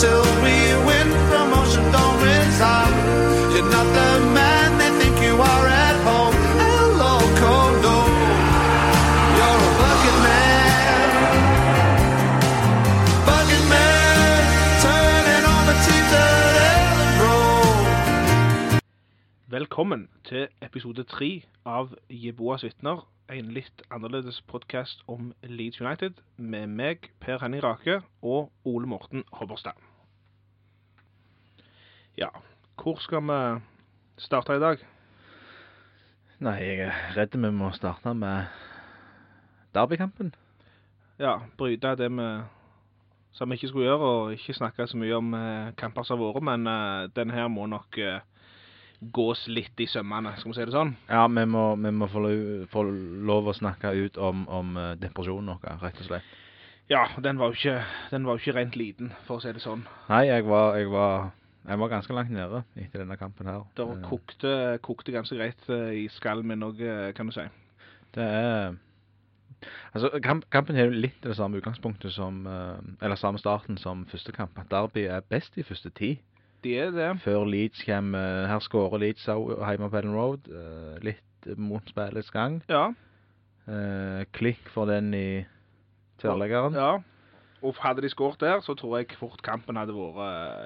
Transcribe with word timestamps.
till 0.00 0.24
we 0.44 0.56
win 0.88 1.08
promotion. 1.30 1.82
Don't 1.96 2.18
resign. 2.20 2.92
You're 3.52 3.70
not 3.76 3.88
the 3.98 4.10
man 4.38 4.68
they 4.78 4.90
think 5.00 5.16
you 5.26 5.34
are 5.40 5.66
at 5.86 5.96
home. 6.08 6.36
Hello, 6.60 7.12
condo. 7.40 7.96
You're 9.38 9.62
a 9.68 9.72
bucket 9.80 10.18
man. 10.26 11.08
Bucket 13.28 13.64
man. 13.72 14.40
Turning 14.84 15.44
on 15.54 15.62
the 15.70 15.76
teeth 15.86 16.08
that 16.12 16.54
ever 16.76 17.08
grow. 17.18 18.78
Velkommen 19.48 20.08
til 20.28 20.48
episode 20.60 21.04
tre 21.04 21.44
av 21.64 21.96
Jeboas 22.10 22.62
vitner, 22.64 23.06
en 23.32 23.48
litt 23.50 23.82
annerledes 23.90 24.42
podkast 24.46 25.00
om 25.08 25.32
Leeds 25.42 25.80
United, 25.80 26.20
med 26.36 26.66
meg, 26.66 27.10
Per 27.20 27.40
Henning 27.42 27.64
Rake, 27.64 28.02
og 28.22 28.52
Ole 28.64 28.86
Morten 28.86 29.24
Hobberstad. 29.32 29.85
Ja, 32.16 32.30
hvor 32.80 33.00
skal 33.04 33.20
vi 33.28 33.40
starte 34.18 34.56
i 34.56 34.60
dag? 34.62 34.80
Nei, 36.40 36.56
jeg 36.64 36.88
er 36.88 37.00
redd 37.16 37.36
vi 37.36 37.50
må 37.52 37.70
starte 37.76 38.12
med 38.16 38.48
derbykampen. 39.76 40.34
Ja, 41.20 41.38
bryte 41.56 41.94
det 41.96 42.08
vi 42.12 42.28
som 43.36 43.50
vi 43.50 43.58
ikke 43.58 43.68
skulle 43.68 43.90
gjøre, 43.90 44.08
og 44.08 44.32
ikke 44.32 44.56
snakke 44.56 44.86
så 44.88 44.96
mye 44.96 45.18
om 45.18 45.34
eh, 45.36 45.74
kamper 45.76 46.06
som 46.08 46.16
har 46.16 46.32
vært, 46.32 46.46
men 46.48 46.66
eh, 46.72 47.08
den 47.16 47.32
her 47.36 47.50
må 47.52 47.66
nok 47.68 47.98
eh, 48.00 48.24
gås 49.12 49.44
litt 49.52 49.76
i 49.84 49.88
sømmene, 49.92 50.32
skal 50.38 50.54
vi 50.54 50.56
si 50.56 50.64
det 50.64 50.72
sånn. 50.72 50.94
Ja, 51.10 51.26
vi 51.28 51.44
må, 51.44 51.66
vi 51.76 51.92
må 51.92 52.08
få, 52.08 52.22
lov, 52.24 52.64
få 52.72 52.86
lov 53.28 53.50
å 53.52 53.56
snakke 53.58 53.92
ut 53.92 54.16
om, 54.16 54.46
om 54.48 54.72
depresjonen 55.02 55.52
vår, 55.52 55.82
rett 55.84 56.00
og 56.00 56.08
slett. 56.08 56.36
Ja, 56.88 57.02
den 57.20 57.36
var 57.36 57.52
jo 57.52 57.58
ikke, 57.60 57.80
den 58.14 58.24
var 58.24 58.40
ikke 58.40 58.56
rent 58.56 58.78
liten, 58.80 59.12
for 59.28 59.36
å 59.36 59.44
si 59.44 59.52
det 59.52 59.60
sånn. 59.60 59.84
Nei, 60.08 60.28
jeg 60.30 60.46
var, 60.48 60.78
jeg 60.80 60.88
var, 60.94 61.28
jeg 61.68 61.78
var 61.78 61.88
ganske 61.92 62.14
langt 62.14 62.30
nede 62.30 62.62
etter 62.76 63.02
denne 63.02 63.16
kampen 63.16 63.46
her. 63.50 63.64
Det 63.76 63.86
Eh, 63.86 64.02
kokte, 64.06 64.78
kokte 64.82 65.12
ganske 65.12 65.36
greit 65.36 65.68
eh, 65.68 66.04
i 66.04 66.08
skallen 66.08 66.46
min 66.46 66.62
òg, 66.62 66.80
kan 67.14 67.26
du 67.26 67.32
si. 67.32 67.46
Det 68.14 68.22
er... 68.24 68.76
Altså, 69.94 70.10
kamp, 70.22 70.44
kampen 70.52 70.76
er 70.76 70.92
litt 70.92 71.18
det 71.24 71.36
samme 71.36 71.58
utgangspunktet 71.60 72.12
som, 72.12 72.44
eh, 72.46 72.78
eller 73.02 73.16
samme 73.16 73.40
starten 73.40 73.78
som 73.80 74.04
første 74.06 74.32
kamp. 74.32 74.58
At 74.60 74.70
Derby 74.70 75.06
er 75.08 75.20
best 75.20 75.56
i 75.56 75.64
første 75.66 75.90
tid. 75.90 76.16
De 76.64 76.76
er 76.78 76.90
det. 76.90 77.20
Før 77.22 77.44
Leeds 77.44 77.82
kommer, 77.86 78.46
her 78.50 78.62
skårer 78.64 78.98
Leeds 78.98 79.26
hjemme 79.26 79.90
på 79.90 79.98
Ellen 79.98 80.14
Road. 80.16 80.48
eh, 80.48 81.02
litt 81.04 81.56
mot 81.56 81.82
spillets 81.88 82.30
gang. 82.30 82.62
Ja. 82.68 82.88
Eh, 83.68 84.24
klikk 84.32 84.68
for 84.74 84.86
den 84.86 85.14
i 85.14 85.44
tverrleggeren. 86.20 86.74
ja. 86.74 86.96
Og 87.62 87.74
hadde 87.80 88.02
de 88.04 88.08
skåret 88.12 88.40
der, 88.40 88.60
så 88.60 88.74
tror 88.76 88.98
jeg 88.98 89.14
fort 89.18 89.40
kampen 89.42 89.76
hadde 89.80 89.94
vært 89.96 90.18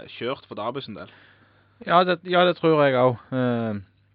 eh, 0.05 0.09
kjørt 0.19 0.47
for 0.49 0.59
Derby 0.59 0.81
sin 0.83 0.97
del. 0.99 1.11
Ja, 1.87 2.03
det, 2.05 2.19
ja, 2.29 2.43
det 2.45 2.57
tror 2.59 2.83
jeg 2.85 2.95
òg. 2.99 3.17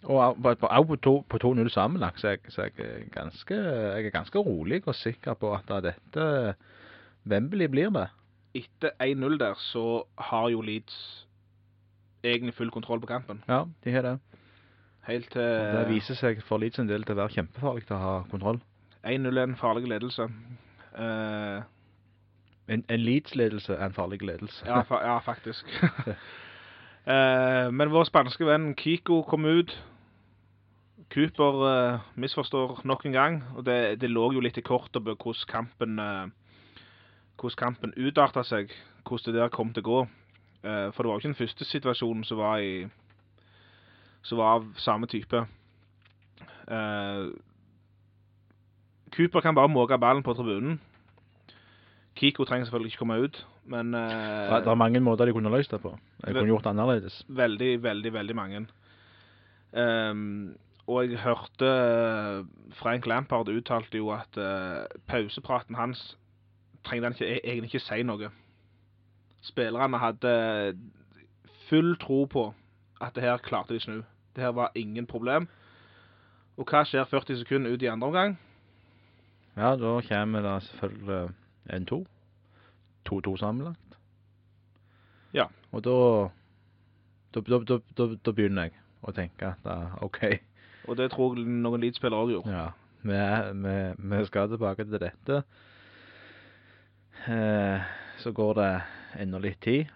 og 0.06 0.20
au- 0.22 0.36
på, 0.44 0.52
på, 0.62 0.68
au 0.70 0.84
på 0.86 0.96
to- 1.02 1.24
på 1.30 1.38
2-0 1.42 1.70
sammenlagt, 1.74 2.20
så, 2.22 2.28
jeg, 2.36 2.40
så 2.54 2.62
jeg, 2.68 2.74
er 2.78 3.08
ganske, 3.16 3.56
jeg 3.56 4.06
er 4.06 4.14
ganske 4.14 4.38
rolig 4.40 4.84
og 4.86 4.96
sikker 4.96 5.34
på 5.34 5.54
at 5.56 5.72
dette 5.84 6.28
Wembley 7.26 7.68
blir 7.68 7.90
det. 7.96 8.08
Etter 8.56 8.92
1-0 9.02 9.38
der, 9.42 9.56
så 9.58 10.04
har 10.30 10.50
jo 10.54 10.62
Leeds 10.62 11.26
egentlig 12.24 12.54
full 12.54 12.70
kontroll 12.72 13.02
på 13.02 13.08
kampen. 13.10 13.42
Ja, 13.50 13.64
de 13.84 13.92
har 13.92 14.02
det. 14.02 14.20
Helt 15.08 15.32
til 15.32 15.42
Og 15.42 15.74
det 15.80 15.88
viser 15.96 16.16
seg 16.18 16.40
for 16.46 16.58
Leeds 16.62 16.80
en 16.82 16.88
del 16.90 17.04
til 17.06 17.14
å 17.16 17.20
være 17.24 17.34
kjempefarlig 17.40 17.86
til 17.88 17.96
å 17.98 18.04
ha 18.04 18.14
kontroll. 18.32 18.62
1-0 19.06 19.38
er 19.38 19.44
en 19.50 19.58
farlig 19.60 19.90
ledelse. 19.90 20.26
Eh, 20.98 21.60
En, 22.68 22.84
en 22.90 23.00
Leeds-ledelse 23.00 23.74
er 23.74 23.86
en 23.86 23.94
farlig 23.94 24.22
ledelse. 24.22 24.66
ja, 24.66 24.82
fa 24.82 25.02
ja, 25.04 25.20
faktisk. 25.20 25.66
Eh, 27.06 27.68
men 27.70 27.92
vår 27.94 28.08
spanske 28.10 28.42
venn 28.48 28.72
Kiko 28.74 29.20
kom 29.30 29.44
ut. 29.46 29.70
Cooper 31.14 31.60
eh, 31.70 32.00
misforstår 32.18 32.80
nok 32.84 33.06
en 33.06 33.14
gang, 33.14 33.36
og 33.54 33.66
det, 33.68 34.02
det 34.02 34.10
lå 34.10 34.32
jo 34.34 34.42
litt 34.42 34.58
i 34.58 34.64
kortet 34.66 35.06
på 35.06 35.14
hvordan 35.14 35.52
kampen 35.52 36.02
eh, 36.02 36.24
hvordan 37.38 37.60
kampen 37.62 37.94
utarta 37.94 38.42
seg, 38.44 38.74
hvordan 39.06 39.36
det 39.36 39.42
der 39.42 39.54
kom 39.54 39.74
til 39.74 39.86
å 39.86 39.90
gå. 39.90 40.00
Eh, 40.66 40.88
for 40.96 41.04
det 41.04 41.10
var 41.10 41.14
jo 41.14 41.22
ikke 41.22 41.34
den 41.34 41.42
første 41.44 41.68
situasjonen 41.70 42.26
som 42.26 42.42
var 42.42 42.64
i 42.64 42.88
som 44.26 44.40
var 44.42 44.58
av 44.58 44.66
samme 44.82 45.06
type. 45.08 45.44
Eh, 46.68 47.26
Cooper 49.16 49.46
kan 49.46 49.56
bare 49.56 49.70
måke 49.70 50.00
ballen 50.02 50.26
på 50.26 50.34
tribunen. 50.34 50.80
Kiko 52.16 52.46
trenger 52.48 52.66
selvfølgelig 52.66 52.94
ikke 52.94 52.98
komme 52.98 53.18
ut, 53.20 53.40
men 53.66 53.94
uh, 53.94 54.02
Det, 54.02 54.64
det 54.64 54.72
er 54.72 54.80
mange 54.80 55.00
måter 55.00 55.26
de 55.26 55.34
kunne 55.36 55.52
løst 55.52 55.72
det 55.72 55.82
på. 55.82 55.98
Jeg 56.24 56.34
kunne 56.34 56.48
gjort 56.48 56.64
det 56.64 56.70
annerledes. 56.70 57.26
Veldig, 57.28 57.84
veldig, 57.84 58.14
veldig 58.14 58.36
mange. 58.36 58.68
Um, 59.76 60.56
og 60.88 61.10
jeg 61.10 61.20
hørte 61.20 61.66
eh, 61.66 62.46
Frank 62.78 63.06
Lampard 63.06 63.50
uttalte 63.50 63.98
jo 63.98 64.12
at 64.14 64.38
uh, 64.38 64.86
pausepraten 65.08 65.76
hans 65.76 66.18
trengte 66.86 67.06
han 67.06 67.14
ikke, 67.14 67.26
e- 67.26 67.42
egentlig 67.44 67.74
ikke 67.74 67.84
si 67.84 68.04
noe. 68.06 68.30
Spillerne 69.42 69.98
hadde 69.98 70.34
full 71.70 71.98
tro 71.98 72.26
på 72.26 72.54
at 73.02 73.16
det 73.16 73.24
her 73.24 73.38
klarte 73.38 73.74
de 73.74 73.80
snu. 73.80 74.04
Det 74.36 74.44
her 74.44 74.54
var 74.54 74.72
ingen 74.76 75.08
problem. 75.08 75.48
Og 76.58 76.70
hva 76.70 76.86
skjer 76.88 77.10
40 77.10 77.42
sekunder 77.42 77.74
ut 77.74 77.82
i 77.82 77.90
andre 77.92 78.08
omgang? 78.08 78.38
Ja, 79.58 79.74
da 79.76 79.98
kommer 80.06 80.46
det 80.46 80.64
selvfølgelig 80.70 81.34
en 81.70 81.86
2 81.86 82.06
2-2 83.06 83.38
sammenlagt. 83.38 84.00
Ja. 85.34 85.46
Og 85.72 85.84
da 85.84 86.30
da, 87.36 87.42
da, 87.42 87.78
da, 87.98 88.08
da, 88.26 88.32
begynner 88.32 88.70
jeg 88.70 88.78
å 89.04 89.12
tenke 89.12 89.50
at 89.52 89.62
da, 89.66 89.98
OK, 90.02 90.22
Og 90.88 90.98
det 90.98 91.10
tror 91.12 91.36
jeg 91.36 91.50
noen 91.50 91.82
Leeds-spillere 91.84 92.22
også 92.22 92.36
gjorde. 92.38 92.54
ja, 92.56 92.68
vi, 93.02 93.20
vi, 93.66 93.76
vi 94.14 94.26
skal 94.30 94.50
tilbake 94.50 94.86
til 94.86 95.02
dette. 95.02 95.42
Eh, 97.28 97.82
så 98.22 98.32
går 98.32 98.54
det 98.60 98.70
enda 99.26 99.42
litt 99.42 99.60
tid. 99.66 99.92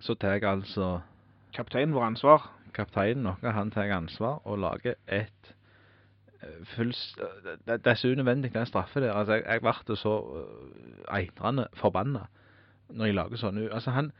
Så 0.00 0.14
tar 0.14 0.38
jeg 0.38 0.46
altså 0.46 1.00
Kapteinen 1.54 1.94
vår 1.94 2.06
ansvar. 2.12 2.50
kapteinen 2.72 3.24
noe, 3.26 3.52
han 3.52 3.70
tar 3.74 3.90
ansvar 3.90 4.38
og 4.44 4.60
lager 4.62 4.94
et 5.06 5.54
Det, 6.40 7.84
det 7.84 7.86
er 7.90 7.94
så 7.94 8.08
unødvendig 8.12 8.52
den 8.54 8.66
straffe 8.66 9.00
der. 9.00 9.12
Altså, 9.12 9.32
jeg, 9.34 9.44
jeg 9.48 9.60
ble 9.60 9.96
så 9.96 10.12
uh, 10.20 11.16
eitrende 11.18 11.66
forbanna 11.74 12.26
når 12.88 13.04
jeg 13.10 13.14
lager 13.18 13.36
sånn. 13.36 13.58
Altså, 13.72 13.90
han, 13.90 14.12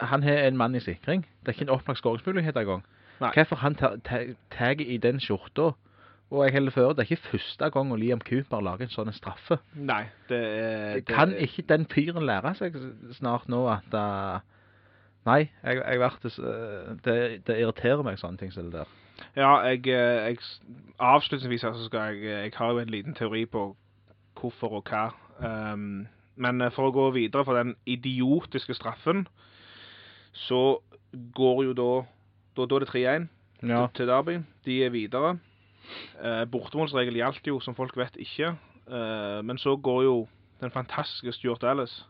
han 0.00 0.22
har 0.22 0.44
en 0.46 0.56
mann 0.60 0.74
i 0.78 0.80
sikring. 0.84 1.24
Det 1.40 1.48
er 1.48 1.56
ikke 1.56 1.66
en 1.66 1.74
opplagt 1.74 1.98
skåringsmulighet 1.98 2.56
engang. 2.56 2.84
Hvorfor 3.34 3.56
han 3.56 3.74
tar- 3.74 4.80
i 4.84 4.96
den 5.02 5.20
skjorta? 5.20 5.72
Og 6.30 6.42
jeg 6.44 6.52
heller 6.52 6.70
før, 6.74 6.88
det 6.92 6.98
er 7.06 7.10
ikke 7.14 7.30
første 7.30 7.70
gang 7.70 7.92
Liam 7.96 8.20
Cooper 8.20 8.60
lager 8.60 8.84
en 8.86 8.90
sånn 8.92 9.12
straffe. 9.14 9.58
Nei, 9.74 10.04
det 10.28 10.40
er 10.42 10.94
det 10.94 11.04
Kan 11.06 11.32
er- 11.32 11.46
ikke 11.46 11.62
den 11.68 11.86
fyren 11.86 12.26
lære 12.26 12.54
seg 12.58 12.74
snart 13.14 13.48
nå 13.48 13.64
at 13.70 13.94
uh, 13.94 14.40
Nei, 15.26 15.48
jeg, 15.64 15.82
jeg 15.82 15.98
ble, 15.98 16.30
så- 16.30 16.96
det, 17.04 17.46
det 17.46 17.58
irriterer 17.60 18.02
meg 18.06 18.18
sånne 18.18 18.38
ting 18.38 18.52
som 18.52 18.70
det 18.70 18.80
der. 18.82 18.90
Ja, 19.36 19.58
jeg, 19.64 19.86
eh, 19.86 20.26
jeg 20.28 20.38
avslutningsvis 20.98 21.60
så 21.60 21.86
skal 21.86 22.14
jeg 22.14 22.24
Jeg 22.24 22.52
har 22.56 22.72
jo 22.72 22.78
en 22.78 22.92
liten 22.92 23.14
teori 23.14 23.46
på 23.46 23.76
hvorfor 24.40 24.80
og 24.80 24.90
hva. 24.90 25.10
Um, 25.40 26.06
men 26.36 26.60
eh, 26.60 26.72
for 26.72 26.88
å 26.88 26.94
gå 26.94 27.10
videre 27.16 27.44
for 27.44 27.56
den 27.56 27.74
idiotiske 27.86 28.74
straffen, 28.76 29.26
så 30.32 30.78
går 31.34 31.64
jo 31.64 31.72
da 31.72 31.90
Da, 32.56 32.64
da 32.64 32.76
er 32.76 32.84
det 32.86 32.88
3-1 32.88 33.28
Ja. 33.68 33.86
til, 33.94 34.06
Derby. 34.08 34.38
De 34.64 34.84
er 34.84 34.90
videre. 34.90 35.38
Uh, 36.16 36.44
Bortemålsregel 36.48 37.14
gjaldt 37.14 37.46
jo, 37.46 37.60
som 37.60 37.74
folk 37.74 37.96
vet, 37.96 38.16
ikke. 38.16 38.54
Uh, 38.88 39.44
men 39.44 39.58
så 39.58 39.76
går 39.76 40.02
jo 40.02 40.28
den 40.60 40.70
fantastiske 40.70 41.32
Stuart 41.32 41.60
Dallas. 41.62 42.06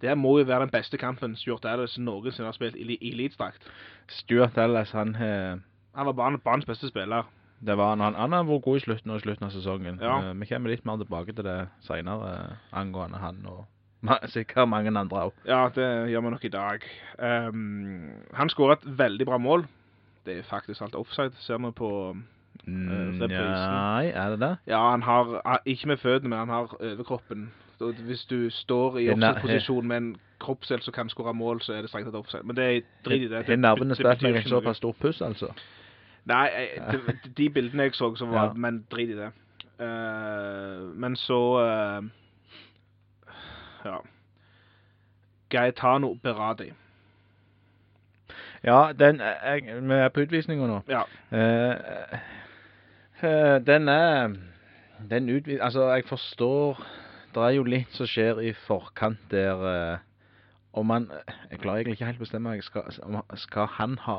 Det 0.00 0.18
må 0.18 0.38
jo 0.38 0.44
være 0.44 0.60
den 0.60 0.70
beste 0.70 0.96
kampen 0.98 1.36
Stuart 1.36 1.62
Dallas 1.62 1.98
noensinne 1.98 2.48
har 2.48 2.56
spilt 2.56 2.76
i, 2.76 3.12
Leeds-drakt. 3.12 3.66
Stuart 4.08 4.56
Dallas, 4.56 4.90
han, 4.96 5.14
eh, 5.14 5.56
Han 5.94 6.06
var 6.06 6.12
ban- 6.12 6.40
banens 6.44 6.66
beste 6.66 6.88
spiller. 6.88 7.22
det 7.60 7.76
var 7.76 7.96
han, 7.96 8.14
han 8.14 8.32
har 8.32 8.44
vært 8.44 8.62
god 8.62 8.76
i 8.76 8.80
slutten, 8.80 9.10
og 9.10 9.20
slutten 9.20 9.44
av 9.44 9.50
sesongen. 9.50 9.98
Ja. 10.00 10.18
Eh, 10.30 10.34
vi 10.40 10.46
kommer 10.46 10.70
litt 10.70 10.84
mer 10.88 10.96
tilbake 10.96 11.34
til 11.36 11.44
det 11.44 11.68
senere, 11.84 12.30
eh, 12.32 12.56
angående 12.72 13.18
han 13.20 13.44
og 13.46 13.66
sikkert 14.32 14.68
mange 14.68 14.98
andre 14.98 15.22
også. 15.28 15.36
Ja, 15.46 15.68
det 15.74 16.10
gjør 16.10 16.20
vi 16.20 16.30
nok 16.30 16.44
i 16.44 16.48
dag. 16.48 16.86
Um, 17.52 18.10
han 18.34 18.48
skåret 18.48 18.78
et 18.86 18.98
veldig 18.98 19.26
bra 19.26 19.38
mål. 19.38 19.66
Det 20.26 20.38
er 20.38 20.42
faktisk 20.42 20.80
alt 20.80 20.94
offside, 20.94 21.32
ser 21.40 21.58
vi 21.58 21.70
på 21.70 21.90
uh, 22.10 22.72
reprisen. 23.20 23.74
nei, 23.74 24.06
er 24.08 24.30
det 24.30 24.40
det? 24.40 24.56
Ja, 24.66 24.90
han 24.90 25.02
har 25.02 25.40
ah, 25.44 25.58
ikke 25.66 25.88
med 25.88 25.96
føttene, 25.96 26.28
men 26.28 26.38
han 26.38 26.48
har 26.48 26.76
overkroppen. 26.80 27.50
Hvis 27.80 28.24
du 28.24 28.50
står 28.50 28.98
i 28.98 29.04
Det 29.04 29.12
offside-posisjon 29.12 29.86
med 29.88 29.96
en 29.96 30.16
kroppsdel 30.40 30.82
som 30.82 30.92
kan 30.92 31.08
skåre 31.08 31.34
mål, 31.34 31.60
så 31.60 31.72
er 31.72 31.80
det 31.80 31.88
strengt 31.88 32.08
tatt 32.08 32.16
offside. 32.16 32.44
Men 32.44 32.56
det 32.56 32.64
er 32.64 32.80
drit 33.04 33.22
i 33.22 33.28
det. 33.28 33.58
Nervene 33.58 33.94
det 33.94 33.96
spilt 33.96 34.18
betyr 34.18 34.32
meg 34.32 34.44
en 34.44 34.48
såpass 34.48 34.76
stor 34.76 34.92
puss, 35.00 35.20
altså? 35.20 35.52
Nei, 36.30 36.68
de, 36.92 37.16
de 37.38 37.48
bildene 37.50 37.88
jeg 37.88 37.98
så, 37.98 38.12
så 38.16 38.28
var 38.30 38.50
Ja. 38.50 38.52
Men 38.54 38.84
drit 38.90 39.10
i 39.10 39.18
det. 39.18 39.30
Uh, 39.80 40.90
men 41.00 41.16
så 41.16 41.40
uh, 41.64 42.04
Ja. 43.84 43.98
Gaetano 45.50 46.14
Berardi. 46.14 46.70
Ja, 48.64 48.92
den 48.98 49.20
jeg, 49.20 49.82
vi 49.82 49.94
er 49.94 50.08
på 50.12 50.20
utvisninga 50.20 50.66
nå. 50.68 50.80
Ja. 50.88 51.02
Eh, 51.32 52.18
eh, 53.22 53.56
den 53.66 53.88
er 53.88 54.36
Den 55.10 55.28
utvis... 55.28 55.60
Altså, 55.60 55.88
jeg 55.94 56.04
forstår 56.06 56.86
Det 57.34 57.42
er 57.42 57.54
jo 57.56 57.62
litt 57.64 57.94
som 57.96 58.06
skjer 58.06 58.42
i 58.44 58.52
forkant 58.66 59.22
der 59.30 59.64
eh, 59.70 59.98
om 60.72 60.86
man 60.86 61.10
Jeg 61.50 61.58
klarer 61.58 61.76
egentlig 61.76 61.92
ikke 61.92 62.06
helt 62.06 62.20
å 62.20 62.24
bestemme 62.24 62.50
meg. 62.50 62.62
Skal, 62.64 62.82
skal 63.34 63.66
han 63.78 63.98
ha 64.06 64.16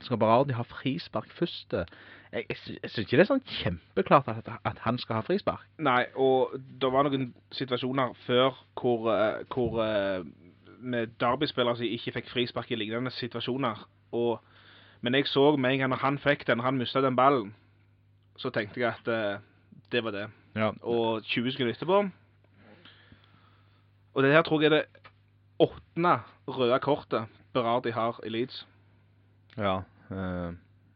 Skal 0.00 0.18
Berardi 0.18 0.56
ha 0.56 0.64
frispark 0.64 1.30
først? 1.36 1.72
Jeg, 1.72 2.44
jeg, 2.48 2.56
jeg 2.82 2.90
syns 2.90 3.04
ikke 3.04 3.18
det 3.18 3.24
er 3.24 3.30
sånn 3.32 3.46
kjempeklart 3.60 4.28
at, 4.32 4.48
at 4.64 4.82
han 4.84 4.98
skal 5.02 5.18
ha 5.18 5.24
frispark. 5.26 5.66
Nei, 5.82 6.04
og 6.14 6.54
det 6.54 6.92
var 6.92 7.08
noen 7.08 7.32
situasjoner 7.52 8.14
før 8.26 8.54
hvor, 8.78 9.10
eh, 9.12 9.42
hvor 9.50 9.80
eh, 9.84 10.22
med 10.80 11.16
Derby-spillere 11.20 11.76
som 11.76 11.88
ikke 11.88 12.14
fikk 12.20 12.30
frispark 12.30 12.70
i 12.70 12.78
lignende 12.78 13.10
situasjoner. 13.12 13.82
Og, 14.16 14.38
men 15.02 15.18
jeg 15.18 15.26
så 15.28 15.56
med 15.56 15.74
en 15.74 15.82
gang 15.82 15.92
når 15.92 16.04
han 16.04 16.20
fikk 16.22 16.46
den, 16.46 16.62
han 16.64 16.78
mistet 16.78 17.04
den 17.04 17.18
ballen, 17.18 17.52
så 18.38 18.54
tenkte 18.54 18.80
jeg 18.80 18.94
at 18.94 19.10
eh, 19.10 19.42
det 19.92 20.04
var 20.04 20.14
det. 20.14 20.28
Ja. 20.54 20.70
Og 20.82 21.22
20 21.22 21.52
sekunder 21.52 21.74
etterpå 21.74 21.98
Og 24.14 24.22
det 24.22 24.32
her 24.32 24.42
tror 24.42 24.62
jeg 24.62 24.72
er 24.72 24.76
det 24.80 24.99
åttende 25.60 26.16
røde 26.48 26.78
kortet 26.82 27.28
Berardi 27.54 27.90
har 27.94 28.20
i 28.24 28.30
Leeds. 28.32 28.62
Ja, 29.58 29.80
øh, 30.10 30.52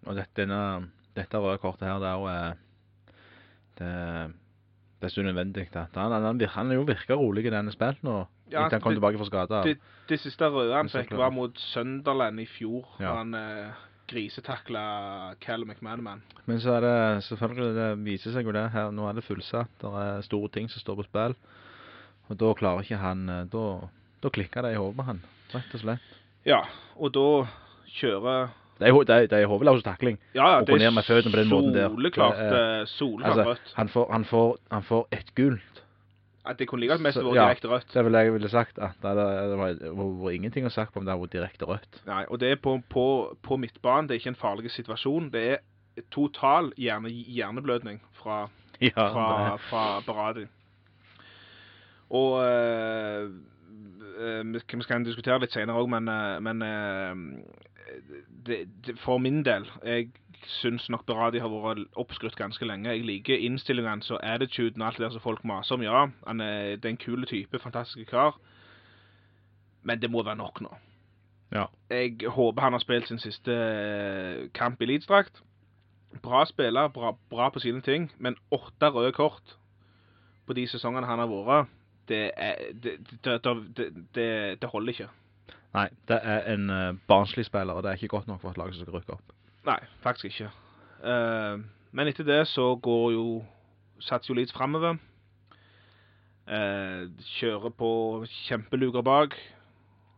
og 0.06 0.14
dette, 0.16 0.30
denne, 0.42 0.90
dette 1.16 1.38
røde 1.42 1.58
kortet 1.62 1.88
her, 1.88 1.98
det 2.02 2.08
er 2.08 2.20
jo 2.20 2.28
eh, 2.30 2.52
det, 3.78 3.90
det 5.00 5.08
er 5.08 5.12
så 5.14 5.20
unødvendig. 5.24 5.66
Han, 5.74 5.88
Han, 5.94 6.12
han, 6.22 6.40
han 6.40 6.70
er 6.70 6.74
jo 6.78 6.86
virka 6.88 7.14
rolig 7.18 7.46
i 7.46 7.50
denne 7.50 7.72
spillet 7.74 8.02
nå, 8.06 8.20
Ja, 8.52 8.68
han 8.68 8.80
kom 8.80 8.92
det- 8.92 9.00
tilbake 9.00 9.18
fra 9.18 9.26
skade. 9.26 9.62
Det, 9.64 9.78
det 10.08 10.20
siste 10.20 10.46
røde 10.52 10.74
han 10.76 10.88
fikk, 10.88 11.10
var 11.16 11.30
mot 11.34 11.58
Sunderland 11.58 12.40
i 12.40 12.46
fjor. 12.46 12.86
Ja. 13.00 13.16
Han 13.18 13.34
eh, 13.34 13.72
grisetakla 14.08 15.34
Callum 15.40 15.68
McManaman. 15.72 16.22
Men 16.46 16.60
så 16.60 16.76
er 16.76 16.80
det 16.84 17.24
selvfølgelig, 17.24 17.74
det 17.74 18.04
viser 18.04 18.32
seg 18.36 18.44
jo 18.46 18.52
det 18.52 18.68
her, 18.70 18.90
nå 18.92 19.08
er 19.08 19.16
det 19.16 19.24
fullsatt, 19.24 19.70
det 19.80 19.92
er 20.04 20.20
store 20.26 20.48
ting 20.52 20.68
som 20.70 20.80
står 20.82 20.98
på 21.00 21.06
spill, 21.08 21.34
og 22.28 22.36
da 22.40 22.50
klarer 22.56 22.84
ikke 22.84 23.00
han, 23.00 23.24
da, 23.52 23.62
da 24.24 24.32
klikker 24.32 24.64
det 24.64 24.72
i 24.74 24.80
hodet 24.80 24.96
med 24.98 25.08
han, 25.10 25.22
rett 25.52 25.74
og 25.76 25.82
slett. 25.84 26.12
Ja, 26.48 26.62
og 26.96 27.12
da 27.14 27.26
kjører 27.94 28.48
Det 28.80 28.88
er, 28.90 28.96
det 29.06 29.14
er, 29.14 29.26
det 29.30 29.38
er 29.38 29.46
hovedløs 29.46 29.84
takling. 29.86 30.16
Ja, 30.34 30.48
ja, 30.56 30.60
måten 31.46 31.72
der. 31.76 31.88
soleklart, 31.92 32.36
Det 32.40 32.48
er- 32.58 32.80
eh, 32.80 32.86
soleklart 32.90 33.30
Altså, 33.38 33.44
rødt. 33.52 33.72
han 33.76 33.88
får, 33.88 34.08
han 34.12 34.24
får, 34.24 34.56
han 34.72 34.82
får 34.82 35.06
et 35.12 35.34
gult. 35.36 35.82
At 36.46 36.58
det 36.58 36.66
kunne 36.68 36.80
like 36.82 36.98
mest 37.00 37.16
vært 37.16 37.36
ja. 37.38 37.44
direkte 37.46 37.68
rødt. 37.70 37.86
Det 37.94 38.04
ville 38.04 38.18
jeg 38.18 38.32
ville 38.34 38.48
sagt, 38.52 38.78
at 38.78 38.98
det, 39.00 39.10
er- 39.10 39.48
det 39.48 39.58
var, 39.96 40.30
ingenting 40.30 40.66
å 40.66 40.70
sagt 40.74 40.92
på 40.92 40.98
om 41.00 41.06
det 41.06 41.12
hadde 41.14 41.22
vært 41.22 41.32
direkte 41.38 41.64
rødt. 41.70 42.00
Nei, 42.06 42.24
og 42.28 42.40
det 42.40 42.50
er 42.50 42.56
på, 42.56 42.82
på, 42.90 43.06
på 43.42 43.56
midtbanen. 43.56 44.08
Det 44.08 44.16
er 44.16 44.20
ikke 44.20 44.34
en 44.34 44.42
farlig 44.42 44.70
situasjon. 44.74 45.30
Det 45.32 45.44
er 45.52 45.58
total 46.10 46.72
hjerne, 46.76 47.08
hjerneblødning 47.08 48.00
fra, 48.12 48.48
Ja, 48.80 48.90
fra, 49.14 49.56
fra 49.70 50.00
Beradi. 50.04 50.46
Og 52.10 52.42
eh, 52.44 53.28
vi 54.16 54.60
skal- 54.82 55.04
diskutere 55.04 55.40
litt 55.40 55.52
senere 55.52 55.80
òg, 55.80 55.88
men, 55.88 56.08
eh, 56.08 56.40
men 56.40 56.62
eh, 56.62 57.14
det, 58.46 58.68
det, 58.86 58.98
for 58.98 59.18
min 59.18 59.42
del 59.44 59.66
Jeg 59.84 60.10
syns 60.46 60.90
nok 60.90 61.06
Beradi 61.06 61.38
har 61.40 61.48
vært 61.48 61.86
oppskrytt 61.96 62.36
ganske 62.36 62.66
lenge. 62.66 62.90
Jeg 62.90 63.04
liker 63.04 63.38
innstillingene 63.38 64.02
og 64.10 64.20
attituden 64.22 64.82
og 64.82 64.86
alt 64.86 64.98
det 64.98 65.06
der 65.06 65.14
som 65.14 65.20
folk 65.24 65.44
maser 65.44 65.74
om. 65.74 65.82
Ja, 65.82 66.06
han 66.26 66.40
er, 66.40 66.76
det 66.76 66.84
er 66.84 66.88
en 66.88 66.96
kul 66.96 67.24
type, 67.26 67.58
fantastisk 67.58 68.10
kar. 68.10 68.36
Men 69.82 70.00
det 70.00 70.10
må 70.10 70.22
være 70.22 70.36
nok 70.36 70.60
nå. 70.60 70.72
Ja. 71.54 71.64
Jeg 71.90 72.28
håper 72.28 72.62
han 72.62 72.72
har 72.72 72.80
spilt 72.80 73.08
sin 73.08 73.18
siste 73.18 73.52
eh, 73.52 74.48
kamp 74.54 74.82
i 74.82 74.86
Leeds-drakt. 74.86 75.40
Bra 76.22 76.44
spiller, 76.44 76.88
bra, 76.88 77.16
bra 77.30 77.48
på 77.48 77.60
sine 77.60 77.80
ting, 77.80 78.10
men 78.18 78.36
åtte 78.50 78.90
røde 78.90 79.12
kort 79.12 79.56
på 80.46 80.52
de 80.52 80.66
sesongene 80.68 81.06
han 81.06 81.18
har 81.18 81.30
vært, 81.30 81.70
det, 82.08 82.30
er, 82.36 82.54
det, 82.82 82.98
det, 83.24 83.38
det, 83.76 83.86
det, 84.14 84.28
det 84.62 84.70
holder 84.70 84.92
ikke. 84.92 85.08
Nei, 85.74 85.88
det 86.08 86.18
er 86.22 86.52
en 86.54 86.68
uh, 86.70 86.98
barnslig 87.08 87.46
spiller, 87.48 87.74
og 87.74 87.82
det 87.82 87.90
er 87.90 87.98
ikke 87.98 88.14
godt 88.16 88.28
nok 88.30 88.42
for 88.42 88.50
et 88.54 88.60
lag 88.60 88.74
som 88.74 88.84
skal 88.84 88.98
rykke 88.98 89.16
opp. 89.16 89.34
Nei, 89.66 89.80
faktisk 90.04 90.24
ikke. 90.24 90.50
Uh, 91.02 91.64
men 91.92 92.10
etter 92.10 92.26
det 92.26 92.44
så 92.50 92.74
går 92.82 93.10
jo 93.16 93.26
Satser 94.02 94.32
jo 94.32 94.36
litt 94.36 94.50
framover. 94.52 94.98
Uh, 96.44 97.08
kjører 97.38 97.72
på 97.72 97.90
kjempeluker 98.44 99.04
bak. 99.06 99.36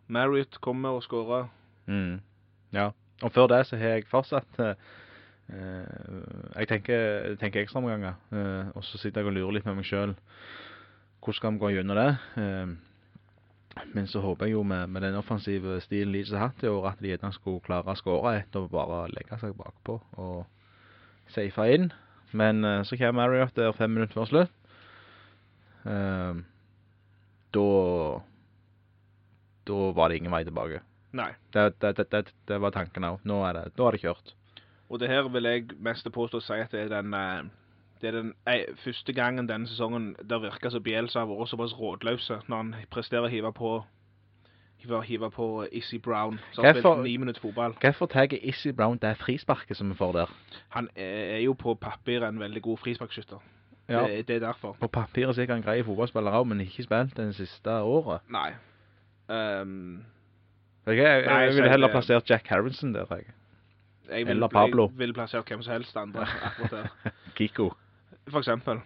Marriott 0.08 0.58
kommer 0.64 0.96
og 0.96 1.04
skårer. 1.04 1.46
Mm. 1.86 2.18
Ja, 2.74 2.90
og 3.22 3.32
før 3.32 3.46
det 3.52 3.66
så 3.66 3.78
har 3.78 3.96
jeg 3.96 4.08
fortsatt 4.10 4.58
uh, 4.58 4.72
eh, 5.48 5.84
Jeg 6.56 6.68
tenker, 6.68 7.36
tenker 7.40 7.62
ekstraomganger, 7.62 8.18
uh, 8.32 8.72
og 8.74 8.84
så 8.84 8.98
sitter 8.98 9.20
jeg 9.20 9.30
og 9.30 9.36
lurer 9.36 9.58
litt 9.58 9.68
med 9.68 9.78
meg 9.78 9.86
sjøl. 9.86 10.16
Hvordan 11.26 11.38
skal 11.40 11.52
vi 11.52 11.58
gå 11.58 11.68
gjennom 11.74 11.96
det? 11.98 12.10
Eh, 12.38 13.86
men 13.94 14.06
så 14.06 14.20
håper 14.22 14.46
jeg 14.46 14.52
jo 14.54 14.60
med, 14.62 14.86
med 14.86 15.02
den 15.02 15.16
offensive 15.18 15.80
stilen 15.82 16.12
Leeds 16.14 16.30
har 16.30 16.44
hatt 16.52 16.62
i 16.62 16.70
år, 16.70 16.92
at 16.92 17.02
de 17.02 17.10
gjerne 17.10 17.32
skulle 17.34 17.64
klare 17.66 17.90
å 17.90 17.98
skåre 17.98 18.36
etter 18.38 18.62
å 18.62 18.70
bare 18.70 19.08
legge 19.10 19.38
seg 19.40 19.56
bakpå 19.58 19.96
og 20.22 20.44
safe 21.34 21.66
inn. 21.74 21.90
Men 22.30 22.62
eh, 22.62 22.84
så 22.86 22.94
kommer 22.94 23.24
Marriott 23.24 23.58
der 23.58 23.74
fem 23.74 23.90
minutter 23.90 24.14
før 24.14 24.30
slutt. 24.30 24.54
Eh, 25.82 26.38
da 27.58 27.68
Da 29.66 29.82
var 29.98 30.08
det 30.08 30.22
ingen 30.22 30.30
vei 30.30 30.44
tilbake. 30.46 30.84
Nei. 31.10 31.32
Det, 31.50 31.72
det, 31.82 32.06
det, 32.06 32.24
det, 32.46 32.62
var 32.62 32.70
tanken 32.70 33.10
òg. 33.10 33.18
Nå 33.26 33.42
det, 33.50 33.72
nå 33.74 33.88
er 33.88 33.98
det 33.98 34.04
kjørt. 34.06 34.36
Og 34.86 35.02
det 35.02 35.10
her 35.10 35.26
vil 35.26 35.50
jeg 35.50 35.74
mest 35.82 36.06
påstå 36.06 36.38
å 36.38 36.50
si 36.52 36.62
at 36.62 36.70
det 36.70 36.86
er 36.86 37.00
den 37.00 37.50
det 38.00 38.08
er 38.08 38.16
den 38.18 38.32
ei, 38.48 38.64
første 38.84 39.12
gangen 39.16 39.48
denne 39.48 39.68
sesongen 39.68 40.14
der 40.30 40.42
virker 40.42 40.70
som 40.70 40.82
Bielsa 40.82 41.22
har 41.22 41.30
vært 41.30 41.48
såpass 41.52 41.76
rådløse 41.78 42.40
når 42.48 42.56
han 42.56 42.74
presterer 42.92 43.28
å 43.28 43.32
hive 43.32 43.52
på 43.56 43.70
hive, 44.82 45.02
hive 45.02 45.30
på 45.30 45.66
Issy 45.72 45.98
Brown, 45.98 46.38
som 46.52 46.64
har 46.64 46.76
spilt 46.76 47.02
ni 47.04 47.16
minutter 47.16 47.40
fotball. 47.40 47.76
Hvorfor 47.80 48.06
tar 48.06 48.32
Issy 48.32 48.72
Brown 48.76 48.98
det 49.02 49.16
frisparket 49.16 49.76
som 49.76 49.90
vi 49.90 49.96
får 49.96 50.12
der? 50.12 50.34
Han 50.76 50.88
er, 50.96 51.38
jo 51.38 51.52
på 51.52 51.74
papir 51.74 52.24
en 52.24 52.40
veldig 52.40 52.62
god 52.62 52.78
frisparkskytter. 52.84 53.38
Ja. 53.88 54.02
Det, 54.06 54.28
det 54.28 54.36
er 54.36 54.40
derfor. 54.40 54.76
På 54.80 54.86
papiret 54.86 55.34
så 55.34 55.42
er 55.42 55.52
han 55.52 55.62
grei 55.62 55.82
fotballspiller 55.86 56.34
òg, 56.34 56.46
men 56.50 56.60
ikke 56.60 56.82
spilt 56.82 57.16
det 57.16 57.34
siste 57.38 57.70
året. 57.70 58.20
Nei. 58.28 58.50
Um, 59.28 60.04
Jeg, 60.86 60.96
jeg, 60.96 61.24
jeg, 61.24 61.24
jeg 61.24 61.54
ville 61.54 61.66
er 61.66 61.70
heller 61.70 61.90
plassert 61.90 62.30
Jack 62.30 62.48
Harrison 62.48 62.94
der. 62.94 63.06
Jeg. 63.10 63.24
jeg 64.10 64.26
vil, 64.26 64.36
Eller 64.36 64.48
Pablo. 64.48 64.88
Jeg 64.90 64.98
vil 64.98 65.14
plassere 65.14 65.42
hvem 65.48 65.62
som 65.62 65.72
helst 65.72 65.96
andre 65.96 66.26
akkurat 66.42 66.70
der. 66.70 67.10
Kiko. 67.38 67.72
For 68.30 68.42
eksempel. 68.42 68.80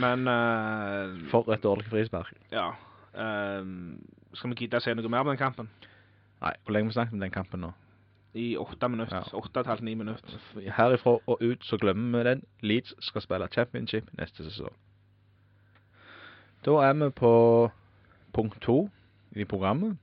Men 0.00 0.28
uh, 0.28 1.16
For 1.30 1.52
et 1.52 1.62
dårlig 1.62 1.84
frispark. 1.90 2.32
Ja. 2.52 2.70
Uh, 3.16 3.96
skal 4.36 4.52
vi 4.52 4.62
gidde 4.62 4.80
å 4.80 4.84
si 4.84 4.94
noe 4.94 5.12
mer 5.12 5.24
om 5.24 5.32
den 5.32 5.40
kampen? 5.40 5.68
Nei, 6.40 6.52
hvor 6.64 6.76
lenge 6.76 6.88
har 6.88 6.92
vi 6.92 6.98
snakket 6.98 7.16
om 7.16 7.24
den 7.24 7.34
kampen 7.34 7.64
nå? 7.64 7.72
I 8.36 8.50
åtte 8.60 8.88
minutter. 8.92 9.28
Åtte 9.36 9.60
og 9.60 9.62
et 9.62 9.70
halvt, 9.70 9.84
ni 9.84 9.94
minutter. 9.96 10.40
Herifra 10.76 11.16
og 11.16 11.40
ut 11.40 11.64
så 11.64 11.78
glemmer 11.80 12.20
vi 12.20 12.28
den. 12.28 12.42
Leeds 12.60 12.92
skal 13.04 13.24
spille 13.24 13.48
championship 13.52 14.10
neste 14.18 14.44
sesong. 14.44 14.74
Da 16.66 16.74
er 16.84 16.92
vi 17.00 17.08
på 17.16 17.32
punkt 18.36 18.60
to 18.60 18.88
i 19.32 19.44
programmet. 19.44 19.96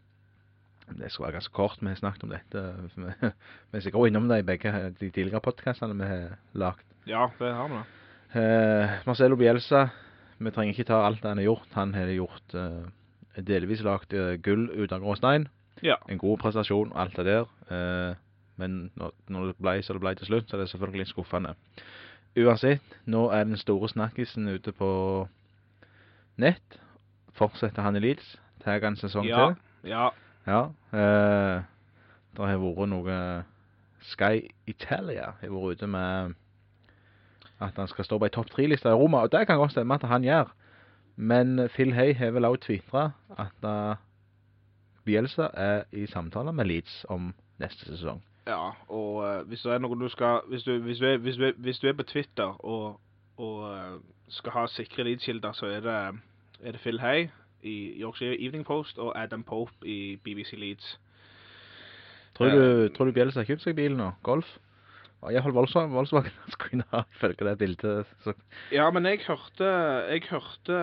Det 0.90 1.12
skal 1.12 1.28
være 1.28 1.38
ganske 1.38 1.54
kort. 1.54 1.78
Vi 1.82 1.88
har 1.88 2.00
snakket 2.00 2.24
om 2.24 2.34
dette. 2.34 2.64
Vi 2.96 3.30
er 3.78 3.86
sikkert 3.86 4.10
innom 4.10 4.30
det 4.30 4.42
i 4.42 4.48
begge 4.48 4.72
de 5.00 5.10
tidligere 5.10 5.42
podcastene 5.42 5.98
vi 5.98 6.10
har 6.10 6.40
lagt. 6.54 6.86
Ja, 7.06 7.28
det 7.40 7.54
har 7.54 7.70
vi 7.70 7.82
da. 7.82 8.03
Eh, 8.34 8.90
Marcelo 9.06 9.36
Bielsa, 9.38 9.88
vi 10.42 10.52
trenger 10.52 10.74
ikke 10.74 10.88
ta 10.90 11.04
alt 11.06 11.22
det 11.22 11.30
han 11.30 11.38
har 11.42 11.46
gjort. 11.52 11.68
Han 11.78 11.94
har 11.94 12.10
gjort 12.16 12.56
eh, 12.58 13.42
delvis 13.46 13.84
lagt 13.86 14.14
eh, 14.18 14.36
gull 14.42 14.70
ut 14.74 14.92
av 14.96 15.04
gråstein. 15.04 15.48
Ja. 15.86 16.00
En 16.10 16.18
god 16.22 16.40
prestasjon 16.42 16.94
og 16.94 17.00
alt 17.04 17.18
det 17.20 17.26
der. 17.30 17.50
Eh, 17.70 18.16
men 18.58 18.92
når, 18.98 19.14
når 19.34 19.52
det 19.52 19.56
ble 19.62 19.76
så 19.84 19.94
det 19.98 20.02
ble 20.04 20.16
til 20.18 20.30
slutt, 20.32 20.50
så 20.50 20.58
er 20.58 20.64
det 20.64 20.70
selvfølgelig 20.72 21.04
litt 21.04 21.14
skuffende. 21.14 21.56
Uansett, 22.38 22.98
nå 23.06 23.28
er 23.34 23.46
den 23.46 23.58
store 23.62 23.90
snakkisen 23.92 24.48
ute 24.50 24.74
på 24.74 24.90
nett. 26.42 26.80
Fortsetter 27.38 27.86
han 27.86 27.98
i 27.98 28.02
Leeds? 28.02 28.36
Tar 28.64 28.80
han 28.82 28.94
en 28.94 29.02
sesong 29.02 29.26
Ja. 29.30 29.48
til? 29.52 29.92
Ja. 29.92 30.10
Ja. 30.48 30.62
Eh, 30.94 31.64
det 32.34 32.48
har 32.50 32.58
vært 32.62 32.90
noe 32.90 33.18
Sky 34.04 34.48
Italia 34.68 35.34
har 35.40 35.50
vært 35.54 35.78
ute 35.78 35.88
med 35.88 36.34
at 37.62 37.76
han 37.76 37.88
skal 37.88 38.06
stå 38.06 38.18
på 38.18 38.26
ei 38.26 38.34
topp 38.34 38.50
tre-liste 38.52 38.90
i 38.90 38.98
Roma, 38.98 39.24
og 39.24 39.32
det 39.32 39.48
kan 39.48 39.58
godt 39.58 39.72
stemme 39.72 39.94
at 39.94 40.08
han 40.08 40.24
gjør. 40.24 40.54
Men 41.16 41.70
Phil 41.70 41.94
Hay 41.94 42.14
har 42.14 42.32
vel 42.32 42.46
også 42.46 42.62
tvitra 42.66 43.12
at 43.38 43.68
uh, 43.70 43.96
Bielsa 45.06 45.48
er 45.54 45.84
i 45.92 46.06
samtaler 46.06 46.52
med 46.52 46.66
Leeds 46.66 47.06
om 47.10 47.34
neste 47.60 47.86
sesong. 47.86 48.24
Ja, 48.48 48.72
og 48.90 49.16
uh, 49.16 49.48
hvis 49.48 49.66
er 49.66 49.78
du 49.78 50.10
skal 50.10 50.40
Hvis 50.48 50.64
du, 50.64 50.80
hvis 50.80 50.98
du, 50.98 51.06
er, 51.06 51.14
er, 51.14 51.54
hvis 51.58 51.80
du 51.80 51.88
er 51.88 51.94
på 51.94 52.04
Twitter 52.04 52.66
og, 52.66 53.00
og 53.38 53.72
uh, 53.72 54.02
skal 54.28 54.52
ha 54.52 54.66
sikre 54.68 55.04
leadkilder, 55.04 55.52
så 55.52 55.66
er 55.66 55.80
det, 55.80 56.20
er 56.64 56.72
det 56.72 56.82
Phil 56.82 57.00
Hay 57.00 57.28
i 57.64 58.02
Yorkshire 58.02 58.42
Evening 58.42 58.66
Post 58.66 58.98
og 58.98 59.24
Adam 59.24 59.44
Pope 59.44 59.72
i 59.86 60.20
BBC 60.24 60.54
Leeds. 60.58 61.00
Tror 62.36 62.50
du, 62.50 62.88
tror 62.88 63.06
du 63.06 63.12
Bielsa 63.12 63.40
har 63.40 63.46
kjøpt 63.46 63.62
seg 63.62 63.76
bil 63.76 63.96
nå? 63.98 64.12
Golf? 64.24 64.58
Ja, 65.32 65.40
i 65.40 65.42
hvert 65.42 65.44
fall 65.44 65.90
Volkswagen, 65.94 66.32
skulle 66.52 66.84
ha, 66.92 67.02
ifølge 67.16 67.46
det 67.50 67.58
bildet. 67.58 68.06
Så, 68.24 68.34
Ja, 68.72 68.90
men 68.92 69.06
jeg 69.06 69.20
hørte, 69.28 69.70
jeg 70.12 70.24
hørte 70.30 70.78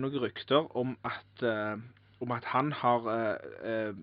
noen 0.00 0.18
rykter 0.22 0.66
om 0.76 0.96
at, 1.04 1.42
uh, 1.42 1.78
om 2.20 2.32
at 2.32 2.44
han 2.44 2.72
har 2.72 3.06
uh, 3.06 3.94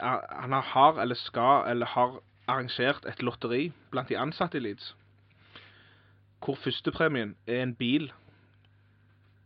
er- 0.00 0.40
Han 0.40 0.52
har 0.52 1.00
eller 1.02 1.14
skal 1.14 1.64
eller 1.70 1.86
har 1.86 2.20
arrangert 2.48 3.04
et 3.08 3.22
lotteri 3.22 3.72
blant 3.90 4.08
de 4.08 4.18
ansatte 4.18 4.56
i 4.58 4.60
Leeds. 4.60 4.94
Hvor 6.44 6.56
førstepremien 6.60 7.36
er 7.46 7.62
en 7.62 7.74
bil. 7.74 8.10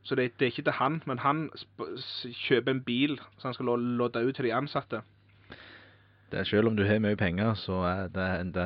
Så 0.02 0.14
det, 0.14 0.32
det 0.40 0.46
er 0.46 0.50
ikke 0.50 0.62
til 0.62 0.72
han, 0.72 1.02
men 1.06 1.18
han 1.18 1.50
kjøper 2.48 2.70
en 2.72 2.82
bil 2.82 3.18
som 3.38 3.48
han 3.48 3.54
skal 3.54 3.66
lo- 3.66 3.76
lodde 3.76 4.22
ut 4.26 4.34
til 4.34 4.44
de 4.48 4.54
ansatte. 4.54 5.02
Det 6.30 6.40
er 6.40 6.44
selv 6.44 6.68
om 6.68 6.76
du 6.76 6.84
har 6.86 6.98
mye 7.00 7.16
penger, 7.16 7.54
så 7.56 7.80
er 7.88 8.08
det, 8.12 8.54
det, 8.54 8.64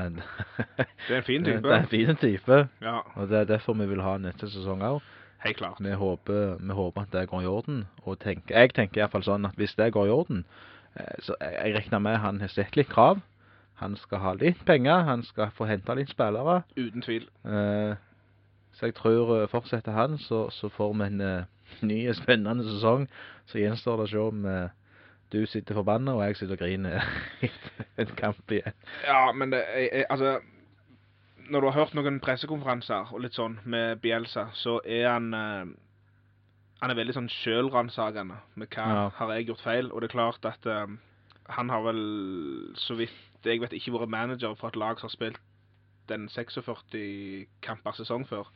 Det 1.09 1.15
er 1.15 1.17
en 1.21 1.27
fin 1.27 1.45
type. 1.47 1.63
det 1.63 1.73
er 1.73 1.83
en 1.85 1.89
fin 1.93 2.17
type. 2.17 2.61
Ja, 2.83 2.99
Og 3.17 3.29
det 3.29 3.39
er 3.39 3.45
derfor 3.45 3.73
vi 3.79 3.87
vil 3.87 4.03
ha 4.03 4.17
neste 4.19 4.49
sesong 4.51 4.83
òg. 4.83 5.01
helt 5.45 5.57
klart. 5.57 5.81
Vi 5.81 5.91
håper, 5.93 6.57
vi 6.61 6.73
håper 6.73 7.03
at 7.03 7.13
det 7.13 7.29
går 7.29 7.43
i 7.43 7.47
orden. 7.47 7.85
Og 8.03 8.19
tenker, 8.21 8.59
jeg 8.59 8.75
tenker 8.75 9.01
i 9.01 9.03
hvert 9.03 9.13
fall 9.13 9.25
sånn 9.27 9.47
at 9.47 9.55
hvis 9.59 9.75
det 9.75 9.93
går 9.93 10.07
i 10.07 10.11
orden, 10.15 10.45
eh, 10.97 11.17
så 11.23 11.35
jeg, 11.41 11.55
jeg 11.65 11.75
regner 11.77 11.99
med 11.99 12.17
han 12.23 12.41
har 12.41 12.49
sett 12.49 12.77
litt 12.77 12.89
krav. 12.89 13.21
Han 13.83 13.97
skal 13.97 14.19
ha 14.23 14.33
litt 14.39 14.61
penger, 14.67 15.03
han 15.09 15.23
skal 15.27 15.51
få 15.57 15.67
hente 15.67 15.95
litt 15.99 16.11
spillere. 16.13 16.61
Uten 16.77 17.03
tvil. 17.03 17.27
Eh, 17.45 17.95
så 18.79 18.87
jeg 18.87 18.95
tror 18.95 19.33
eh, 19.41 19.49
fortsetter 19.51 19.93
han, 19.93 20.19
så, 20.19 20.45
så 20.51 20.69
får 20.71 20.95
vi 20.95 21.09
en 21.11 21.21
eh, 21.21 21.45
ny, 21.91 21.99
spennende 22.15 22.63
sesong. 22.69 23.09
Så 23.51 23.59
gjenstår 23.59 23.99
det 23.99 24.07
å 24.07 24.13
se 24.13 24.23
om 24.23 24.47
eh, 24.47 24.71
du 25.33 25.47
sitter 25.47 25.75
forbanna, 25.79 26.13
og 26.15 26.23
jeg 26.27 26.37
sitter 26.37 26.55
og 26.59 26.63
griner 26.63 27.03
etter 27.47 27.85
en 28.05 28.17
kamp 28.19 28.51
igjen. 28.53 28.75
Ja, 29.07 29.33
men 29.33 29.53
det, 29.55 29.63
jeg, 29.77 29.89
jeg, 29.93 30.07
altså 30.11 30.39
Når 31.51 31.61
du 31.61 31.67
har 31.71 31.79
hørt 31.81 31.95
noen 31.99 32.21
pressekonferanser 32.23 33.11
og 33.13 33.21
litt 33.25 33.35
sånn 33.37 33.59
med 33.65 33.99
Bielsa, 34.05 34.47
så 34.55 34.79
er 34.85 35.09
han 35.11 35.33
eh, 35.35 35.73
Han 36.83 36.91
er 36.93 36.99
veldig 36.99 37.15
sånn 37.17 37.31
sjølransakende 37.33 38.37
med 38.59 38.69
hva 38.75 38.87
Ja. 38.93 39.09
har 39.19 39.33
jeg 39.37 39.49
gjort 39.51 39.65
feil. 39.65 39.91
Og 39.93 40.01
det 40.03 40.11
er 40.11 40.17
klart 40.17 40.45
at 40.49 40.67
eh, 40.67 40.87
han 41.57 41.71
har 41.71 41.83
vel, 41.85 42.03
så 42.79 42.95
vidt 42.99 43.13
jeg 43.45 43.59
vet, 43.61 43.73
ikke 43.75 43.93
vært 43.97 44.09
manager 44.15 44.55
for 44.55 44.69
et 44.71 44.77
lag 44.79 45.01
som 45.01 45.09
har 45.09 45.17
spilt 45.17 45.41
den 46.09 46.29
46 46.31 47.47
kamper 47.63 47.93
sesong 47.97 48.23
før. 48.29 48.47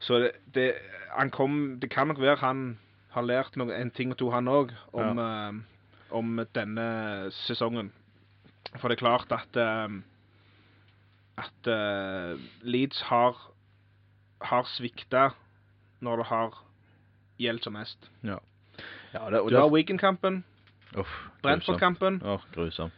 Så 0.00 0.18
det, 0.22 0.30
det, 0.54 0.64
han 1.16 1.30
kom, 1.32 1.78
det 1.80 1.90
kan 1.92 2.08
nok 2.08 2.20
være 2.20 2.36
han 2.40 2.62
har 3.14 3.26
lært 3.26 3.56
noe, 3.56 3.74
en 3.74 3.92
ting 3.94 4.12
og 4.12 4.18
to, 4.20 4.30
han 4.34 4.50
òg, 4.50 4.72
om, 4.92 5.20
eh, 5.22 6.10
om 6.14 6.40
denne 6.54 6.86
sesongen. 7.44 7.92
For 8.80 8.90
det 8.90 8.98
er 8.98 9.04
klart 9.04 9.32
at 9.34 9.58
uh, 9.60 10.00
at 11.38 11.68
uh, 11.70 12.40
Leeds 12.62 13.00
har 13.10 13.38
har 14.44 14.66
svikta 14.68 15.28
når 16.04 16.16
det 16.16 16.26
har 16.26 16.58
gjeldt 17.40 17.64
som 17.64 17.72
mest. 17.78 18.10
Ja, 18.22 18.38
det, 19.30 19.40
og 19.40 19.50
Du 19.50 19.56
har 19.56 19.70
Wigan-kampen, 19.70 20.44
Brentford-kampen 21.42 22.20
Åh, 22.24 22.40
grusomt. 22.54 22.92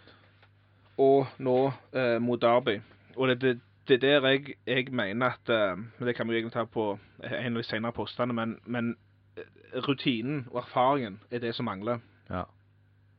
og 0.99 1.27
nå 1.39 1.73
eh, 1.93 2.19
mot 2.21 2.41
Derby. 2.41 2.81
Og 3.17 3.29
det, 3.29 3.41
det, 3.41 3.61
det 3.89 3.95
er 3.95 4.21
der 4.21 4.29
jeg, 4.29 4.57
jeg 4.67 4.89
mener 4.93 5.27
at 5.27 5.49
uh, 5.49 6.07
Det 6.07 6.17
kan 6.17 6.29
vi 6.29 6.33
jo 6.33 6.39
egentlig 6.39 6.53
ta 6.53 6.65
på 6.65 6.99
en 7.23 7.57
av 7.57 7.63
de 7.63 7.63
senere 7.63 7.93
postene, 7.93 8.33
men, 8.33 8.59
men 8.65 8.97
rutinen 9.89 10.47
og 10.51 10.59
erfaringen 10.63 11.21
er 11.31 11.39
det 11.39 11.55
som 11.55 11.65
mangler. 11.65 11.99
Ja. 12.31 12.43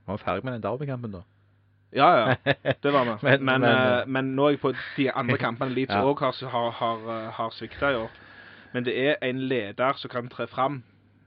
Var 0.07 0.17
ferdig 0.17 0.43
med 0.43 0.53
den 0.53 0.63
derbykampen 0.63 1.11
da? 1.11 1.21
Ja, 1.95 2.07
ja. 2.29 2.35
Det 2.83 2.93
var 2.93 3.03
vi. 3.03 3.11
Men- 3.23 3.45
Men, 3.45 3.61
men, 3.61 3.63
eh, 3.63 3.99
eh, 3.99 4.07
men 4.07 4.25
nå 4.35 4.45
er 4.45 4.49
jeg 4.49 4.59
på 4.59 4.73
de 4.97 5.11
andre 5.11 5.37
kampene 5.45 5.73
Leeds 5.73 5.91
Ja. 5.93 6.01
òg 6.03 6.19
har, 6.19 6.49
har, 6.49 6.71
har, 6.71 6.97
eh, 7.17 7.31
har 7.31 7.49
svikta 7.49 7.91
i 7.91 7.95
år. 7.95 8.09
Men 8.73 8.85
det 8.85 8.97
er 9.09 9.15
en 9.21 9.39
leder 9.39 9.93
som 9.97 10.09
kan 10.09 10.27
tre 10.29 10.47
fram. 10.47 10.83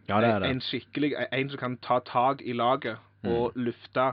Ja, 0.09 0.21
det 0.21 0.29
er 0.29 0.39
det. 0.39 0.51
en 0.51 0.61
skikkelig 0.61 1.15
En 1.33 1.49
som 1.51 1.59
kan 1.59 1.77
ta 1.77 1.99
tak 2.05 2.41
i 2.45 2.53
laget 2.53 2.97
og 3.25 3.53
lufte, 3.55 4.13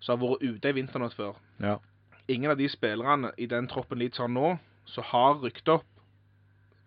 som 0.00 0.18
har 0.20 0.28
vært 0.28 0.42
ute 0.42 0.68
i 0.68 0.72
vinternatt 0.72 1.14
før. 1.14 1.32
Ja. 1.60 1.76
Ingen 2.28 2.50
av 2.50 2.56
de 2.58 2.68
spillerne 2.68 3.30
i 3.38 3.46
den 3.46 3.68
troppen 3.68 3.98
Leeds 3.98 4.18
har 4.18 4.26
nå, 4.28 4.58
som 4.84 5.04
har 5.06 5.34
rykt 5.42 5.68
opp, 5.68 5.84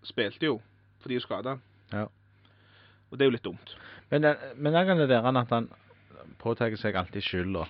spilte 0.04 0.46
jo 0.46 0.62
fordi 1.02 1.14
de 1.14 1.18
er 1.18 1.20
skada. 1.26 1.56
Ja. 1.94 2.06
Og 3.12 3.18
det 3.18 3.26
er 3.26 3.30
jo 3.32 3.36
litt 3.36 3.46
dumt. 3.46 3.76
Men, 4.12 4.28
men 4.58 4.74
jeg 4.78 4.88
kan 4.88 5.04
det 5.08 5.22
han 5.26 5.40
at 5.40 5.52
han 5.52 5.68
påtar 6.42 6.74
seg 6.80 6.96
alltid 7.00 7.24
skylda. 7.26 7.66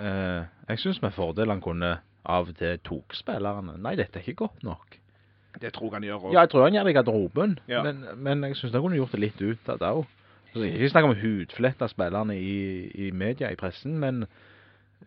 Eh, 0.00 0.42
jeg 0.70 0.80
synes 0.80 1.02
med 1.04 1.14
fordel 1.16 1.52
han 1.52 1.60
kunne 1.64 1.98
av 2.22 2.48
og 2.48 2.56
til 2.58 2.78
tok 2.86 3.14
spillerne. 3.18 3.76
Nei, 3.82 3.94
dette 3.98 4.18
er 4.20 4.24
ikke 4.24 4.46
godt 4.46 4.64
nok. 4.66 4.98
Det 5.60 5.72
tror 5.76 5.90
jeg 5.90 5.98
han 5.98 6.06
gjør 6.08 6.26
òg. 6.28 6.32
Ja, 6.32 6.44
jeg 6.46 6.52
tror 6.52 6.64
han 6.64 6.76
gjør 6.76 6.86
det 6.88 6.92
i 6.92 6.96
garderoben, 6.96 7.56
Ja. 7.68 7.82
men, 7.84 8.04
men 8.24 8.44
jeg 8.48 8.56
synes 8.56 8.72
han 8.72 8.84
kunne 8.84 8.96
gjort 8.96 9.12
det 9.12 9.20
litt 9.20 9.40
ut 9.42 9.68
av 9.68 9.80
det 9.82 9.90
òg. 10.00 10.18
Ikke 10.52 10.88
snakk 10.92 11.08
om 11.08 11.16
hudfletta 11.16 11.88
spillerne 11.88 12.34
i, 12.36 12.56
i 13.06 13.10
media, 13.16 13.48
i 13.52 13.56
pressen, 13.56 13.98
men 14.00 14.24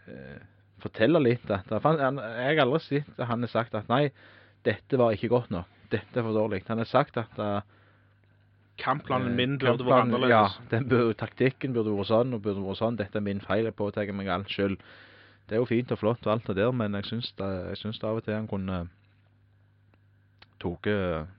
eh, 0.05 0.37
fortelle 0.81 1.21
litt 1.21 1.49
at 1.53 1.69
han, 1.69 1.99
han, 2.01 2.17
Jeg 2.17 2.57
har 2.57 2.63
aldri 2.65 2.81
sett 2.81 3.21
han 3.29 3.45
har 3.45 3.51
sagt 3.53 3.77
at 3.77 3.89
nei, 3.89 4.07
dette 4.65 4.97
var 5.01 5.13
ikke 5.13 5.29
godt 5.33 5.51
nok. 5.53 5.69
Dette 5.93 6.17
er 6.19 6.25
for 6.25 6.33
dårlig. 6.33 6.63
Han 6.69 6.81
har 6.81 6.89
sagt 6.89 7.17
at 7.21 7.41
eh, 7.41 7.61
Kampplanen 8.77 9.35
min 9.35 9.53
Eh, 9.53 9.57
burde 9.63 9.85
vært 9.87 10.03
annerledes. 10.05 10.29
Ja, 10.29 10.67
den 10.71 10.87
burde, 10.89 11.13
taktikken 11.15 11.73
burde 11.73 11.93
vært 11.95 12.09
sånn, 12.11 12.33
og 12.35 12.41
burde 12.43 12.61
vært 12.65 12.77
sånn. 12.81 12.97
Dette 12.97 13.15
er 13.17 13.21
min 13.21 13.39
feil, 13.41 13.63
jeg 13.65 13.75
påtar 13.75 14.11
meg 14.13 14.27
alt 14.27 14.49
selv. 14.51 14.77
Det 15.47 15.55
er 15.55 15.61
jo 15.61 15.65
fint 15.69 15.91
og 15.91 15.99
flott 15.99 16.25
og 16.27 16.31
alt 16.33 16.45
det 16.47 16.55
der, 16.57 16.71
men 16.71 16.93
jeg 16.93 17.05
synes 17.05 17.31
det, 17.37 17.67
jeg 17.69 17.77
synes 17.77 17.99
det 17.99 18.07
av 18.09 18.17
og 18.17 18.23
til 18.25 18.33
han 18.33 18.47
kunne 18.47 18.87
tatt 20.59 20.87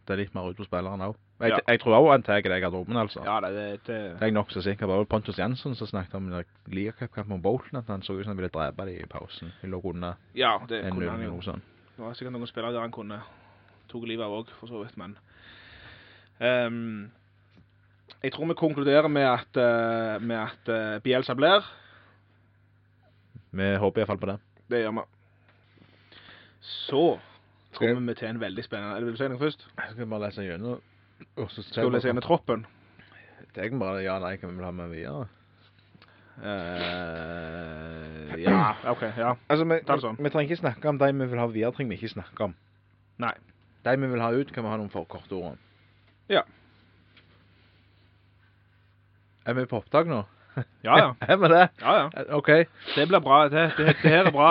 det 0.06 0.18
litt 0.20 0.34
mer 0.36 0.50
ut 0.50 0.56
på 0.56 0.64
spilleren 0.68 1.00
òg. 1.02 1.16
Jeg, 1.40 1.50
Ja. 1.50 1.58
jeg 1.68 1.80
tror 1.80 1.94
også 1.98 2.10
han 2.12 2.22
tar 2.22 2.40
det 2.40 2.46
i 2.56 2.60
garderoben, 2.60 2.96
altså. 2.96 3.22
Ja, 3.24 3.40
det, 3.40 3.50
det, 3.52 3.64
det 3.84 3.86
Det 3.86 4.22
er 4.22 4.26
jeg 4.26 4.32
nok 4.32 4.50
så 4.50 4.62
sikker 4.62 4.86
på. 4.86 5.04
Pontus 5.04 5.36
Jansson 5.38 5.74
som 5.74 5.86
snakket 5.86 6.14
om 6.14 6.30
ligacupkamp 6.68 7.28
mot 7.28 7.42
Bolton, 7.42 7.76
at 7.78 7.86
han 7.88 8.00
så 8.02 8.14
ut 8.14 8.24
som 8.24 8.30
han 8.30 8.36
ville 8.38 8.48
drepe 8.48 8.86
dem 8.86 8.94
i 9.02 9.06
pausen. 9.06 9.52
De 9.60 9.66
lå 9.68 9.80
under 9.84 10.14
Ja, 10.34 10.56
det 10.68 10.84
en 10.84 10.92
kunne 10.94 11.10
han 11.10 11.22
jo. 11.22 11.40
sånt. 11.42 11.62
Det 11.96 12.04
var 12.04 12.14
sikkert 12.14 12.32
noen 12.32 12.46
spillere 12.46 12.72
der 12.72 12.80
han 12.80 12.92
kunne 12.92 13.20
tatt 13.88 14.04
livet 14.08 14.24
av 14.24 14.32
òg, 14.32 14.48
for 14.60 14.66
så 14.68 14.82
vidt, 14.84 14.96
men 14.96 15.16
Ehm, 16.40 17.10
Jeg 18.22 18.32
tror 18.32 18.48
vi 18.50 18.54
konkluderer 18.58 19.08
med 19.08 19.26
at, 19.28 19.58
eh, 19.60 20.22
med 20.22 20.36
at 20.36 20.68
eh, 20.72 20.98
Bielsa 21.02 21.34
blir. 21.34 21.66
Vi 23.56 23.76
håper 23.76 24.00
i 24.00 24.04
hvert 24.04 24.12
fall 24.14 24.22
på 24.22 24.30
det. 24.32 24.38
Det 24.70 24.82
gjør 24.82 24.96
vi. 24.98 25.06
Så 26.66 27.18
kommer 27.76 28.00
vi 28.00 28.14
til 28.18 28.28
en 28.28 28.40
veldig 28.40 28.64
spennende 28.64 28.96
Eller 28.96 29.04
vil 29.04 29.14
du 29.14 29.20
si 29.20 29.28
noe 29.30 29.38
først? 29.38 29.66
Jeg 29.76 29.92
skal 29.92 30.06
bare 30.10 30.26
lese 30.26 30.42
gjennom. 30.42 30.80
og 31.36 31.50
så 31.50 31.62
Skal 31.62 31.84
du 31.84 31.94
lese 31.94 32.08
gjennom 32.08 32.24
troppen? 32.24 32.66
Det 33.54 33.64
er 33.64 33.78
bare 33.78 34.02
ja, 34.04 34.18
nei, 34.20 34.36
hva 34.36 34.48
vi 34.50 34.56
vil 34.56 34.64
ha 34.64 34.70
med 34.74 34.90
videre? 34.92 35.26
Uh, 36.36 38.34
ja, 38.36 38.74
OK. 38.90 39.02
Ja. 39.16 39.34
Altså, 39.48 39.64
vi, 39.64 39.78
Ta 39.86 39.96
det 39.96 40.04
sånn. 40.04 40.18
vi, 40.20 40.32
trenger 40.32 40.50
ikke 40.50 40.60
snakke 40.60 40.90
om 40.90 40.98
de 41.00 41.08
vi 41.08 41.28
vil 41.30 41.40
ha 41.40 41.46
videre, 41.48 41.72
trenger 41.72 41.94
vi 41.94 42.00
ikke 42.02 42.12
snakke 42.12 42.50
om. 42.50 42.56
Nei. 43.22 43.32
De 43.86 43.94
vi 43.96 44.10
vil 44.12 44.20
ha 44.20 44.28
ut, 44.34 44.52
kan 44.52 44.66
vi 44.66 44.72
ha 44.74 44.76
noen 44.76 44.92
forkorte 44.92 45.32
ord 45.38 45.54
om. 45.54 45.62
Ja. 46.28 46.42
Er 49.46 49.54
vi 49.54 49.66
på 49.70 49.78
opptak 49.78 50.08
nå? 50.10 50.24
Ja, 50.84 50.96
ja. 50.98 51.08
er 51.32 51.36
vi 51.36 51.50
det? 51.52 51.62
ja, 51.82 51.94
ja. 52.00 52.06
Eh, 52.16 52.32
OK. 52.36 52.48
Det 52.96 53.08
blir 53.08 53.20
bra. 53.20 53.42
Det, 53.52 53.66
det, 53.76 53.94
det 54.02 54.10
her 54.10 54.30
er 54.30 54.32
bra, 54.32 54.50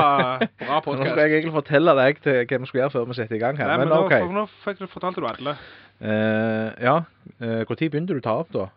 bra 0.62 0.80
Nå 0.86 0.96
skal 1.02 1.24
jeg 1.24 1.40
egentlig 1.40 1.56
fortelle 1.56 1.96
deg 1.98 2.22
til 2.24 2.42
hva 2.44 2.60
vi 2.62 2.70
skal 2.70 2.82
gjøre 2.84 2.94
før 2.94 3.10
vi 3.10 3.18
setter 3.18 3.40
i 3.40 3.42
gang 3.42 3.60
her. 3.60 3.72
Nei, 3.72 3.78
men, 3.82 3.92
men 3.92 4.06
OK. 4.06 4.16
Nå, 4.22 4.32
nå 4.38 4.46
fikk 4.64 4.82
du, 4.84 4.88
fortalte 4.92 5.24
du 5.24 5.30
alle. 5.30 5.58
Uh, 6.00 6.72
ja. 6.84 6.98
Når 7.40 7.80
begynte 7.80 8.14
du 8.14 8.22
å 8.22 8.25
ta 8.25 8.36
opp, 8.44 8.52
da? 8.54 8.68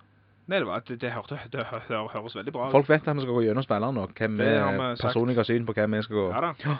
Nei, 0.48 0.62
det, 0.62 0.66
var, 0.66 0.80
det, 0.88 0.96
det, 1.02 1.10
hørte, 1.12 1.36
det 1.52 1.66
hø, 1.68 1.78
hø, 1.90 1.96
høres 2.14 2.36
veldig 2.38 2.52
bra 2.54 2.68
ut. 2.68 2.72
Folk 2.72 2.88
vet 2.88 3.04
at 3.04 3.18
vi 3.18 3.26
skal 3.26 3.36
gå 3.36 3.42
gjennom 3.44 3.66
spilleren 3.66 3.98
nå. 4.00 4.06
Hvem 4.16 4.38
Det 4.40 4.54
har 5.42 5.50
syn 5.50 5.66
på 5.68 5.74
hvem 5.76 5.98
vi 5.98 6.06
skal 6.06 6.22
gå. 6.22 6.28
Ja 6.32 6.40
da. 6.46 6.76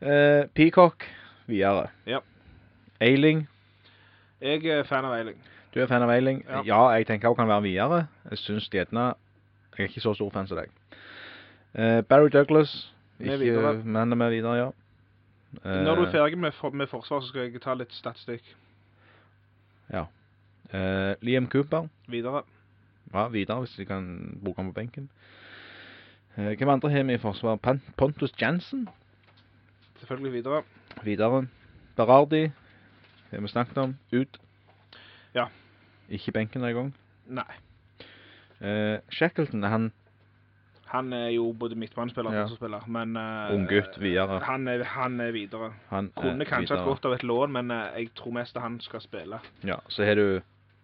Eh, 0.00 0.42
Peacock 0.56 1.06
videre. 1.48 1.88
Ja. 2.06 2.20
Eiling. 3.00 3.46
Jeg 4.40 4.64
er 4.68 4.84
fan 4.88 5.08
av 5.08 5.16
Eiling. 5.16 5.40
Du 5.74 5.80
er 5.80 5.86
fan 5.86 6.02
av 6.02 6.10
Eiling? 6.10 6.44
Ja. 6.48 6.62
Ja, 6.66 6.80
jeg 6.96 7.06
tenker 7.06 7.28
hun 7.28 7.36
kan 7.36 7.48
være 7.48 7.62
videre. 7.62 8.06
Jeg 8.30 8.38
synes 8.38 8.68
gjerne 8.68 9.14
Jeg 9.78 9.84
er 9.84 9.88
ikke 9.88 10.00
så 10.00 10.14
stor 10.14 10.30
fan 10.30 10.46
som 10.46 10.58
deg. 10.58 10.70
Uh, 11.74 12.02
Barry 12.02 12.28
Douglas. 12.32 12.94
Vi 13.18 13.24
Ikke 13.24 13.38
videre. 13.38 13.74
Men 13.84 14.18
vi 14.18 14.24
er 14.24 14.30
videre, 14.30 14.54
ja. 14.56 14.70
Uh, 15.64 15.84
Når 15.84 15.94
du 15.94 16.02
er 16.02 16.10
ferdig 16.10 16.38
med, 16.38 16.52
for, 16.52 16.70
med 16.70 16.86
forsvar, 16.86 17.20
så 17.20 17.28
skal 17.28 17.40
jeg 17.40 17.62
ta 17.62 17.74
litt 17.74 17.92
statistikk 17.94 18.56
eh, 20.72 21.14
Liam 21.20 21.46
Cooper. 21.46 21.88
videre. 22.06 22.42
Ja, 23.14 23.28
videre 23.28 23.58
hvis 23.58 23.74
de 23.76 23.84
kan 23.84 24.38
bruke 24.44 24.56
ham 24.56 24.72
på 24.72 24.72
benken. 24.72 25.10
Eh, 26.36 26.56
hvem 26.56 26.68
andre 26.68 26.90
har 26.90 27.02
vi 27.02 27.12
i 27.12 27.18
forsvar? 27.18 27.56
Pan 27.56 27.82
Pontus 27.96 28.32
Jansen. 28.40 28.88
Selvfølgelig 29.98 30.32
videre. 30.32 30.62
Videre. 31.04 31.46
Berardi. 31.96 32.50
Har 33.30 33.40
vi 33.40 33.48
snakket 33.48 33.78
om. 33.78 33.96
Ut. 34.12 34.40
Ja. 35.34 35.44
Ikke 36.10 36.32
benken 36.34 36.64
en 36.64 36.74
gang. 36.74 36.94
Nei. 37.30 37.46
Eh, 38.60 38.98
Shackleton, 39.10 39.62
han 39.62 39.92
Han 40.90 41.12
er 41.12 41.28
jo 41.30 41.52
både 41.52 41.76
midtbanespiller 41.78 42.30
og 42.30 42.34
Ja. 42.34 42.42
forsvarsspiller, 42.48 42.86
men 42.90 43.16
eh, 43.16 43.54
Ung 43.54 43.68
gutt 43.68 44.00
videre. 44.02 44.40
Han 44.42 44.66
er, 44.68 44.82
han 44.84 45.20
er 45.20 45.30
videre. 45.30 45.72
Han 45.90 46.10
Kunne 46.16 46.42
er 46.42 46.48
kanskje 46.50 46.76
hatt 46.76 46.84
godt 46.84 47.04
av 47.06 47.12
et 47.14 47.22
lån, 47.22 47.52
men 47.52 47.70
uh, 47.70 47.92
jeg 47.96 48.10
tror 48.18 48.32
mest 48.32 48.56
at 48.56 48.62
han 48.62 48.80
skal 48.80 49.00
spille. 49.00 49.38
Ja, 49.62 49.76
så 49.88 50.04
har 50.04 50.14
du 50.18 50.40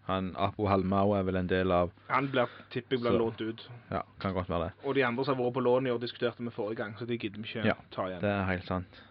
han 0.07 0.29
Apo 0.39 0.69
Halmau 0.71 1.11
er 1.19 1.25
vel 1.27 1.37
en 1.37 1.49
del 1.49 1.73
av 1.73 1.91
Han 2.09 2.29
blir, 2.31 2.47
tipper 2.71 2.95
jeg 2.97 3.01
blir 3.03 3.11
Så. 3.11 3.19
lånt 3.19 3.41
ut. 3.41 3.69
Ja, 3.91 4.03
kan 4.21 4.33
godt 4.33 4.49
være 4.49 4.69
det. 4.69 4.73
Og 4.85 4.95
de 4.95 5.03
andre 5.05 5.25
som 5.25 5.37
har 5.37 5.45
vært 5.49 5.55
på 5.55 5.65
lån 5.67 5.87
i 5.87 5.91
år, 5.91 5.99
diskuterte 5.99 6.39
vi 6.45 6.51
forrige 6.55 6.77
gang, 6.77 6.95
så 6.99 7.05
de 7.05 7.19
gidder 7.19 7.43
vi 7.43 7.49
ikke 7.49 7.67
Ja, 7.67 7.75
ta 7.91 8.07
igjen. 8.07 8.21
Ja, 8.23 8.27
Det 8.29 8.31
er 8.31 8.45
helt 8.45 8.65
sant. 8.65 9.03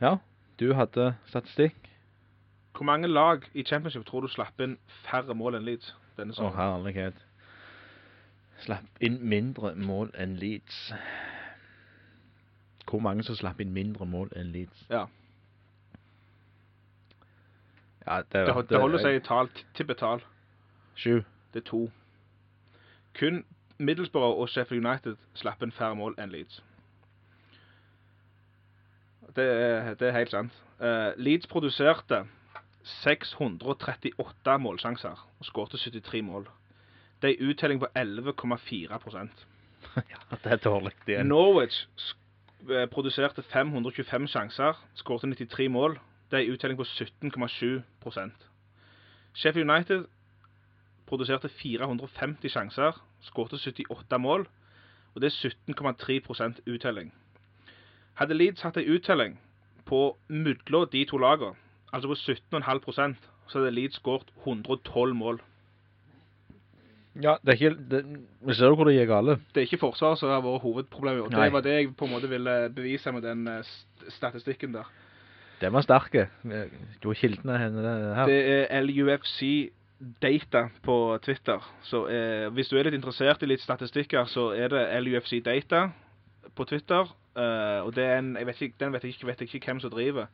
Ja, 0.00 0.16
du 0.58 0.72
hadde 0.72 1.14
statistikk. 1.26 1.89
Hvor 2.76 2.84
mange 2.84 3.08
lag 3.08 3.42
i 3.54 3.62
Championship 3.64 4.06
tror 4.06 4.20
du 4.20 4.28
slapp 4.28 4.60
inn 4.60 4.78
færre 5.04 5.34
mål 5.34 5.54
enn 5.58 5.64
Leeds 5.66 5.90
denne 6.16 6.32
Å, 6.32 6.36
sesongen? 6.38 6.56
herlighet. 6.56 7.24
Slapp 8.64 9.00
inn 9.00 9.18
mindre 9.28 9.74
mål 9.76 10.10
enn 10.14 10.36
Leeds. 10.36 10.92
Hvor 12.90 13.00
mange 13.00 13.22
som 13.22 13.34
slapp 13.38 13.60
inn 13.60 13.72
mindre 13.72 14.06
mål 14.06 14.32
enn 14.36 14.52
Leeds? 14.54 14.86
Ja. 14.90 15.06
Ja, 18.06 18.22
det, 18.22 18.46
Det, 18.46 18.68
det 18.70 18.80
holder 18.80 18.98
seg 18.98 19.16
i 19.18 19.20
tall, 19.24 19.50
tippet 19.74 20.00
tall. 20.00 20.22
Sju. 20.96 21.20
Det 21.54 21.60
er 21.62 21.68
to. 21.68 21.90
Kun 23.18 23.44
Middlesbrough 23.78 24.38
og 24.40 24.48
Sheffield 24.48 24.86
United 24.86 25.16
slapp 25.34 25.62
inn 25.62 25.72
færre 25.72 25.94
mål 25.96 26.14
enn 26.18 26.32
Leeds. 26.32 26.62
Det 29.36 29.44
er, 29.46 29.94
det 29.94 30.08
er 30.08 30.16
helt 30.16 30.30
sant. 30.32 30.52
Uh, 30.80 31.12
Leeds 31.16 31.46
produserte 31.46 32.24
638 32.82 34.58
målsjanser 34.58 35.26
og 35.38 35.46
skårte 35.46 35.78
73 35.78 36.22
mål. 36.24 36.48
Det 37.22 37.30
er 37.30 37.34
en 37.34 37.50
uttelling 37.50 37.80
på 37.80 37.88
11,4 37.98 39.28
ja, 40.12 40.36
det 40.44 40.52
er 40.52 40.56
dårlig 40.56 40.92
igjen. 41.06 41.26
Norwich 41.26 41.86
eh, 42.70 42.86
produserte 42.92 43.42
525 43.42 44.28
sjanser, 44.28 44.78
skårte 44.94 45.26
93 45.26 45.68
mål. 45.70 45.98
Det 46.30 46.38
er 46.38 46.44
en 46.44 46.52
uttelling 46.52 46.78
på 46.78 46.84
17,7% 46.84 48.30
Sheffield 49.34 49.70
United 49.70 50.04
produserte 51.10 51.48
450 51.48 52.52
sjanser, 52.54 52.98
skårte 53.26 53.58
78 53.58 54.18
mål, 54.18 54.46
og 55.14 55.22
det 55.22 55.32
er 55.32 55.50
17,3 55.50 56.60
uttelling. 56.70 57.10
Hadde 58.14 58.36
Leeds 58.36 58.62
hatt 58.62 58.78
en 58.78 58.90
uttelling 58.94 59.38
på 59.86 60.16
mellom 60.28 60.86
de 60.92 61.04
to 61.04 61.18
lagene, 61.18 61.56
altså 61.92 62.08
på 62.08 62.14
17,5% 62.14 63.14
så 63.50 63.58
hadde 63.58 63.70
Leeds 63.74 63.96
skåret 63.98 64.28
112 64.46 65.14
mål. 65.18 65.40
Ja, 67.20 67.34
det 67.42 67.48
er 67.48 67.58
ikke 67.58 67.76
det, 67.90 68.00
Vi 68.46 68.54
ser 68.54 68.70
jo 68.70 68.76
hvor 68.78 68.86
det 68.86 68.94
gikk 68.94 69.08
gale. 69.10 69.34
Det 69.50 69.60
er 69.64 69.66
ikke 69.66 69.80
forsvaret 69.82 70.18
som 70.20 70.30
har 70.30 70.44
vært 70.44 70.62
hovedproblemet. 70.62 71.24
og 71.26 71.32
Nei. 71.34 71.44
Det 71.48 71.52
var 71.56 71.64
det 71.66 71.72
jeg 71.74 71.88
på 71.98 72.06
en 72.06 72.12
måte 72.14 72.28
ville 72.30 72.54
bevise 72.74 73.12
med 73.12 73.22
den 73.26 73.46
eh, 73.50 73.64
st- 73.66 74.10
statistikken 74.14 74.72
der. 74.76 74.86
Den 75.60 75.72
var 75.74 75.82
sterke. 75.84 76.28
Jo, 77.04 77.12
kildene 77.12 77.58
henne 77.58 77.82
her. 78.14 78.26
Det 78.30 78.38
er 78.70 78.80
LUFC 78.86 79.40
Data 80.22 80.68
på 80.86 81.18
Twitter. 81.22 81.58
Så 81.82 82.06
eh, 82.08 82.46
hvis 82.54 82.70
du 82.70 82.78
er 82.78 82.86
litt 82.86 82.94
interessert 82.96 83.42
i 83.42 83.50
litt 83.50 83.60
statistikker, 83.60 84.24
så 84.30 84.52
er 84.56 84.70
det 84.72 84.86
LUFC 85.02 85.42
Data 85.44 85.88
på 86.56 86.64
Twitter. 86.70 87.10
Eh, 87.36 87.80
og 87.84 87.90
det 87.98 88.06
er 88.06 88.18
en, 88.22 88.36
jeg 88.38 88.46
vet 88.46 88.62
ikke, 88.62 88.78
den 88.80 88.92
vet 88.94 89.04
jeg 89.04 89.16
ikke, 89.18 89.26
vet 89.26 89.40
jeg 89.44 89.50
ikke 89.54 89.66
hvem 89.72 89.82
som 89.82 89.90
driver. 89.92 90.30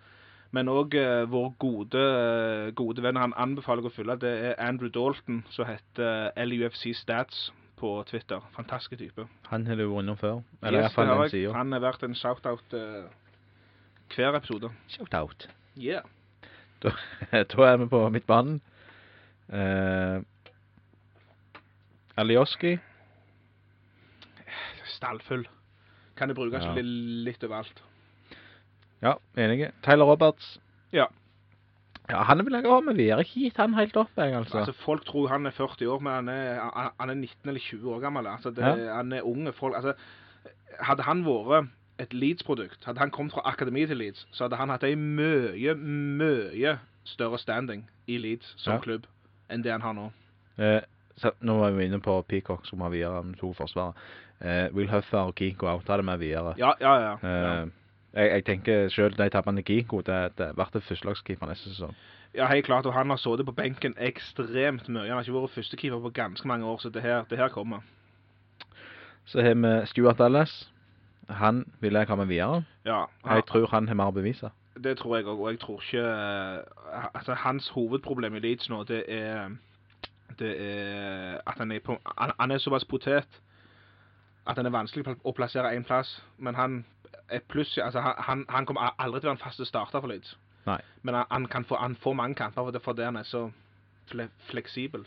Men 0.54 0.68
òg 0.70 0.94
eh, 0.94 1.24
vår 1.30 1.52
gode, 1.58 2.00
eh, 2.00 2.70
gode 2.78 3.02
venn 3.02 3.18
han 3.18 3.34
anbefaler 3.36 3.86
å 3.88 3.92
følge, 3.92 4.18
det 4.22 4.32
er 4.50 4.60
Andrew 4.62 4.90
Dalton, 4.92 5.42
som 5.50 5.66
heter 5.68 6.30
eh, 6.36 6.44
LUFC 6.46 6.92
Stats 6.94 7.48
på 7.76 7.90
Twitter. 8.08 8.40
Fantastisk 8.56 8.98
type. 9.00 9.26
Han 9.50 9.66
har 9.66 9.76
du 9.76 9.84
vært 9.90 10.04
innom 10.06 10.16
før. 10.20 10.38
Eller 10.62 10.80
Yes, 10.80 10.92
iallfall 10.92 11.10
har 11.12 11.22
den 11.24 11.32
sida. 11.34 11.52
Han 11.56 11.72
er 11.76 11.82
verdt 11.84 12.06
en 12.06 12.14
shout-out 12.16 12.76
uh, 12.78 13.10
hver 14.14 14.38
episode. 14.38 14.70
Shout-out. 14.94 15.48
Yeah. 15.76 16.06
Da, 16.80 16.94
da 17.52 17.66
er 17.68 17.76
vi 17.82 17.90
på 17.92 18.00
midtbanen. 18.14 18.62
Uh, 19.52 20.22
Alioski. 22.16 22.78
Stallfull. 24.96 25.44
Kan 26.16 26.28
det 26.32 26.38
brukes 26.38 26.64
Ja. 26.64 26.72
litt 26.80 27.44
overalt. 27.44 27.82
Ja, 29.02 29.14
enige. 29.36 29.72
Tyler 29.84 30.04
Roberts. 30.08 30.58
Ja. 30.92 31.06
Ja, 32.08 32.22
Han 32.22 32.38
vil 32.46 32.52
jeg 32.54 32.62
ha 32.70 32.80
med 32.80 32.94
videre. 32.96 33.20
Ikke 33.24 33.40
gitt 33.40 33.56
han 33.56 33.74
helt 33.74 33.96
opp, 33.96 34.10
jeg, 34.16 34.32
altså. 34.34 34.58
Altså, 34.58 34.72
Folk 34.72 35.04
tror 35.04 35.26
han 35.28 35.46
er 35.46 35.50
40 35.50 35.88
år, 35.90 35.98
men 36.00 36.12
han 36.12 36.28
er, 36.28 36.60
han- 36.74 36.92
han 37.00 37.10
er 37.10 37.14
19 37.14 37.48
eller 37.48 37.60
20 37.60 37.90
år 37.94 38.00
gammel. 38.00 38.26
Altså, 38.26 38.50
det, 38.50 38.64
Han 38.64 39.12
er 39.12 39.22
unge 39.26 39.52
folk. 39.52 39.74
Altså, 39.74 39.92
hadde 40.80 41.02
han 41.02 41.24
vært 41.24 41.68
et 41.98 42.12
Leeds-produkt, 42.14 42.84
hadde 42.84 42.98
han 42.98 43.10
kommet 43.10 43.32
fra 43.32 43.42
akademi 43.44 43.86
til 43.86 43.96
Leeds, 43.96 44.26
så 44.32 44.44
hadde 44.44 44.56
han 44.56 44.68
hatt 44.68 44.84
en 44.84 45.16
mye, 45.16 45.74
mye 45.74 46.78
større 47.04 47.38
standing 47.38 47.86
i 48.06 48.18
Leeds 48.18 48.54
som 48.56 48.74
Ja. 48.74 48.78
klubb 48.80 49.06
enn 49.50 49.62
det 49.62 49.72
han 49.72 49.80
har 49.80 49.92
nå. 49.94 50.10
Eh, 50.58 50.80
så, 51.16 51.30
nå 51.40 51.58
var 51.58 51.70
vi 51.72 51.84
inne 51.86 52.00
på 52.00 52.22
Peacock, 52.28 52.66
som 52.66 52.80
har 52.80 52.90
videre 52.90 53.22
med 53.24 53.38
to 53.38 53.52
forsvarere. 53.54 53.94
Eh, 54.40 54.68
Will 54.74 54.88
Huffer 54.88 55.18
og 55.18 55.34
Kiko 55.34 55.66
outa 55.66 55.96
det 55.96 56.04
med 56.04 56.18
videre. 56.18 56.54
Ja, 56.58 56.72
ja, 56.80 56.94
ja. 57.00 57.16
ja. 57.22 57.66
Jeg, 58.16 58.30
jeg 58.32 58.44
tenker 58.44 58.88
selv 58.88 59.16
de 59.18 59.28
tappene 59.30 59.62
Kiko, 59.62 60.00
det, 60.00 60.38
det 60.38 60.54
blir 60.56 60.80
førstelagskeeper 60.80 61.50
neste 61.50 61.68
sesong. 61.74 61.92
ja 62.34 62.46
helt 62.48 62.64
klart. 62.66 62.86
Og 62.86 62.94
han 62.94 63.10
har 63.10 63.16
sittet 63.20 63.46
på 63.46 63.52
benken 63.52 63.94
ekstremt 63.98 64.88
mye. 64.88 65.08
Han 65.08 65.18
har 65.18 65.26
ikke 65.26 65.36
vært 65.36 65.50
førstekeeper 65.56 66.00
på 66.00 66.10
ganske 66.16 66.48
mange 66.48 66.66
år, 66.66 66.78
så 66.78 66.88
det 66.88 67.02
her, 67.02 67.24
det 67.30 67.38
her 67.38 67.48
kommer. 67.48 67.80
Så 69.24 69.42
har 69.42 69.54
vi 69.54 69.86
Stuart 69.86 70.18
Dallas. 70.18 70.72
Han 71.28 71.64
vil 71.80 71.92
jeg 71.92 72.06
ha 72.08 72.14
med 72.14 72.26
videre. 72.26 72.64
Ja, 72.84 73.04
han, 73.24 73.36
Jeg 73.36 73.44
tror 73.46 73.66
han 73.70 73.88
har 73.88 73.94
mer 73.94 74.12
å 74.12 74.14
bevise. 74.14 74.50
Det 74.84 74.98
tror 74.98 75.16
jeg 75.16 75.26
òg, 75.26 75.40
og 75.40 75.50
jeg 75.50 75.58
tror 75.60 75.80
ikke 75.82 76.02
eh, 76.04 77.06
Altså, 77.14 77.34
hans 77.34 77.68
hovedproblem 77.68 78.34
i 78.36 78.38
Leeds 78.44 78.68
nå, 78.68 78.82
det 78.84 79.04
er 79.08 79.48
Det 80.38 80.52
er 80.60 81.40
at 81.46 81.58
han 81.58 81.72
er 81.72 81.80
på 81.80 81.96
Han, 82.18 82.32
han 82.40 82.50
er 82.50 82.58
såpass 82.58 82.84
potet 82.84 83.40
at 84.46 84.56
han 84.56 84.66
er 84.66 84.70
vanskelig 84.70 85.16
å 85.24 85.32
plassere 85.34 85.72
én 85.74 85.82
plass. 85.82 86.22
Men 86.38 86.54
han 86.54 86.84
er 87.28 87.44
pluss 87.48 87.78
Altså, 87.78 88.00
han, 88.00 88.44
han, 88.48 88.66
kommer 88.66 88.94
aldri 88.98 89.20
til 89.20 89.28
å 89.28 89.32
være 89.32 89.38
en 89.38 89.44
faste 89.44 89.66
starter 89.68 90.02
for 90.02 90.10
Leeds. 90.10 90.36
Nei. 90.66 90.80
Men 91.02 91.20
han, 91.20 91.26
han 91.30 91.46
kan 91.50 91.64
få 91.64 91.78
han 91.80 91.96
får 92.02 92.14
mange 92.18 92.34
kamper 92.38 92.62
for 92.62 92.74
det, 92.74 92.82
for 92.82 93.02
han 93.04 93.16
er 93.16 93.26
så 93.28 93.48
fle, 94.10 94.28
fleksibel. 94.50 95.06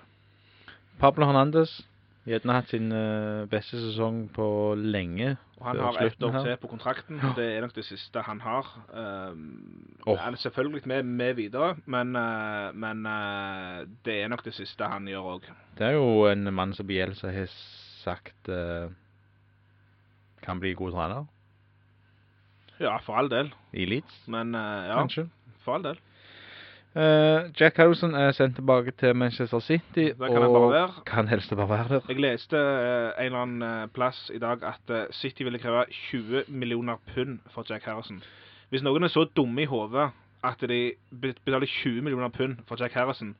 Pablo 1.00 1.26
Hernandez. 1.30 1.80
Gjerne 2.28 2.54
hatt 2.54 2.70
sin 2.70 2.92
uh, 2.92 3.48
beste 3.50 3.80
sesong 3.80 4.26
på 4.36 4.46
lenge. 4.78 5.32
Og 5.58 5.66
han 5.66 5.80
har 5.82 5.98
ett 6.04 6.24
år 6.24 6.36
til 6.44 6.58
på 6.62 6.70
kontrakten. 6.70 7.22
Det 7.36 7.46
er 7.56 7.64
nok 7.64 7.74
det 7.76 7.86
siste 7.88 8.22
han 8.22 8.42
har. 8.44 8.68
Um, 8.92 9.96
oh. 10.06 10.20
Han 10.20 10.36
er 10.36 10.42
selvfølgelig 10.44 10.84
med, 10.86 11.04
med 11.04 11.34
videre, 11.40 11.76
men, 11.86 12.14
uh, 12.16 12.70
men 12.76 13.08
uh, 13.08 13.88
det 14.06 14.20
er 14.22 14.30
nok 14.30 14.44
det 14.46 14.54
siste 14.60 14.92
han 14.92 15.08
gjør 15.08 15.32
òg. 15.38 15.50
Det 15.80 15.88
er 15.88 15.98
jo 15.98 16.28
en 16.30 16.54
mann 16.54 16.76
som 16.76 16.88
Bielsa 16.88 17.32
har 17.34 17.50
sagt 18.04 18.52
kan 20.44 20.60
bli 20.60 20.72
god 20.74 20.96
trener 20.96 21.26
Ja, 22.80 22.98
for 22.98 23.14
all 23.20 23.30
del. 23.30 23.54
i 23.74 23.86
Leeds, 23.86 24.22
Men 24.28 24.56
uh, 24.56 24.62
ja, 24.62 24.96
kanskje. 25.00 25.30
for 25.66 25.74
all 25.76 25.84
del. 25.84 25.98
Eh, 26.96 27.52
Jack 27.60 27.78
Harrison 27.78 28.16
er 28.16 28.32
sendt 28.34 28.56
tilbake 28.58 28.92
til 28.98 29.16
Manchester 29.16 29.60
City, 29.60 30.10
Der 30.18 30.28
kan 30.28 30.42
han 30.42 30.52
bare 30.54 30.72
være. 30.72 30.92
kan 31.06 31.28
helst 31.28 31.56
bare 31.56 31.70
være 31.70 31.88
der. 31.90 32.00
Jeg 32.10 32.20
leste 32.20 32.56
uh, 32.58 33.20
en 33.20 33.26
eller 33.26 33.42
annen 33.42 33.62
uh, 33.84 33.88
plass 33.94 34.32
i 34.34 34.40
dag 34.40 34.64
at 34.64 34.90
uh, 34.90 34.96
City 35.12 35.44
ville 35.44 35.60
kreve 35.60 35.86
20 35.92 36.44
millioner 36.48 36.96
pund 37.14 37.40
for 37.54 37.66
Jack 37.70 37.84
Harrison. 37.86 38.24
Hvis 38.70 38.82
noen 38.84 39.04
er 39.04 39.08
så 39.08 39.24
dumme 39.36 39.62
i 39.62 39.66
hodet 39.66 40.10
at 40.44 40.62
de 40.70 40.94
bet- 41.12 41.38
betaler 41.46 41.68
20 41.68 42.02
millioner 42.02 42.30
pund 42.30 42.58
for 42.68 42.76
Jack 42.80 42.94
Harrison, 42.94 43.36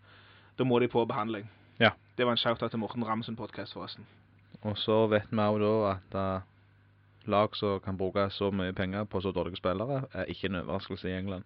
da 0.60 0.64
må 0.64 0.80
de 0.80 0.88
på 0.88 1.06
behandling. 1.06 1.50
Ja. 1.80 1.90
Det 2.18 2.26
var 2.26 2.32
en 2.32 2.38
shout-out 2.38 2.70
til 2.72 2.80
Morten 2.80 3.08
Ramsen 3.08 3.36
podcast, 3.36 3.74
forresten. 3.74 4.06
Og 4.62 4.78
så 4.78 5.08
vet 5.08 5.24
vi 5.32 5.38
også 5.40 5.98
da 6.14 6.26
at 6.36 6.36
eh, 6.36 6.42
lag 7.26 7.56
som 7.56 7.80
kan 7.80 7.98
bruke 7.98 8.30
så 8.30 8.52
mye 8.52 8.74
penger 8.74 9.04
på 9.04 9.22
så 9.22 9.32
dårlige 9.32 9.60
spillere, 9.60 10.04
er 10.14 10.24
ikke 10.24 10.48
en 10.48 10.56
overraskelse 10.56 11.10
i 11.10 11.18
England. 11.18 11.44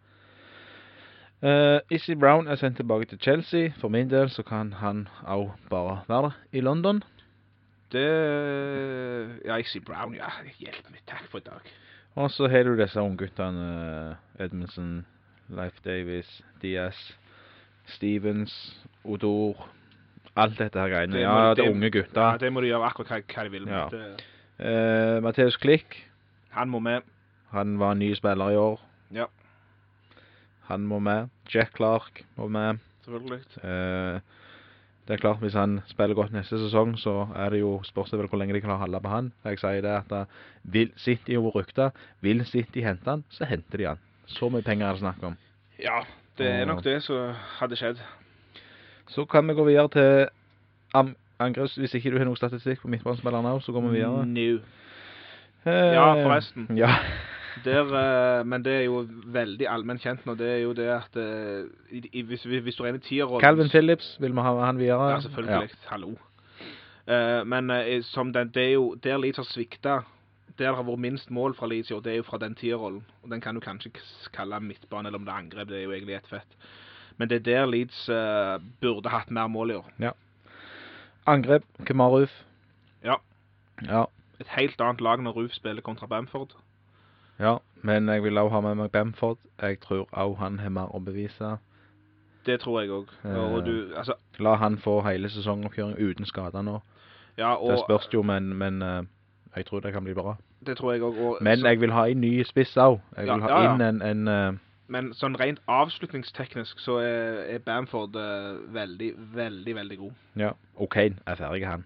Uh, 1.43 1.79
Izzy 1.91 2.15
Brown 2.15 2.47
er 2.47 2.55
sendt 2.55 2.77
tilbake 2.77 3.05
til 3.05 3.19
Chelsea. 3.19 3.73
For 3.81 3.88
min 3.91 4.09
del 4.09 4.29
så 4.29 4.43
kan 4.43 4.73
han 4.73 5.07
også 5.23 5.51
bare 5.69 5.99
være 6.07 6.31
i 6.51 6.62
London. 6.62 7.03
Det 7.91 8.09
Ja, 9.45 9.55
Issy 9.55 9.77
Brown, 9.77 10.15
ja. 10.15 10.29
Hjelp 10.59 10.89
meg. 10.89 11.01
Takk 11.07 11.27
for 11.31 11.38
i 11.38 11.45
dag. 11.45 11.73
Og 12.15 12.31
så 12.31 12.47
har 12.47 12.63
du 12.63 12.77
disse 12.79 13.01
ungguttene. 13.01 14.15
Uh, 14.38 14.43
Edmundsen, 14.43 15.05
Leif 15.49 15.73
Davis, 15.86 16.41
Diaz, 16.62 16.95
Stevens, 17.86 18.53
Odor. 19.03 19.69
Alt 20.36 20.57
dette 20.57 20.79
her 20.79 20.89
greiene. 20.89 21.13
Det 21.13 21.21
Ja, 21.21 21.53
det 21.53 21.65
er 21.65 21.71
unge 21.71 21.89
gutter. 21.91 22.21
Ja, 22.21 22.38
det 22.38 22.53
må 22.53 22.62
de 22.62 22.71
gjøre 22.71 22.88
akkurat 22.88 23.09
hva, 23.09 23.19
hva 23.36 23.43
de 23.43 23.51
vil. 23.51 23.67
Ja. 23.67 23.88
Det, 23.91 24.23
Uh, 24.63 25.19
Matheus 25.23 25.58
Klikk. 25.58 25.97
han 26.49 26.69
må 26.69 26.80
med. 26.80 27.02
Han 27.52 27.80
var 27.80 27.93
ny 27.93 28.13
spiller 28.15 28.52
i 28.52 28.56
år. 28.58 28.80
Ja. 29.13 29.26
Han 30.69 30.88
må 30.88 30.99
med. 30.99 31.30
Jack 31.54 31.76
Clark 31.76 32.23
må 32.38 32.47
med. 32.47 32.80
Selvfølgelig. 33.04 33.41
Uh, 33.63 34.19
Det 35.08 35.13
er 35.13 35.19
klart, 35.19 35.39
hvis 35.43 35.54
han 35.54 35.82
spiller 35.91 36.15
godt 36.15 36.32
neste 36.32 36.56
sesong, 36.56 36.93
så 36.99 37.28
er 37.36 37.49
det 37.49 37.60
jo 37.60 37.82
spørsmål 37.84 38.21
vel 38.21 38.28
hvor 38.32 38.39
lenge 38.39 38.54
de 38.56 38.62
kan 38.63 38.78
holde 38.80 39.02
på 39.04 39.10
han. 39.12 39.34
Jeg 39.43 39.60
sier 39.60 39.82
det 39.84 39.91
at 39.91 40.06
da, 40.10 40.21
vil 40.63 40.93
City 40.95 41.34
jo 41.36 41.49
rykte, 41.52 41.89
vil 42.23 42.45
City 42.47 42.80
hente 42.80 43.10
han, 43.10 43.26
så 43.30 43.43
henter 43.45 43.78
de 43.78 43.88
han. 43.89 43.99
Så 44.32 44.47
mye 44.49 44.63
penger 44.63 44.88
er 44.88 44.95
det 44.95 45.02
snakk 45.04 45.26
om. 45.28 45.36
Ja, 45.80 46.06
det 46.39 46.47
er 46.47 46.65
nok 46.65 46.84
det 46.86 47.02
som 47.04 47.34
hadde 47.60 47.76
skjedd. 47.76 47.99
Så 49.12 49.26
kan 49.26 49.47
vi 49.47 49.58
gå 49.60 49.65
videre 49.67 49.91
til 49.91 50.30
am 50.95 51.15
angreps. 51.45 51.75
Hvis 51.79 51.93
ikke 51.99 52.13
du 52.13 52.17
har 52.21 52.27
noe 52.29 52.39
statistikk 52.39 52.82
på 52.84 52.91
midtbanespilleren 52.93 53.45
nå, 53.47 53.60
så 53.63 53.75
går 53.75 53.86
vi 53.88 53.99
videre. 53.99 54.25
No. 54.25 54.49
Eh, 55.65 55.93
Ja, 55.95 56.10
forresten. 56.23 56.67
Ja. 56.77 56.95
Der, 57.63 57.86
eh, 57.86 58.45
men 58.45 58.63
det 58.65 58.71
er 58.73 58.86
jo 58.88 59.03
veldig 59.29 59.67
allmenn 59.69 59.99
kjent 60.01 60.23
nå, 60.25 60.34
det 60.39 60.47
er 60.49 60.62
jo 60.63 60.71
det 60.73 60.88
at 60.89 61.17
eh, 61.21 61.67
hvis, 62.25 62.47
hvis 62.49 62.75
du 62.75 62.82
er 62.82 62.89
inne 62.89 63.01
i 63.01 63.06
tierrollen 63.06 63.43
Calvin 63.43 63.69
Phillips, 63.69 64.15
vil 64.19 64.34
vi 64.34 64.41
ha 64.41 64.53
han 64.65 64.79
videre? 64.82 65.12
Ja, 65.12 65.19
selvfølgelig. 65.21 65.69
Hallo. 65.91 66.15
Eh, 67.06 67.43
men 67.45 67.69
som 68.10 68.34
den, 68.34 68.49
det 68.56 68.63
er 68.63 68.73
jo 68.73 68.95
der 69.03 69.21
Leeds 69.21 69.38
har 69.38 69.45
svikta 69.45 69.99
Der 70.58 70.65
det 70.69 70.75
har 70.75 70.84
vært 70.86 71.01
minst 71.01 71.32
mål 71.34 71.56
fra 71.58 71.69
Leeds 71.69 71.91
i 71.91 71.93
år, 71.93 72.01
det 72.06 72.12
er 72.13 72.19
jo 72.21 72.25
fra 72.27 72.38
den 72.38 72.56
tierrollen. 72.56 73.03
Og 73.23 73.29
den 73.32 73.41
kan 73.41 73.56
du 73.56 73.62
kanskje 73.62 73.89
kalle 74.34 74.60
midtbane, 74.62 75.08
eller 75.08 75.17
om 75.17 75.25
det 75.25 75.34
er 75.34 75.39
angrep. 75.41 75.69
Det 75.69 75.79
er 75.79 75.88
jo 75.88 75.93
egentlig 75.95 76.15
ett 76.15 76.29
fett. 76.29 76.58
Men 77.17 77.29
det 77.29 77.39
er 77.39 77.47
der 77.47 77.65
Leeds 77.65 78.03
uh, 78.10 78.62
burde 78.82 79.10
hatt 79.10 79.32
mer 79.34 79.47
mål 79.49 79.71
i 79.71 79.79
år. 79.79 79.88
Angrep, 81.25 81.63
Kemaruf. 81.86 82.31
Ja. 83.03 83.15
Ja. 83.88 84.03
Et 84.39 84.47
helt 84.57 84.81
annet 84.81 85.01
lag 85.01 85.21
når 85.23 85.31
Roof 85.31 85.51
spiller 85.51 85.81
kontra 85.81 86.05
Bamford. 86.07 86.55
ja. 87.39 87.57
Men 87.86 88.07
jeg 88.09 88.23
vil 88.23 88.38
også 88.38 88.53
ha 88.53 88.59
med 88.62 88.75
meg 88.75 88.91
Bamford. 88.91 89.38
Jeg 89.62 89.79
tror 89.79 90.07
også 90.12 90.39
han 90.39 90.59
har 90.59 90.69
mer 90.69 90.95
å 90.95 90.99
bevise. 91.03 91.57
Det 92.45 92.59
tror 92.59 92.81
jeg 92.81 92.89
òg. 92.91 93.09
Eh. 93.25 93.97
Altså, 93.97 94.13
La 94.39 94.53
han 94.55 94.77
få 94.77 95.01
hele 95.01 95.29
sesongoppkjøring 95.29 95.97
uten 95.99 96.25
skader 96.25 96.62
nå. 96.62 96.79
ja, 97.38 97.55
Det 97.69 97.79
spørs 97.79 98.07
jo, 98.13 98.21
men, 98.21 98.53
men 98.55 98.81
eh, 98.81 99.03
jeg 99.55 99.65
tror 99.65 99.79
det 99.79 99.93
kan 99.93 100.03
bli 100.03 100.13
bra. 100.13 100.36
det 100.65 100.77
tror 100.77 100.91
jeg 100.93 101.01
òg. 101.03 101.41
Men 101.41 101.59
jeg 101.59 101.81
vil 101.81 101.91
ha 101.91 102.07
en 102.07 102.21
ny 102.21 102.43
spiss 102.43 102.77
òg. 102.77 102.99
Jeg 103.17 103.25
vil 103.25 103.41
ha 103.41 103.49
ja, 103.49 103.63
ja. 103.63 103.73
inn 103.75 103.81
en, 103.81 104.01
en 104.01 104.27
eh, 104.27 104.53
Men 104.91 105.13
sånn 105.15 105.38
rent 105.39 105.62
avslutningsteknisk 105.72 106.82
så 106.84 106.98
er, 107.00 107.38
er 107.56 107.62
Bamford 107.63 108.17
uh, 108.19 108.60
veldig, 108.76 109.13
veldig, 109.36 109.76
veldig 109.80 109.98
god. 110.02 110.17
Ja. 110.39 110.52
O'Kane 110.76 111.24
er 111.30 111.39
ferdig, 111.39 111.63
han. 111.67 111.86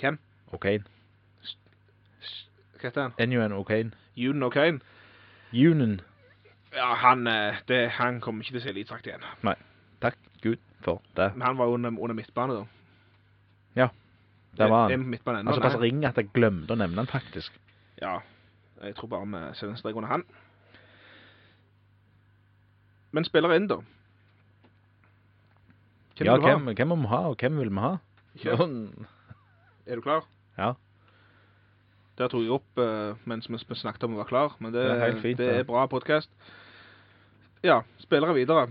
Hvem? 0.00 0.16
O'Kane. 0.56 0.88
Hva 2.80 2.88
heter 2.88 3.02
han? 3.02 3.16
Enuan 3.20 3.52
O'Kane. 3.52 3.92
Ewan 4.16 4.46
O'Kane? 4.46 4.80
Unen. 5.52 6.00
Ja, 6.72 6.94
han, 7.02 7.26
uh, 7.28 7.60
det, 7.68 7.82
han 7.98 8.22
kommer 8.24 8.46
ikke 8.46 8.56
til 8.56 8.62
å 8.62 8.64
se 8.64 8.72
elitedrakt 8.72 9.10
igjen. 9.10 9.26
Nei. 9.44 9.56
Takk 10.00 10.16
Gud 10.40 10.60
for 10.80 11.02
det. 11.18 11.32
Men 11.36 11.50
han 11.50 11.58
var 11.60 11.72
under, 11.74 11.92
under 11.92 12.16
midtbane, 12.16 12.62
da. 12.62 12.64
Ja. 13.76 13.90
Der 14.56 14.70
var 14.72 14.88
Det 14.88 14.96
han. 14.98 15.10
det 15.12 15.20
altså, 15.26 15.50
er 15.50 15.54
såpass 15.54 15.80
ring 15.82 16.04
at 16.08 16.16
jeg 16.16 16.32
glemte 16.34 16.72
å 16.72 16.80
nevne 16.80 17.04
han 17.04 17.10
faktisk. 17.10 17.52
Ja. 18.00 18.18
Jeg 18.80 18.96
tror 18.96 19.12
bare 19.12 19.28
vi 19.28 19.42
setter 19.54 19.74
en 19.74 19.76
strek 19.76 19.98
under 20.00 20.08
han. 20.08 20.24
Men 23.16 23.26
spiller 23.26 23.54
inn, 23.56 23.68
da. 23.70 23.80
Hvem 26.20 26.28
ja, 26.28 26.36
hvem, 26.36 26.68
hvem 26.76 26.92
må 26.92 26.98
vi 27.00 27.10
ha, 27.10 27.22
og 27.30 27.40
hvem 27.40 27.56
vil 27.62 27.72
vi 27.72 27.82
ha? 27.82 27.94
Sånn. 28.44 28.76
Er 29.88 29.98
du 29.98 30.04
klar? 30.04 30.26
Ja. 30.58 30.74
Der 32.20 32.28
tok 32.28 32.44
jeg 32.44 32.52
opp 32.52 32.82
eh, 32.82 33.16
mens 33.30 33.48
vi 33.48 33.58
snakket 33.58 34.04
om 34.04 34.14
å 34.14 34.20
være 34.20 34.28
klar, 34.28 34.54
men 34.60 34.74
det, 34.76 34.84
Det 34.84 35.08
er 35.08 35.18
fint, 35.24 35.40
det 35.40 35.48
er 35.62 35.66
bra 35.68 35.86
podcast. 35.88 36.30
Ja, 37.64 37.80
spillere 38.00 38.36
videre. 38.36 38.68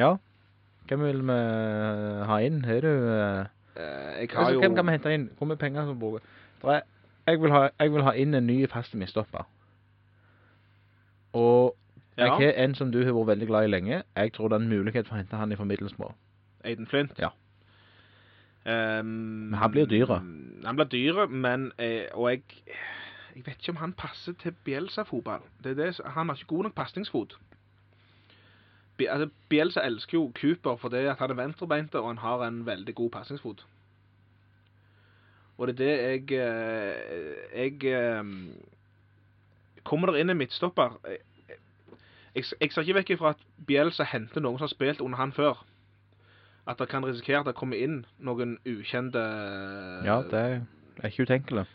Ja. 0.00 0.16
Hvem 0.88 1.04
vil 1.04 1.22
vi 1.28 1.40
ha 2.26 2.40
inn? 2.42 2.64
Er 2.64 2.80
du 2.84 2.90
eh, 2.90 3.48
Eh, 3.80 4.20
jeg 4.20 4.28
har 4.32 4.38
altså, 4.38 4.52
jo... 4.52 4.60
Hvem 4.60 4.74
kan 4.74 4.86
vi 4.86 4.90
hente 4.90 5.14
inn? 5.14 5.30
Hvor 5.38 5.46
mye 5.46 5.56
penger 5.56 5.86
som 5.86 5.98
bruker? 5.98 6.20
Er, 6.64 6.80
jeg, 7.26 7.42
vil 7.42 7.52
ha, 7.52 7.68
jeg 7.78 7.92
vil 7.92 8.02
ha 8.02 8.12
inn 8.12 8.34
en 8.34 8.46
ny 8.46 8.58
fast 8.68 8.94
midtstopper. 8.94 9.46
Og 11.32 11.76
jeg 12.20 12.30
har 12.30 12.64
en 12.64 12.74
som 12.74 12.92
du 12.92 13.00
har 13.04 13.12
vært 13.16 13.32
veldig 13.34 13.46
glad 13.48 13.66
i 13.66 13.70
lenge. 13.70 14.02
Jeg 14.16 14.32
tror 14.36 14.48
det 14.48 14.58
er 14.58 14.64
en 14.64 14.72
mulighet 14.72 15.08
for 15.08 15.16
å 15.16 15.20
hente 15.20 15.36
han 15.36 15.52
i 15.52 15.56
Middlesbrough. 15.56 16.14
Aiden 16.64 16.86
Flint. 16.86 17.18
Ja. 17.18 17.30
Um, 18.66 19.06
Men 19.50 19.58
han 19.58 19.70
blir 19.72 19.86
dyre. 19.88 20.20
Han 20.64 20.76
blir 20.76 20.88
dyre, 20.92 21.26
men 21.28 21.72
eh, 21.78 22.12
Og 22.12 22.30
jeg 22.30 22.42
Jeg 23.36 23.46
vet 23.46 23.56
ikke 23.60 23.70
om 23.72 23.76
han 23.76 23.92
passer 23.92 24.32
til 24.32 24.52
det, 25.76 26.00
han 26.04 26.28
har 26.28 26.36
ikke 26.36 26.46
god 26.46 26.62
nok 26.62 26.74
pasningsfot. 26.74 27.38
Altså, 29.00 29.28
Bielsa 29.48 29.80
elsker 29.80 30.18
jo 30.18 30.32
Cooper 30.40 30.76
fordi 30.76 30.96
at 30.96 31.18
han 31.18 31.30
er 31.30 31.34
venstrebeinte 31.34 32.00
og 32.00 32.08
han 32.08 32.18
har 32.18 32.42
en 32.48 32.66
veldig 32.66 32.94
god 32.94 33.10
pasningsfot. 33.10 33.64
Og 35.58 35.68
det 35.68 35.80
er 35.80 35.84
det 35.84 36.30
jeg 36.30 36.40
eh, 36.40 37.62
Jeg 37.62 37.84
eh, 37.84 38.24
Kommer 39.84 40.10
der 40.10 40.20
inn 40.20 40.30
en 40.30 40.36
midtstopper 40.36 40.98
jeg, 42.34 42.44
jeg, 42.60 42.72
ser 42.72 42.82
ikke 42.82 42.98
vekk 43.00 43.10
ifra 43.16 43.34
at 43.34 43.42
Bielsa 43.66 44.06
henter 44.06 44.42
noen 44.42 44.58
som 44.58 44.68
har 44.68 44.74
spilt 44.74 45.00
under 45.00 45.18
han 45.18 45.32
før. 45.32 45.64
At 46.68 46.78
det 46.78 46.88
kan 46.88 47.04
risikere 47.06 47.40
at 47.40 47.50
det 47.50 47.56
kommer 47.58 47.80
inn 47.80 48.04
noen 48.18 48.58
ukjente 48.68 49.22
Ja, 50.06 50.20
det 50.30 50.40
er, 50.40 50.58
er 51.00 51.12
ikke 51.12 51.26
utenkelig. 51.26 51.66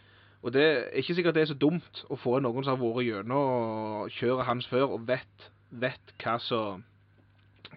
Og 0.45 0.53
det 0.53 0.63
er 0.63 0.99
ikke 1.01 1.15
sikkert 1.17 1.35
det 1.35 1.41
er 1.41 1.51
så 1.51 1.57
dumt 1.57 2.03
å 2.09 2.15
få 2.21 2.37
noen 2.39 2.63
som 2.63 2.75
har 2.75 2.83
vært 2.83 3.07
gjennom 3.07 4.11
kjøret 4.13 4.45
hans 4.45 4.67
før 4.69 4.93
og 4.97 5.07
vet, 5.09 5.49
vet 5.71 6.13
hva 6.21 6.37
som 6.39 6.85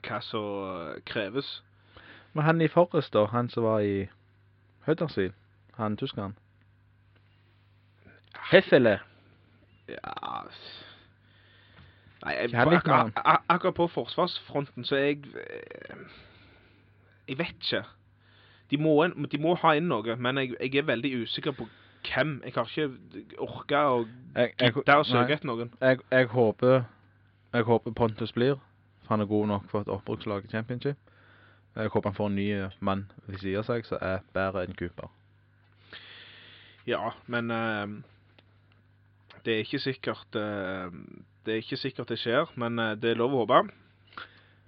hva 0.04 0.20
som 0.22 1.00
kreves. 1.08 1.62
Men 2.36 2.44
han 2.44 2.60
i 2.60 2.68
Forrest, 2.70 3.12
da, 3.16 3.24
han 3.32 3.48
som 3.50 3.64
var 3.66 3.80
i 3.82 4.06
Huddersfield, 4.86 5.34
han 5.74 5.96
tyskeren. 5.96 6.36
Heffele. 8.52 8.98
Ja 9.88 10.44
Nei, 12.24 12.34
jeg, 12.34 12.50
han 12.54 12.72
ak 12.74 12.88
ak 12.88 13.20
ak 13.24 13.44
akkurat 13.48 13.74
på 13.74 13.86
forsvarsfronten 13.94 14.84
så 14.84 14.96
er 14.96 15.04
jeg 15.04 15.18
eh, 15.34 16.00
Jeg 17.28 17.38
vet 17.38 17.54
ikke. 17.62 17.84
De 18.70 18.76
må, 18.76 19.06
de 19.32 19.38
må 19.38 19.54
ha 19.54 19.74
inn 19.76 19.88
noe, 19.88 20.16
men 20.16 20.38
jeg, 20.38 20.54
jeg 20.60 20.80
er 20.80 20.88
veldig 20.88 21.12
usikker 21.22 21.52
på 21.52 21.68
hvem. 22.08 22.40
Jeg 22.44 22.52
har 22.56 22.70
ikke 22.72 23.20
orka 23.38 23.82
å 23.92 24.00
gidde 24.34 24.96
å 24.96 25.04
søke 25.04 25.36
etter 25.36 25.46
noen. 25.48 25.70
jeg, 25.80 26.00
jeg 26.10 26.26
håper 26.32 26.82
Jeg 27.52 27.64
håper 27.64 27.94
Pontus 27.96 28.32
blir, 28.32 28.58
for 29.02 29.14
han 29.14 29.20
er 29.20 29.30
god 29.30 29.46
nok 29.46 29.70
for 29.70 29.80
et 29.80 29.88
oppbrukslag 29.88 30.44
i 30.44 30.50
championship. 30.52 30.98
Jeg 31.76 31.88
håper 31.88 32.10
han 32.10 32.16
får 32.16 32.26
en 32.26 32.34
ny 32.36 32.48
mann 32.80 33.06
ved 33.26 33.38
siden 33.38 33.62
av 33.62 33.68
seg 33.68 33.86
som 33.86 34.02
er 34.02 34.24
bedre 34.34 34.66
enn 34.66 34.76
Cooper. 34.76 35.08
Ja, 36.88 37.12
men 37.26 37.50
eh, 37.50 37.86
det 39.48 39.54
er 39.54 39.64
ikke 39.64 39.80
sikkert 39.80 40.36
eh, 40.36 40.92
Det 41.46 41.54
er 41.54 41.62
ikke 41.62 41.80
sikkert 41.80 42.10
det 42.12 42.18
skjer, 42.20 42.50
men 42.60 42.78
eh, 42.78 42.94
det 43.00 43.14
er 43.14 43.20
lov 43.20 43.32
å 43.32 43.44
håpe. 43.46 43.62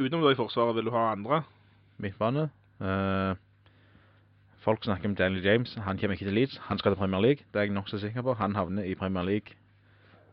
Utenom 0.00 0.24
da 0.24 0.32
i 0.32 0.38
Forsvaret, 0.38 0.72
vil 0.78 0.88
du 0.88 0.94
ha 0.94 1.10
andre? 1.12 1.42
Midtbane. 2.00 2.46
Eh, 2.80 3.34
folk 4.64 4.84
snakker 4.88 5.10
om 5.10 5.16
Daniel 5.18 5.44
James. 5.44 5.74
Han 5.84 6.00
kommer 6.00 6.16
ikke 6.16 6.30
til 6.30 6.38
Leeds. 6.38 6.56
Han 6.70 6.80
skal 6.80 6.94
til 6.94 7.00
Premier 7.02 7.20
League. 7.20 7.44
Det 7.52 7.60
er 7.60 7.68
jeg 7.68 7.76
nokså 7.76 8.00
sikker 8.00 8.24
på. 8.24 8.34
Han 8.40 8.56
havner 8.56 8.88
i 8.88 8.94
Premier 8.96 9.26
League 9.28 9.58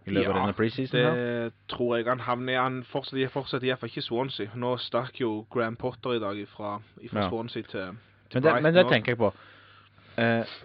i 0.07 0.13
løpet 0.15 0.31
av 0.31 0.39
denne 0.39 0.55
preseason 0.55 0.99
her. 1.01 1.17
Det 1.19 1.53
tror 1.73 1.97
jeg 1.97 2.07
han 2.07 2.23
havner 2.23 2.53
i. 2.53 2.61
Han 2.61 2.77
fortsetter, 2.87 3.27
fortsetter 3.33 3.67
iallfall 3.67 3.91
ikke 3.91 4.05
Swansea. 4.05 4.53
Nå 4.55 4.77
stakk 4.79 5.19
jo 5.19 5.41
Graham 5.51 5.75
Potter 5.75 6.15
i 6.15 6.23
dag 6.23 6.39
fra, 6.53 6.77
Ja. 7.03 7.27
Swansea 7.27 7.67
til, 7.67 7.99
til 8.31 8.39
Men 8.39 8.47
det, 8.47 8.55
men 8.63 8.73
det 8.79 8.85
tenker 8.87 9.11
jeg 9.11 9.19
på. 9.19 9.33
Eh, 10.17 10.55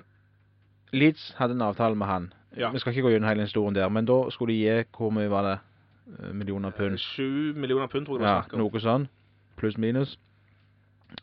Leeds 0.92 1.34
hadde 1.38 1.58
en 1.58 1.66
avtale 1.66 1.98
med 1.98 2.06
han. 2.06 2.30
Ja. 2.56 2.70
Vi 2.70 2.78
skal 2.78 2.92
ikke 2.92 3.02
gå 3.02 3.10
gjennom 3.14 3.28
hele 3.28 3.42
historien 3.46 3.74
der, 3.74 3.88
men 3.88 4.04
da 4.04 4.30
skulle 4.30 4.52
de 4.52 4.58
gi 4.60 4.84
hvor 4.96 5.10
mye 5.12 5.30
var 5.30 5.42
det? 5.42 5.58
Eh, 6.18 6.32
Millioner 6.32 6.70
pund? 6.70 6.98
Sju 6.98 7.52
millioner 7.56 7.86
pund, 7.88 8.06
tror 8.06 8.18
jeg 8.18 8.20
det 8.20 8.28
Ja, 8.28 8.34
var 8.34 8.42
snakk 8.42 8.52
om. 8.54 8.58
noe 8.60 8.80
sånn. 8.80 9.08
Pluss 9.56 9.78
minus. 9.78 10.18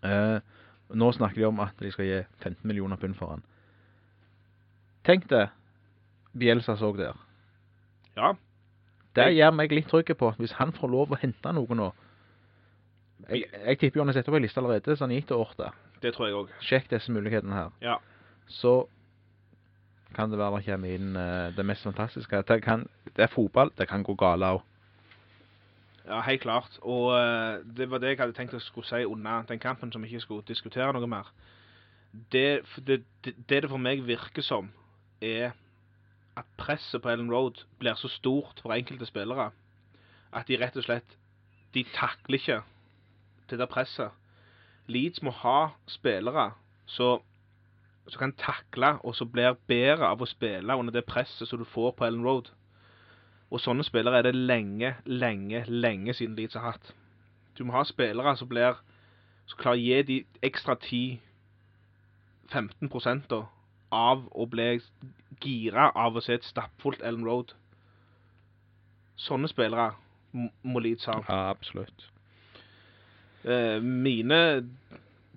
Eh, 0.04 0.40
nå 0.96 1.12
snakker 1.14 1.36
de 1.36 1.46
om 1.48 1.60
at 1.60 1.74
de 1.80 1.92
skal 1.92 2.06
gi 2.06 2.24
15 2.40 2.66
millioner 2.68 2.96
pund 2.98 3.16
for 3.16 3.30
han. 3.30 3.44
Tenk 5.06 5.28
det, 5.30 5.50
Bielsa 6.38 6.76
så 6.78 6.92
der. 6.98 7.14
Ja, 8.18 8.34
Det 9.16 9.26
Jeg- 9.26 9.36
gjør 9.38 9.52
meg 9.56 9.72
litt 9.72 9.88
trygg 9.88 10.18
på 10.18 10.36
hvis 10.38 10.52
han 10.54 10.72
får 10.72 10.88
lov 10.90 11.10
å 11.10 11.18
hente 11.18 11.52
noe 11.54 11.76
nå 11.76 11.92
Jeg, 13.30 13.44
jeg 13.66 13.80
tipper 13.80 13.96
jo 13.98 14.02
han 14.02 14.08
har 14.08 14.14
sett 14.14 14.28
opp 14.30 14.36
ei 14.36 14.40
liste 14.42 14.58
allerede, 14.62 14.96
så 14.96 15.00
han 15.02 15.10
gikk 15.12 15.28
til 15.28 15.38
Orta. 15.38 15.72
det 16.02 16.14
tror 16.16 16.26
jeg 16.28 16.36
òg. 16.36 16.50
Sjekk 16.62 16.88
disse 16.90 17.10
mulighetene 17.12 17.52
her. 17.54 17.70
Ja. 17.82 17.98
Så 18.48 18.88
kan 20.16 20.32
det 20.32 20.40
være 20.40 20.58
det 20.58 20.66
kommer 20.66 20.96
inn 20.96 21.16
uh, 21.16 21.52
det 21.56 21.66
mest 21.66 21.86
fantastiske. 21.86 22.42
Det, 22.48 22.62
kan, 22.64 22.88
det 23.16 23.24
er 23.26 23.32
fotball, 23.34 23.72
det 23.78 23.88
kan 23.88 24.04
gå 24.04 24.16
galt 24.20 24.48
òg. 24.48 24.62
Ja, 26.10 26.22
helt 26.26 26.42
klart. 26.42 26.80
Og 26.82 27.14
uh, 27.14 27.62
det 27.78 27.90
var 27.92 28.02
det 28.02 28.14
jeg 28.14 28.22
hadde 28.24 28.38
tenkt 28.38 28.58
å 28.58 28.64
skulle 28.64 28.90
si 28.90 29.06
under 29.06 29.46
den 29.50 29.62
kampen, 29.62 29.92
som 29.92 30.04
vi 30.04 30.10
ikke 30.10 30.26
skulle 30.26 30.48
diskutere 30.48 30.94
noe 30.96 31.10
mer. 31.10 31.30
Det, 32.34 32.62
det, 32.88 33.04
det 33.26 33.36
det 33.50 33.70
for 33.70 33.78
meg 33.78 34.02
virker 34.08 34.42
som, 34.42 34.72
er 35.22 35.52
at 36.40 36.48
presset 36.58 37.02
på 37.04 37.10
Ellen 37.12 37.32
Road 37.32 37.66
blir 37.80 37.98
så 38.00 38.08
stort 38.08 38.62
for 38.64 38.74
enkelte 38.74 39.06
spillere 39.06 39.50
at 40.32 40.48
de 40.48 40.58
rett 40.62 40.78
og 40.78 40.86
slett 40.86 41.18
De 41.74 41.84
takler 41.94 42.40
ikke 42.40 42.62
det 43.50 43.60
der 43.60 43.70
presset. 43.70 44.10
Leeds 44.90 45.22
må 45.22 45.32
ha 45.44 45.72
spillere 45.90 46.52
som 46.90 47.22
som 48.12 48.20
kan 48.20 48.34
takle 48.40 48.98
og 49.04 49.16
som 49.16 49.32
blir 49.32 49.58
bedre 49.68 50.08
av 50.08 50.22
å 50.22 50.30
spille 50.30 50.76
under 50.76 50.94
det 50.94 51.06
presset 51.08 51.48
som 51.48 51.60
du 51.60 51.66
får 51.66 51.92
på 51.98 52.06
Ellen 52.08 52.26
Road. 52.26 52.50
Og 53.50 53.62
sånne 53.62 53.84
spillere 53.86 54.18
er 54.20 54.24
det 54.30 54.36
lenge, 54.36 54.96
lenge, 55.06 55.64
lenge 55.68 56.14
siden 56.14 56.36
Leeds 56.38 56.56
har 56.58 56.72
hatt. 56.72 56.94
Du 57.58 57.64
må 57.66 57.74
ha 57.74 57.84
spillere 57.88 58.38
som 58.38 58.50
blir 58.50 58.74
som 59.50 59.58
klarer 59.58 59.80
å 59.80 59.82
gi 59.82 60.04
de 60.06 60.26
ekstra 60.46 60.76
10-15 60.78 61.20
da, 63.32 63.42
av 63.90 64.28
å 64.30 64.46
bli 64.46 64.80
gira 65.42 65.90
av 65.98 66.16
å 66.16 66.22
se 66.22 66.34
et 66.38 66.46
stappfullt 66.46 67.02
Ellen 67.02 67.26
Road. 67.26 67.54
Sånne 69.20 69.48
spillere 69.50 69.92
må 70.32 70.80
Leeds 70.84 71.06
ha. 71.10 71.18
Ja, 71.26 71.50
absolutt. 71.50 72.06
Eh, 73.44 73.82
mine 73.82 74.70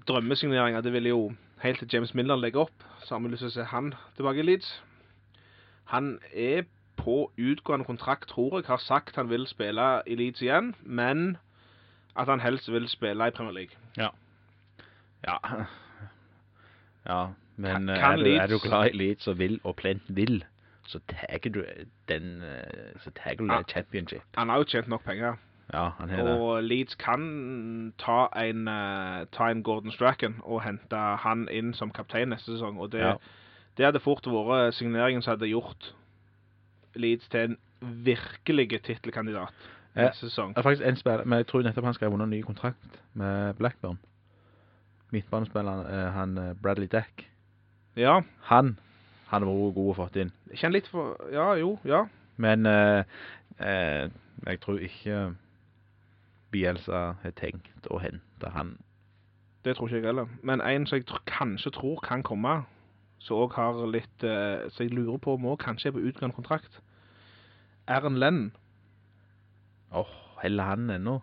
drømmesigneringer, 0.07 0.81
det 0.85 0.93
ville 0.93 1.09
jo 1.15 1.33
helt 1.63 1.79
til 1.79 1.89
James 1.93 2.15
Miller 2.15 2.37
legger 2.37 2.61
opp, 2.67 2.85
så 3.05 3.15
har 3.15 3.23
vi 3.25 3.29
lyst 3.33 3.43
til 3.45 3.51
å 3.53 3.55
se 3.55 3.65
han 3.71 3.93
tilbake 4.17 4.43
i 4.43 4.47
Leeds. 4.47 4.71
Han 5.93 6.19
er 6.35 6.63
på 6.97 7.31
utgående 7.39 7.87
kontrakt, 7.87 8.29
tror 8.29 8.59
jeg, 8.61 8.67
har 8.69 8.79
sagt 8.83 9.17
han 9.17 9.31
vil 9.31 9.47
spille 9.51 10.03
i 10.07 10.15
Leeds 10.19 10.43
igjen, 10.43 10.75
men 10.83 11.37
at 12.17 12.29
han 12.29 12.41
helst 12.45 12.71
vil 12.73 12.89
spille 12.89 13.27
i 13.27 13.31
Premier 13.35 13.55
League. 13.55 13.77
Ja. 13.97 14.09
Ja, 17.07 17.27
men 17.57 17.73
Kan- 17.73 17.89
eh, 17.89 17.99
kan 18.01 18.21
er, 18.21 18.25
du, 18.25 18.31
er 18.31 18.47
du 18.47 18.59
glad 18.63 18.91
i 18.93 18.97
Leeds 18.97 19.29
og 19.29 19.39
vil, 19.39 19.61
og 19.65 19.77
plent 19.77 20.03
vil, 20.09 20.45
så 20.87 20.99
tagger 21.09 21.51
du 21.51 21.65
den 22.09 22.43
eh, 22.43 22.99
Så 23.01 23.11
tagger 23.11 23.47
du 23.47 23.53
Ja. 23.53 23.59
det 23.59 23.71
championship. 23.71 24.23
Han 24.37 24.49
har 24.49 24.57
jo 24.59 24.65
tjent 24.65 24.89
nok 24.89 25.05
penger, 25.05 25.35
Ja, 25.73 25.89
han 25.99 26.09
har 26.11 26.17
det. 26.27 26.33
og 26.41 26.63
Leeds 26.65 26.95
kan 27.01 27.93
ta 27.99 28.27
en, 28.37 28.69
eh, 28.69 29.25
ta 29.33 29.51
en 29.51 29.63
Gordon 29.63 29.91
Strachan 29.93 30.35
og 30.45 30.63
hente 30.63 30.97
han 30.97 31.49
inn 31.51 31.73
som 31.75 31.91
kaptein 31.91 32.29
neste 32.29 32.53
sesong, 32.57 32.79
og 32.79 32.91
det, 32.93 33.01
Ja. 33.01 33.15
det 33.77 33.85
hadde 33.87 34.01
fort 34.01 34.27
vært 34.27 34.75
signeringen 34.75 35.23
som 35.23 35.33
hadde 35.39 35.49
gjort 35.51 35.95
Leeds 36.95 37.29
til 37.29 37.41
en 37.41 37.57
virkelig 37.81 38.83
tittelkandidat 38.83 39.53
neste 39.97 40.29
sesong. 40.29 40.53
Det 40.55 40.59
er 40.59 40.63
faktisk 40.63 40.87
en 40.89 40.97
spiller, 40.97 41.25
men 41.25 41.37
jeg 41.39 41.47
tror 41.47 41.63
nettopp 41.63 41.85
han 41.85 41.95
skal 41.95 42.09
ha 42.11 42.17
vunnet 42.17 42.25
en 42.25 42.31
ny 42.31 42.43
kontrakt 42.43 43.01
med 43.15 43.55
Blackburn. 43.57 43.99
Midtbanespilleren, 45.13 45.87
eh, 45.87 46.13
han 46.13 46.39
eh, 46.39 46.55
Bradley 46.63 46.87
Deck. 46.87 47.29
Ja, 47.97 48.21
Han 48.49 48.79
hadde 49.29 49.47
vært 49.47 49.75
god 49.75 49.91
å 49.93 49.97
fått 49.97 50.17
inn. 50.17 50.33
jeg 50.51 50.59
kjenner 50.59 50.73
litt 50.79 50.87
for 50.89 51.17
Ja, 51.33 51.53
jo, 51.55 51.79
ja. 51.85 52.07
Men 52.39 52.67
eh, 52.67 53.05
eh, 53.61 54.09
jeg 54.47 54.61
tror 54.61 54.79
ikke 54.81 55.35
Bielsa 56.53 57.03
har 57.23 57.35
tenkt 57.39 57.89
å 57.91 57.99
hente 58.03 58.53
han. 58.55 58.77
Det 59.65 59.77
tror 59.77 59.89
ikke 59.89 60.01
jeg 60.01 60.07
heller. 60.11 60.31
Men 60.43 60.61
en 60.61 60.87
som 60.87 60.99
jeg 60.99 61.07
tr 61.07 61.23
kanskje 61.27 61.73
tror 61.75 62.01
kan 62.05 62.25
komme, 62.27 62.63
som 63.23 63.45
òg 63.45 63.55
har 63.55 63.79
litt 63.87 64.25
eh, 64.27 64.67
Som 64.75 64.83
jeg 64.83 64.97
lurer 64.97 65.21
på 65.23 65.37
om 65.37 65.47
òg 65.53 65.61
kanskje 65.63 65.93
er 65.93 65.95
på 65.97 66.03
utgående 66.03 66.35
kontrakt. 66.35 66.81
Aaron 67.87 68.19
Lenn. 68.19 68.43
Åh, 69.93 70.11
heller 70.43 70.65
han 70.73 70.91
ennå. 70.91 71.21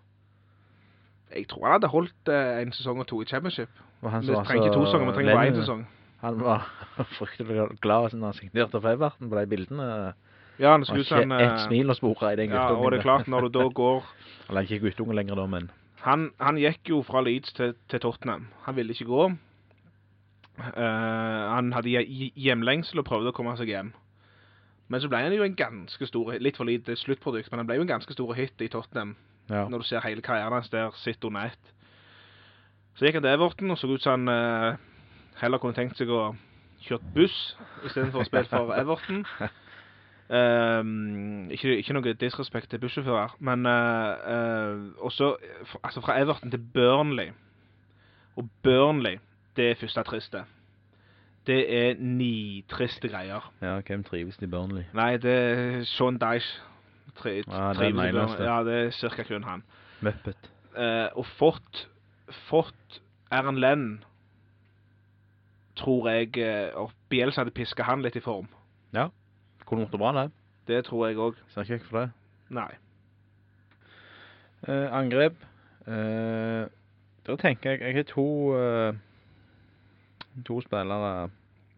Jeg 1.36 1.48
tror 1.52 1.66
han 1.66 1.78
hadde 1.78 1.92
holdt 1.92 2.32
eh, 2.32 2.62
en 2.64 2.72
sesong 2.74 3.04
og 3.04 3.08
to 3.08 3.22
i 3.22 3.28
championship. 3.28 3.70
Vi 4.02 4.10
trenger 4.10 4.64
ikke 4.64 4.78
to 4.78 4.86
sesonger, 4.86 5.12
vi 5.12 5.18
trenger 5.18 5.36
bare 5.36 5.52
én 5.52 5.60
sesong. 5.60 5.84
Han 6.24 6.40
var 6.40 6.66
fryktelig 7.20 7.68
glad 7.84 8.16
når 8.16 8.32
han 8.32 8.40
signerte 8.40 8.82
for 8.82 8.92
Everton 8.92 9.30
på 9.30 9.40
de 9.40 9.48
bildene. 9.48 10.14
Ja, 10.60 10.74
han 10.76 10.84
Og 10.84 10.88
ser 10.88 11.24
ikke 11.24 11.40
ett 11.40 11.52
eh, 11.54 11.62
smil 11.68 11.92
å 11.92 11.96
spore 11.96 12.34
i 12.34 12.40
den 12.40 12.52
Ja, 12.52 12.68
og 12.76 12.92
det 12.92 13.00
er 13.00 13.06
klart, 13.06 13.30
når 13.32 13.48
du 13.48 13.60
da 13.60 13.68
går 13.82 14.04
Eller 14.50 14.68
ikke 14.68 14.82
guttungen 14.84 15.16
lenger 15.16 15.40
da, 15.40 15.46
men 15.48 15.70
Han, 16.04 16.30
han 16.40 16.60
gikk 16.60 16.92
jo 16.92 17.02
fra 17.04 17.22
Leeds 17.24 17.54
til, 17.54 17.74
til 17.92 18.00
Tottenham. 18.00 18.46
Han 18.64 18.76
ville 18.76 18.94
ikke 18.96 19.08
gå. 19.10 19.26
Uh, 20.60 20.76
han 21.52 21.74
hadde 21.76 22.06
hjemlengsel 22.40 23.02
og 23.02 23.08
prøvde 23.08 23.34
å 23.34 23.36
komme 23.36 23.52
seg 23.60 23.72
hjem. 23.72 23.90
Men 24.88 25.04
så 25.04 25.10
ble 25.12 25.20
han 25.26 25.36
jo 25.36 25.44
en 25.44 25.58
ganske 25.60 26.08
stor 26.08 26.32
Litt 26.40 26.58
for 26.58 26.68
lite 26.68 26.96
sluttprodukt, 26.96 27.52
men 27.52 27.62
han 27.62 27.68
ble 27.68 27.78
jo 27.82 27.84
en 27.84 27.92
ganske 27.92 28.16
stor 28.16 28.32
hit 28.38 28.64
i 28.64 28.72
Tottenham. 28.72 29.16
ja. 29.50 29.66
Når 29.68 29.84
du 29.84 29.90
ser 29.90 30.04
hele 30.08 30.24
karrieren 30.24 30.56
hans 30.56 30.70
der 30.70 30.96
sitter 30.96 31.28
under 31.28 31.52
ett. 31.52 31.74
Så 32.96 33.06
gikk 33.06 33.20
han 33.20 33.24
til 33.24 33.32
Everton 33.36 33.72
og 33.72 33.78
så 33.78 33.88
ut 33.88 34.04
som 34.04 34.28
han 34.28 34.30
uh, 34.30 34.80
heller 35.42 35.60
kunne 35.60 35.76
tenkt 35.76 36.00
seg 36.00 36.10
å 36.12 36.34
kjøre 36.84 37.12
buss 37.16 37.38
istedenfor 37.86 38.24
å 38.24 38.28
spille 38.28 38.50
for 38.52 38.74
Everton. 38.82 39.26
Ehm, 40.30 41.50
ikke, 41.50 41.78
ikke 41.78 41.94
noe 41.98 42.14
disrespekt 42.14 42.70
til 42.70 42.80
bussjåfører, 42.84 43.36
men 43.40 43.66
uh, 43.66 43.72
uh, 44.30 45.06
også 45.06 45.36
altså 45.84 46.02
fra 46.06 46.20
Everton 46.22 46.52
til 46.52 46.62
Burnley. 46.74 47.32
Og 48.36 48.50
Burnley, 48.64 49.18
det 49.56 49.72
er 49.72 49.76
første 49.76 50.04
triste. 50.04 50.44
Det 51.48 51.64
er 51.78 51.96
ni 51.98 52.66
triste 52.70 53.10
greier. 53.10 53.54
ja, 53.62 53.80
hvem 53.80 54.04
trives 54.04 54.38
i 54.42 54.46
Burnley? 54.46 54.84
Nei, 54.94 55.18
det 55.18 55.34
er 55.34 55.84
Sean 55.84 56.20
Dyche. 56.22 56.62
Tri, 57.16 57.42
Ja, 57.48 57.74
det 57.74 57.88
er 57.88 58.12
den. 58.12 58.44
Ja, 58.46 58.64
det 58.64 58.86
er 58.86 58.92
cirka 58.92 59.24
kun 59.24 59.44
han. 59.44 59.64
Muppet. 60.02 60.52
Uh, 60.78 61.10
og 61.18 61.26
fått, 61.26 61.88
fått 62.30 63.02
Aaron 63.32 63.58
Lenn, 63.58 64.04
tror 65.76 66.10
jeg, 66.10 66.38
uh, 66.38 66.82
og 66.84 66.92
Bielsa 67.10 67.42
hadde 67.42 67.52
pisket 67.52 67.86
han 67.86 68.06
litt 68.06 68.16
i 68.16 68.24
form. 68.24 68.48
Kunne 69.70 69.86
gjort 69.86 69.94
det 69.94 70.02
bra, 70.02 70.12
det. 70.18 70.32
Det 70.68 70.86
tror 70.86 71.08
jeg 71.08 71.18
også. 71.22 71.44
Ser 71.54 71.68
ikke 71.68 71.78
vekk 71.78 71.90
fra 71.90 72.02
det. 72.02 72.12
Nei. 72.58 72.72
Eh, 74.68 74.88
angrep. 74.98 75.38
Eh, 75.88 76.66
da 77.26 77.36
tenker 77.40 77.72
jeg 77.72 77.82
Jeg 77.82 77.96
har 77.96 78.04
to 78.10 78.26
eh, 78.58 78.98
To 80.46 80.60
spillere 80.62 81.30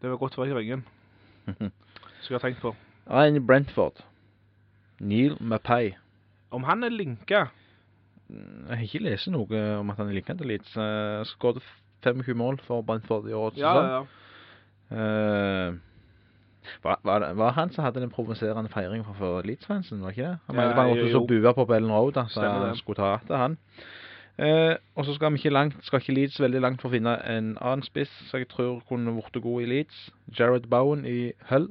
Det 0.02 0.10
var 0.10 0.16
godt 0.16 0.34
for 0.34 0.44
ikke 0.44 0.58
ringen. 0.58 0.84
Skulle 2.20 2.40
ha 2.40 2.48
tenkt 2.48 2.60
på. 2.62 2.74
Ja, 3.06 3.24
en 3.26 3.36
i 3.36 3.40
Brentford. 3.46 4.02
Neil 5.00 5.36
Mapai. 5.40 5.94
Om 6.50 6.62
han 6.64 6.84
er 6.84 6.88
linka, 6.88 7.46
Jeg 8.28 8.76
har 8.76 8.82
ikke 8.82 9.02
lest 9.04 9.28
noe 9.28 9.62
om 9.78 9.90
at 9.90 9.96
han 9.96 10.08
er 10.08 10.16
linket 10.16 10.38
til 10.38 10.46
Leeds. 10.46 10.76
Uh, 10.76 11.24
Skåret 11.28 11.62
25 12.04 12.36
mål 12.36 12.58
for 12.66 12.82
Brentford 12.82 13.28
i 13.28 13.32
årets 13.32 13.58
ja, 13.58 13.72
sesong. 13.72 13.90
ja. 13.92 14.22
Eh, 14.92 15.74
var, 16.82 17.00
var, 17.04 17.18
det, 17.18 17.32
var 17.36 17.52
han 17.56 17.72
som 17.72 17.84
hadde 17.84 18.00
den 18.00 18.10
provoserende 18.10 18.70
feiringen 18.70 19.04
for, 19.04 19.18
for 19.18 19.48
Leeds-fansen, 19.48 20.02
var 20.02 20.14
ikke 20.14 20.28
det? 20.28 20.38
Han 20.46 20.56
mente 20.56 20.76
bare 20.76 20.94
måtte 20.94 21.10
så 21.12 21.26
bua 21.26 21.52
på 21.52 21.64
Bellen 21.64 21.92
Road, 21.92 22.20
så 22.28 22.46
han 22.46 22.76
skulle 22.76 23.00
ta 23.00 23.14
etter 23.18 23.36
han. 23.36 23.58
Eh, 24.38 24.76
og 24.94 25.04
så 25.04 25.14
skal 25.14 25.32
vi 25.32 25.36
ikke 25.42 25.50
langt, 25.50 25.76
skal 25.84 26.00
ikke 26.00 26.14
Leeds 26.14 26.40
veldig 26.40 26.60
langt 26.60 26.80
for 26.80 26.88
å 26.88 26.94
finne 26.94 27.18
en 27.28 27.52
annen 27.60 27.84
spiss, 27.84 28.12
som 28.30 28.40
jeg 28.40 28.48
tror 28.48 28.80
kunne 28.88 29.14
vært 29.18 29.42
god 29.42 29.62
i 29.62 29.68
Leeds. 29.68 30.06
Jared 30.38 30.70
Bowen 30.72 31.04
i 31.06 31.32
Hull. 31.50 31.68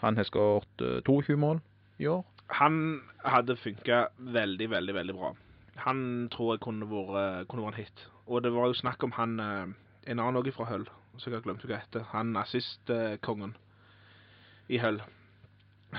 Han 0.00 0.16
har 0.16 0.28
skåret 0.28 0.84
eh, 0.84 1.00
22 1.06 1.36
mål 1.36 1.60
i 1.98 2.06
år. 2.06 2.22
Han 2.60 3.00
hadde 3.24 3.58
funka 3.60 4.06
veldig, 4.18 4.70
veldig, 4.70 4.94
veldig 4.94 5.14
bra. 5.14 5.34
Han 5.84 6.28
tror 6.32 6.54
jeg 6.54 6.62
kunne 6.64 6.86
vært, 6.90 7.48
kunne 7.48 7.66
vært 7.66 7.76
en 7.76 7.84
hit. 7.84 8.06
Og 8.26 8.42
det 8.44 8.52
var 8.54 8.70
jo 8.70 8.78
snakk 8.78 9.02
om 9.04 9.12
han 9.18 9.38
eh, 9.40 9.66
En 10.08 10.20
annen 10.22 10.38
òg 10.40 10.46
fra 10.56 10.64
Hull, 10.64 10.86
så 11.18 11.30
jeg 11.30 11.38
har 11.38 11.44
glemt 11.46 11.64
hva 11.66 11.80
heter. 11.82 12.06
Han 12.14 12.36
assistkongen 12.38 13.56
i 14.68 14.78
Hull. 14.82 15.00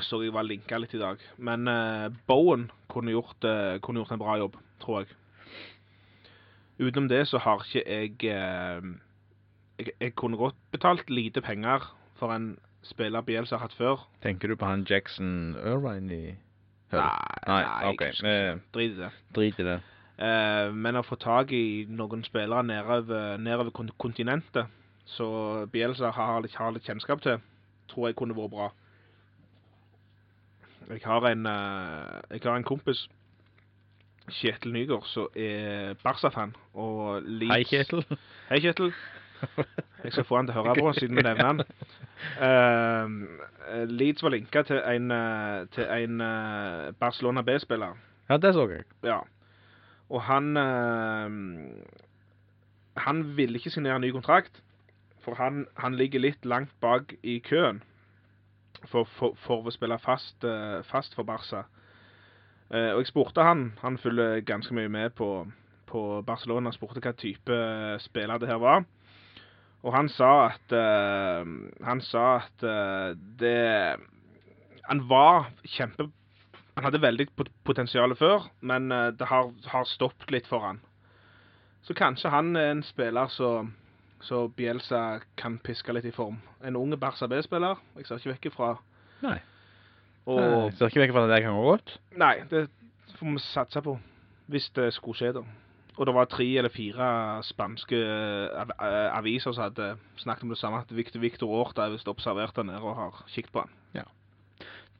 Så 0.05 0.21
jeg 0.21 0.33
var 0.35 0.45
linka 0.45 0.77
litt 0.77 0.93
i 0.93 1.01
dag. 1.01 1.21
Men 1.37 1.67
uh, 1.67 2.09
Bowen 2.29 2.67
kunne 2.91 3.13
gjort, 3.15 3.41
uh, 3.43 3.79
kunne 3.81 4.03
gjort 4.03 4.13
en 4.13 4.21
bra 4.21 4.37
jobb, 4.37 4.57
tror 4.83 5.01
jeg. 5.01 5.15
Utenom 6.79 7.09
det 7.11 7.25
så 7.27 7.41
har 7.43 7.63
ikke 7.65 7.81
jeg 7.83 8.13
uh, 8.31 8.85
jeg, 9.79 9.93
jeg 9.99 10.15
kunne 10.15 10.37
godt 10.39 10.57
betalt 10.71 11.09
lite 11.09 11.41
penger 11.41 11.89
for 12.19 12.31
en 12.35 12.53
spiller 12.85 13.25
Bielsa 13.25 13.57
har 13.57 13.67
hatt 13.67 13.75
før. 13.75 14.05
Tenker 14.23 14.47
du 14.51 14.55
på 14.59 14.67
han 14.69 14.85
Jackson 14.87 15.55
Irvine 15.59 16.13
i 16.15 16.25
Hull? 16.93 17.01
Nei, 17.01 17.39
Nei, 17.47 17.63
nei, 18.23 18.59
Drit 18.73 18.93
i 18.93 18.99
det. 19.01 19.09
driter 19.35 19.65
i 19.65 19.71
det. 19.73 19.79
Men 20.75 20.99
å 20.99 21.03
få 21.05 21.15
tak 21.15 21.51
i 21.55 21.85
noen 21.87 22.25
spillere 22.27 22.63
nedover, 22.67 23.37
nedover 23.39 23.71
kontinentet, 24.01 24.67
så 25.09 25.29
Bielsa 25.73 26.11
har 26.13 26.41
har 26.45 26.71
litt 26.73 26.85
kjennskap 26.85 27.21
til, 27.25 27.41
tror 27.89 28.07
jeg 28.09 28.17
kunne 28.19 28.37
vært 28.37 28.53
bra. 28.53 28.69
Jeg 30.89 31.01
har 31.05 31.25
en, 31.29 31.45
eh, 31.45 32.21
jeg 32.31 32.41
har 32.43 32.55
en 32.57 32.63
kompis, 32.63 33.07
Kjetil 34.29 34.73
Nygaard, 34.73 35.05
som 35.09 35.27
er 35.35 35.95
Barca-fan. 36.03 36.55
Og 36.73 37.21
Leeds... 37.23 37.53
Hei, 37.53 37.63
Kjetil. 37.63 38.03
Hei, 38.49 38.59
Kjetil. 38.61 38.93
Jeg 40.03 40.11
skal 40.11 40.25
få 40.27 40.37
han 40.39 40.47
til 40.47 40.57
å 40.59 40.63
høre 40.63 40.75
på, 40.79 40.91
siden 40.97 41.17
vi 41.17 41.23
nevner 41.25 41.47
han. 41.47 41.63
Uh, 42.39 43.85
Leeds 43.89 44.23
var 44.23 44.33
linka 44.33 44.63
til 44.67 44.79
en, 44.79 45.11
eh, 45.11 45.65
til 45.75 45.85
en 45.87 46.21
eh, 46.25 46.89
Barcelona 46.99 47.43
B-spiller. 47.47 47.97
Ja, 48.29 48.37
det 48.37 48.53
så 48.53 48.65
jeg. 48.69 48.85
Ja. 49.03 49.19
Og 50.09 50.21
han 50.25 50.57
uh, 50.57 51.29
Han 53.05 53.21
ville 53.37 53.55
ikke 53.59 53.69
signere 53.69 53.95
en 53.95 54.01
ny 54.01 54.11
kontrakt, 54.11 54.61
for 55.23 55.39
han, 55.39 55.65
han 55.77 55.97
ligger 55.99 56.23
litt 56.23 56.45
langt 56.45 56.73
bak 56.81 57.13
i 57.23 57.39
køen 57.43 57.81
for, 58.87 59.07
for, 59.17 59.35
for 59.45 59.67
å 59.67 59.73
spille 59.73 59.97
fast, 60.01 60.43
eh, 60.47 60.79
fast 60.87 61.15
for 61.17 61.27
Barca. 61.27 61.65
Eh, 62.69 62.91
og 62.93 63.01
jeg 63.01 63.11
spurte 63.11 63.43
han, 63.43 63.71
han 63.81 63.97
følger 63.97 64.45
ganske 64.47 64.75
mye 64.77 64.91
med 64.91 65.15
på, 65.17 65.45
på 65.89 66.03
Barcelona 66.27 66.71
spurte 66.75 67.01
hva 67.03 67.15
type 67.17 67.59
spiller 68.05 68.39
det 68.39 68.51
her 68.51 68.61
var. 68.61 68.85
Og 69.83 69.95
han 69.95 70.09
sa 70.11 70.49
at 70.49 70.73
uh, 70.75 71.47
Han 71.87 72.01
sa 72.03 72.23
at 72.41 72.63
uh, 72.67 73.15
det 73.39 73.95
Han 74.89 75.05
var 75.07 75.53
kjempe 75.63 76.09
Han 76.75 76.83
hadde 76.83 76.99
veldig 76.99 77.29
pot- 77.31 77.53
potensial 77.63 78.11
før, 78.15 78.49
men 78.59 78.91
eh, 78.91 79.09
det 79.15 79.27
har, 79.27 79.49
har 79.67 79.83
stoppet 79.83 80.31
litt 80.31 80.45
for 80.47 80.63
han. 80.63 80.77
Så 81.83 81.91
kanskje 81.93 82.31
han 82.31 82.53
er 82.55 82.69
en 82.71 82.83
spiller 82.87 83.27
som 83.27 83.73
så 84.25 84.47
Bielsa 84.51 85.19
kan 85.39 85.57
piske 85.63 85.93
litt 85.95 86.07
i 86.09 86.13
form. 86.15 86.39
En 86.65 86.77
unge 86.79 86.97
Barca 86.99 87.27
B-spiller. 87.27 87.79
Jeg 87.97 88.07
ser 88.07 88.19
ikke 88.19 88.33
vekk 88.33 88.49
ifra. 88.51 88.73
Nei. 89.23 89.37
Og 90.29 90.41
Jeg 90.41 90.75
ser 90.77 90.91
ikke 90.91 91.03
vekk 91.05 91.15
fra 91.15 91.23
at 91.25 91.33
det 91.33 91.41
kan 91.45 91.57
gå 91.57 91.65
godt. 91.71 91.95
Nei, 92.19 92.35
det 92.51 92.67
får 93.17 93.33
vi 93.33 93.43
satse 93.47 93.83
på. 93.85 93.97
Hvis 94.49 94.69
det 94.75 94.91
skulle 94.93 95.17
skje, 95.17 95.33
da. 95.39 95.43
Og 95.99 96.07
det 96.07 96.15
var 96.15 96.29
tre 96.31 96.45
eller 96.57 96.71
fire 96.71 97.07
spanske 97.43 97.97
eh, 97.99 99.17
aviser 99.17 99.51
som 99.51 99.65
hadde 99.67 99.91
snakket 100.21 100.47
om 100.47 100.53
det 100.53 100.59
samme. 100.61 100.79
At 100.85 100.95
Victor, 100.95 101.19
Victor 101.19 101.51
Orta 101.51 101.85
er 101.85 101.95
visst 101.95 102.07
observert 102.07 102.55
der 102.55 102.67
nede 102.69 102.79
og 102.79 102.95
har 102.95 103.23
kikket 103.27 103.51
på 103.55 103.65
han. 103.65 103.75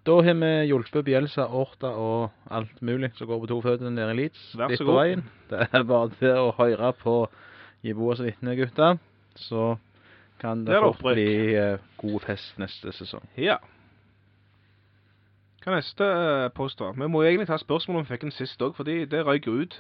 Da 0.08 0.16
har 0.24 0.34
vi 0.40 0.50
hjulpet 0.70 1.04
Bielsa, 1.06 1.44
Orta 1.52 1.90
og 1.92 2.32
alt 2.50 2.82
mulig 2.82 3.12
som 3.18 3.28
går 3.28 3.42
på 3.44 3.50
to 3.52 3.58
føtter 3.62 3.92
nede 3.92 4.14
i 4.14 4.16
Leeds. 4.16 4.46
Vær 4.58 4.72
så 4.80 4.86
god. 4.88 4.96
veien. 4.96 5.24
Det 5.50 5.68
er 5.68 5.84
bare 5.84 6.10
til 6.16 6.40
å 6.40 6.54
høre 6.56 6.94
på 7.02 7.16
Jeboas 7.84 8.22
vitne, 8.24 8.56
gutta. 8.56 8.94
Så 9.40 9.78
kan 10.40 10.66
det 10.66 10.74
Det 10.74 10.82
fort 10.84 10.96
opprykk. 11.00 11.16
bli 11.16 11.56
eh, 11.60 11.80
god 12.00 12.22
fest 12.28 12.58
neste 12.62 12.92
sesong. 12.96 13.24
Ja. 13.40 13.58
Hva 15.64 15.76
neste 15.76 16.06
eh, 16.08 16.50
påstå? 16.56 16.94
Vi 16.96 17.08
må 17.12 17.24
jo 17.24 17.30
egentlig 17.32 17.50
ta 17.50 17.58
spørsmål 17.60 18.00
om 18.00 18.06
vi 18.06 18.14
fikk 18.14 18.28
den 18.28 18.36
sist 18.36 18.62
òg, 18.64 18.76
fordi 18.78 19.02
det 19.12 19.26
røyk 19.28 19.48
ut. 19.52 19.80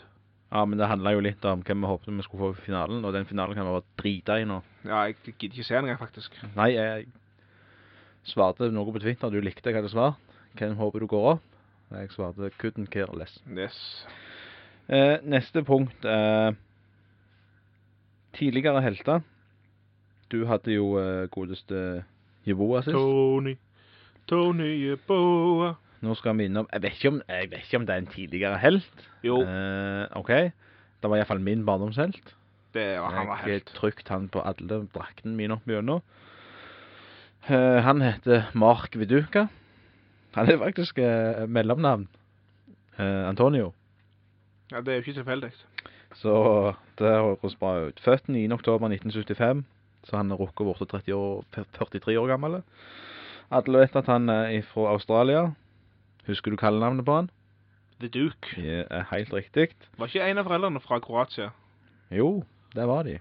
Ja, 0.51 0.63
men 0.65 0.79
det 0.81 0.87
handla 0.89 1.13
jo 1.13 1.21
litt 1.21 1.43
om 1.45 1.61
hvem 1.61 1.83
vi 1.85 1.87
håpet 1.91 2.09
vi 2.09 2.25
skulle 2.25 2.41
få 2.41 2.57
i 2.57 2.65
finalen, 2.65 3.03
og 3.05 3.13
den 3.13 3.27
finalen 3.29 3.55
kan 3.55 3.67
vi 3.67 3.75
bare 3.75 3.87
drite 4.01 4.39
i 4.41 4.47
nå. 4.49 4.61
Ja, 4.83 5.03
jeg 5.07 5.15
gidder 5.37 5.53
ikke 5.59 5.67
se 5.67 5.75
den 5.77 5.85
engang, 5.85 5.99
faktisk. 6.01 6.39
Nei, 6.57 6.71
jeg 6.73 7.05
svarte 8.27 8.71
noe 8.73 8.91
på 8.91 8.99
Twitter, 9.03 9.29
du 9.29 9.39
likte 9.45 9.69
hva 9.69 9.75
jeg 9.75 9.83
hadde 9.83 9.93
svart. 9.93 10.17
Hvem 10.57 10.73
håper 10.79 10.99
du 11.05 11.07
går 11.11 11.27
opp? 11.35 11.45
Jeg 11.93 12.09
svarte 12.15 12.49
couldn't 12.59 12.89
care 12.93 13.13
less. 13.17 13.37
Yes. 13.47 13.77
Eh, 14.89 15.19
neste 15.23 15.61
punkt 15.65 16.03
er 16.05 16.57
tidligere 18.33 18.81
helter. 18.81 19.21
Du 20.31 20.45
hadde 20.45 20.73
jo 20.73 20.93
uh, 20.99 21.27
godeste 21.33 22.03
Jeboa 22.45 22.81
sist. 22.85 22.93
Tony, 22.93 23.55
Tony 24.29 24.69
Jeboa. 24.85 25.73
Nå 26.01 26.13
skal 26.15 26.37
vi 26.37 26.45
innom 26.47 26.67
jeg 26.71 26.83
vet, 26.83 26.95
ikke 26.95 27.11
om, 27.11 27.21
jeg 27.27 27.49
vet 27.51 27.63
ikke 27.65 27.79
om 27.81 27.85
det 27.87 27.95
er 27.95 28.03
en 28.03 28.11
tidligere 28.13 28.57
helt. 28.61 29.07
Jo, 29.23 29.41
Uh, 29.43 30.05
OK. 30.19 30.29
Det 30.99 31.09
var 31.09 31.17
iallfall 31.17 31.41
min 31.41 31.65
barndomshelt. 31.65 32.35
det 32.73 32.99
var, 32.99 33.11
han 33.15 33.27
var 33.27 33.35
helt. 33.41 33.47
Jeg 33.47 33.53
har 33.53 33.59
helt 33.59 33.73
trykt 33.75 34.09
han 34.09 34.29
på 34.29 34.43
alle 34.45 34.85
draktene 34.93 35.35
mine 35.35 35.57
opp 35.57 35.67
gjennom. 35.67 36.03
Uh, 37.49 37.79
han 37.83 38.01
heter 38.01 38.51
Mark 38.53 38.95
Viduka. 38.99 39.47
Han 40.35 40.49
er 40.49 40.57
faktisk 40.57 40.99
uh, 40.99 41.47
mellomnavn. 41.47 42.07
Antonio. 42.99 43.69
Ja, 44.71 44.81
det 44.81 44.87
er 44.91 44.97
jo 44.97 45.03
ikke 45.05 45.13
tilfeldig. 45.13 45.49
Så 46.19 46.33
det 46.99 47.07
høres 47.07 47.55
bra 47.55 47.77
ut. 47.87 47.99
Født 48.03 48.27
9. 48.27 48.43
oktober 50.09 50.09
1975, 50.09 50.11
så 50.11 50.17
han 50.17 50.31
er 50.31 50.35
rukket 50.35 50.89
30 50.89 51.13
år, 51.15 51.43
43 51.73 52.19
år 52.19 52.27
gammel. 52.27 52.63
Alle 53.51 53.79
vet 53.79 53.95
at 53.95 54.05
han 54.05 54.29
er 54.29 54.61
fra 54.61 54.91
Australia. 54.93 55.51
Husker 56.27 56.51
du 56.51 56.57
kallenavnet 56.57 57.05
på 57.05 57.15
han? 57.15 57.29
The 57.99 58.07
Duke. 58.07 58.55
Det 58.55 58.85
er 58.89 59.03
helt 59.11 59.33
riktig. 59.33 59.69
Var 59.97 60.07
ikke 60.07 60.29
en 60.29 60.37
av 60.37 60.45
foreldrene 60.45 60.79
fra 60.79 60.99
Kroatia? 60.99 61.49
Jo, 62.11 62.43
det 62.75 62.87
var 62.87 63.03
de. 63.03 63.17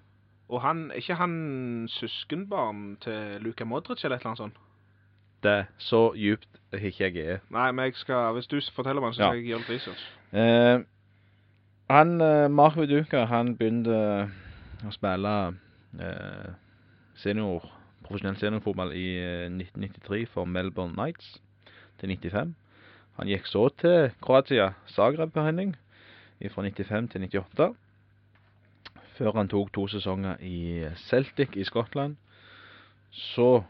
Og 0.48 0.62
han, 0.62 0.90
er 0.90 0.96
ikke 1.02 1.14
han 1.18 1.88
søskenbarn 1.90 2.96
til 3.00 3.40
Luka 3.40 3.64
Modric 3.64 4.04
eller 4.04 4.16
et 4.16 4.20
eller 4.22 4.30
annet 4.30 4.38
sånt? 4.38 4.60
Det 5.42 5.66
så 5.78 6.12
djupt 6.16 6.48
er 6.72 6.78
ikke 6.88 7.10
jeg 7.12 7.26
er. 7.34 7.40
Nei, 7.50 7.70
men 7.72 7.84
jeg 7.84 7.94
skal, 8.00 8.32
hvis 8.34 8.46
du 8.46 8.58
forteller 8.74 9.00
meg, 9.04 9.14
så 9.14 9.22
Ja. 9.22 9.28
skal 9.28 9.36
jeg 9.38 9.46
gjøre 9.46 9.58
litt 9.58 9.68
research. 9.70 10.04
Eh, 10.32 10.78
han, 11.90 12.20
eh, 12.20 12.48
Mark 12.48 12.76
Viduka, 12.76 13.24
han 13.26 13.56
begynte 13.56 14.30
å 14.86 14.92
spille 14.92 15.54
eh, 16.00 16.48
senior, 17.18 17.66
profesjonell 18.06 18.38
seniorfotball 18.38 18.94
i 18.94 19.06
eh, 19.18 19.46
1993 19.50 20.26
for 20.30 20.46
Melbourne 20.46 20.94
Knights 20.94 21.38
til 21.98 22.14
95. 22.14 22.54
Han 23.18 23.30
gikk 23.30 23.48
så 23.50 23.64
til 23.80 24.12
Kroatia, 24.22 24.72
Zagreb 24.86 25.32
på 25.34 25.42
Henning, 25.42 25.74
fra 26.52 26.62
95 26.62 27.10
til 27.10 27.24
98. 27.26 27.72
Før 29.18 29.34
han 29.40 29.50
tok 29.50 29.72
to 29.74 29.88
sesonger 29.90 30.38
i 30.46 30.86
Celtic 31.08 31.56
i 31.58 31.66
Skottland. 31.66 32.14
Så 33.10 33.64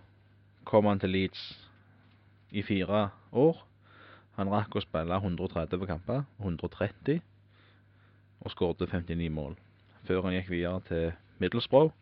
kom 0.68 0.84
han 0.84 1.00
til 1.00 1.10
Leeds 1.10 1.44
i 2.50 2.62
fire 2.62 3.08
år. 3.32 3.62
Han 4.36 4.52
rakk 4.52 4.76
å 4.76 4.84
spille 4.84 5.16
130 5.16 5.88
kamper, 5.88 6.26
130, 6.38 7.22
og 8.44 8.52
skåret 8.52 8.84
59 8.92 9.32
mål. 9.32 9.56
Før 10.04 10.28
han 10.28 10.36
gikk 10.36 10.52
videre 10.52 10.84
til 10.90 11.16
Middlesbrough 11.40 11.96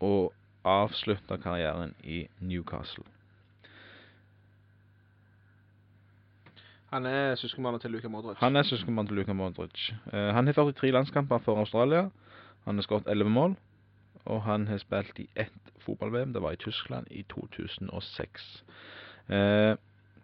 og 0.00 0.32
avslutta 0.64 1.36
karrieren 1.36 1.94
i 2.04 2.26
Newcastle. 2.40 3.04
Han 6.90 7.06
er 7.06 7.34
søskenbarnet 7.34 7.80
til 7.80 7.90
Luka 7.90 8.08
Modric. 8.08 8.36
Han 8.40 8.56
er 8.56 8.62
søskenbarnet 8.62 9.08
til 9.08 9.16
Luka 9.16 9.32
Modric. 9.32 9.90
Uh, 10.12 10.32
han 10.32 10.46
har 10.46 10.52
43 10.52 10.90
landskamper 10.90 11.38
for 11.38 11.58
Australia. 11.58 12.08
Han 12.64 12.74
har 12.74 12.82
skåret 12.82 13.04
11 13.06 13.30
mål. 13.30 13.56
Og 14.24 14.42
han 14.42 14.66
har 14.66 14.78
spilt 14.78 15.18
i 15.18 15.28
ett 15.36 15.72
fotball-VM. 15.84 16.32
Det 16.32 16.42
var 16.42 16.52
i 16.52 16.56
Tyskland 16.56 17.06
i 17.10 17.22
2006. 17.22 18.64
Uh, 19.28 19.76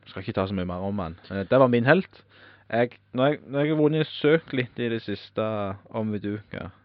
skal 0.07 0.21
ikke 0.23 0.33
ta 0.33 0.47
så 0.47 0.55
mye 0.55 0.69
mer 0.69 0.85
om 0.89 0.99
han. 0.99 1.19
Uh, 1.31 1.37
det 1.37 1.61
var 1.61 1.67
min 1.67 1.85
helt. 1.85 2.25
Jeg, 2.71 2.91
når, 3.13 3.27
jeg, 3.27 3.69
har 3.69 3.77
vunnet 3.77 4.07
søkt 4.07 4.53
litt 4.57 4.79
i 4.81 4.89
det 4.89 5.03
siste 5.05 5.45
om 5.93 6.13
Viduka, 6.13 6.71
eh, 6.71 6.84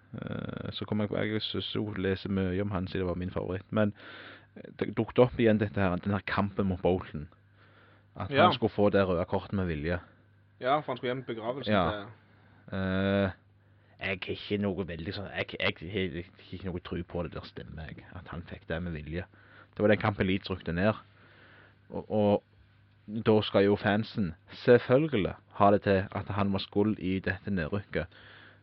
så 0.73 0.85
kommer 0.85 1.03
jeg 1.05 1.09
på 1.09 1.17
Jeg 1.21 1.41
synes 1.41 1.75
jo 1.75 1.93
leser 1.97 2.29
mye 2.33 2.61
om 2.61 2.71
han 2.71 2.87
siden 2.87 3.03
det 3.05 3.07
var 3.09 3.15
min 3.19 3.31
favoritt. 3.31 3.65
Men 3.71 3.93
eh, 4.55 4.69
det 4.79 4.95
dukket 4.97 5.19
opp 5.19 5.39
igjen 5.39 5.59
dette 5.61 5.79
her, 5.81 5.95
den 6.01 6.13
her 6.15 6.23
kampen 6.27 6.65
mot 6.67 6.81
Bolton. 6.81 7.27
At 8.15 8.31
Ja. 8.31 8.43
han 8.43 8.53
skulle 8.53 8.73
få 8.73 8.89
det 8.89 9.07
røde 9.07 9.25
kortet 9.25 9.53
med 9.53 9.67
vilje. 9.67 9.99
Ja, 10.59 10.79
for 10.79 10.91
han 10.91 10.97
skulle 10.97 11.13
hjem 11.13 11.23
til 11.23 11.35
begravelsen 11.35 11.73
Ja. 11.73 12.05
Eh, 12.71 13.29
jeg 13.99 14.07
har 14.07 14.31
ikke 14.31 14.57
noe 14.61 14.85
veldig 14.87 15.13
sånn 15.13 15.29
jeg, 15.35 15.45
har 15.59 15.71
ikke 16.51 16.65
noe 16.65 16.79
tro 16.79 17.01
på 17.03 17.23
det 17.23 17.33
der 17.33 17.45
stemmer, 17.47 17.87
jeg. 17.89 18.05
At 18.15 18.27
han 18.31 18.41
fikk 18.47 18.67
det 18.67 18.81
med 18.83 18.91
vilje. 18.93 19.23
Det 19.75 19.79
var 19.83 19.87
den 19.87 19.97
kampen 20.01 20.27
Leeds 20.27 20.49
rykte 20.51 20.71
ned. 20.73 20.93
Og, 21.89 22.05
og 22.11 22.43
da 23.25 23.41
skal 23.41 23.65
jo 23.65 23.75
fansen 23.75 24.33
selvfølgelig 24.63 25.33
ha 25.59 25.71
det 25.71 25.81
til 25.81 26.03
at 26.11 26.27
han 26.35 26.53
var 26.53 26.59
skuld 26.59 26.99
i 26.99 27.19
dette 27.19 27.51
nedrykket. 27.51 28.05